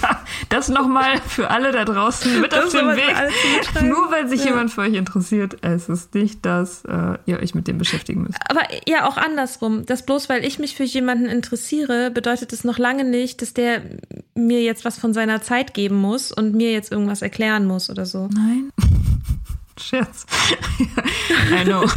Ja, 0.00 0.20
das 0.48 0.68
nochmal 0.68 1.20
für 1.20 1.50
alle 1.50 1.72
da 1.72 1.84
draußen 1.84 2.40
mit 2.40 2.52
das 2.52 2.66
auf 2.66 2.72
dem 2.72 2.88
Weg. 2.88 3.82
Nur 3.82 4.10
weil 4.10 4.28
sich 4.28 4.40
ja. 4.40 4.50
jemand 4.50 4.70
für 4.70 4.82
euch 4.82 4.94
interessiert, 4.94 5.56
es 5.62 5.88
ist 5.88 6.14
nicht, 6.14 6.44
dass 6.44 6.84
äh, 6.84 7.18
ihr 7.26 7.40
euch 7.40 7.54
mit 7.54 7.66
dem 7.66 7.78
beschäftigen 7.78 8.22
müsst. 8.22 8.38
Aber 8.48 8.62
ja, 8.86 9.08
auch 9.08 9.16
andersrum. 9.16 9.86
Dass 9.86 10.04
bloß 10.04 10.28
weil 10.28 10.44
ich 10.44 10.58
mich 10.58 10.76
für 10.76 10.84
jemanden 10.84 11.26
interessiere, 11.26 12.10
bedeutet 12.10 12.52
es 12.52 12.64
noch 12.64 12.78
lange 12.78 13.04
nicht, 13.04 13.42
dass 13.42 13.54
der 13.54 13.82
mir 14.34 14.62
jetzt 14.62 14.84
was 14.84 14.98
von 14.98 15.14
seiner 15.14 15.42
Zeit 15.42 15.74
geben 15.74 15.96
muss 15.96 16.32
und 16.32 16.54
mir 16.54 16.72
jetzt 16.72 16.92
irgendwas 16.92 17.22
erklären 17.22 17.66
muss 17.66 17.90
oder 17.90 18.06
so. 18.06 18.28
Nein. 18.32 18.70
Scherz. 19.80 20.26
I 21.50 21.64
know. 21.64 21.84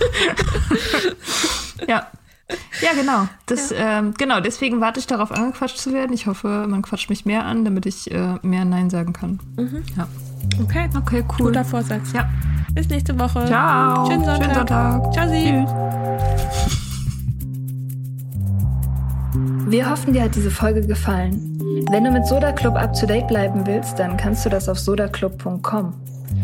ja. 1.87 2.09
Ja, 2.81 2.93
genau. 2.93 3.27
Das, 3.47 3.71
ja. 3.71 3.99
Ähm, 3.99 4.13
genau, 4.17 4.39
deswegen 4.39 4.81
warte 4.81 4.99
ich 4.99 5.07
darauf, 5.07 5.31
angequatscht 5.31 5.77
zu 5.77 5.93
werden. 5.93 6.13
Ich 6.13 6.27
hoffe, 6.27 6.65
man 6.67 6.81
quatscht 6.81 7.09
mich 7.09 7.25
mehr 7.25 7.45
an, 7.45 7.65
damit 7.65 7.85
ich 7.85 8.11
äh, 8.11 8.35
mehr 8.43 8.65
Nein 8.65 8.89
sagen 8.89 9.13
kann. 9.13 9.39
Mhm. 9.57 9.83
Ja. 9.97 10.07
Okay. 10.61 10.89
Okay, 10.95 11.23
cool. 11.39 11.47
Guter 11.47 11.65
Vorsatz. 11.65 12.11
Ja. 12.13 12.29
Bis 12.73 12.89
nächste 12.89 13.17
Woche. 13.17 13.45
Ciao. 13.45 14.05
Schönen 14.05 14.25
Sonntag. 14.25 14.43
Schönen 14.43 14.55
Sonntag. 14.55 15.13
Ciao, 15.13 15.29
Sie. 15.29 15.65
Wir 19.67 19.89
hoffen, 19.89 20.13
dir 20.13 20.23
hat 20.23 20.35
diese 20.35 20.51
Folge 20.51 20.85
gefallen. 20.85 21.57
Wenn 21.89 22.03
du 22.03 22.11
mit 22.11 22.27
Soda 22.27 22.51
Club 22.51 22.75
up 22.75 22.93
to 22.93 23.07
date 23.07 23.27
bleiben 23.27 23.65
willst, 23.65 23.97
dann 23.97 24.15
kannst 24.17 24.45
du 24.45 24.49
das 24.49 24.69
auf 24.69 24.77
sodaclub.com. 24.77 25.93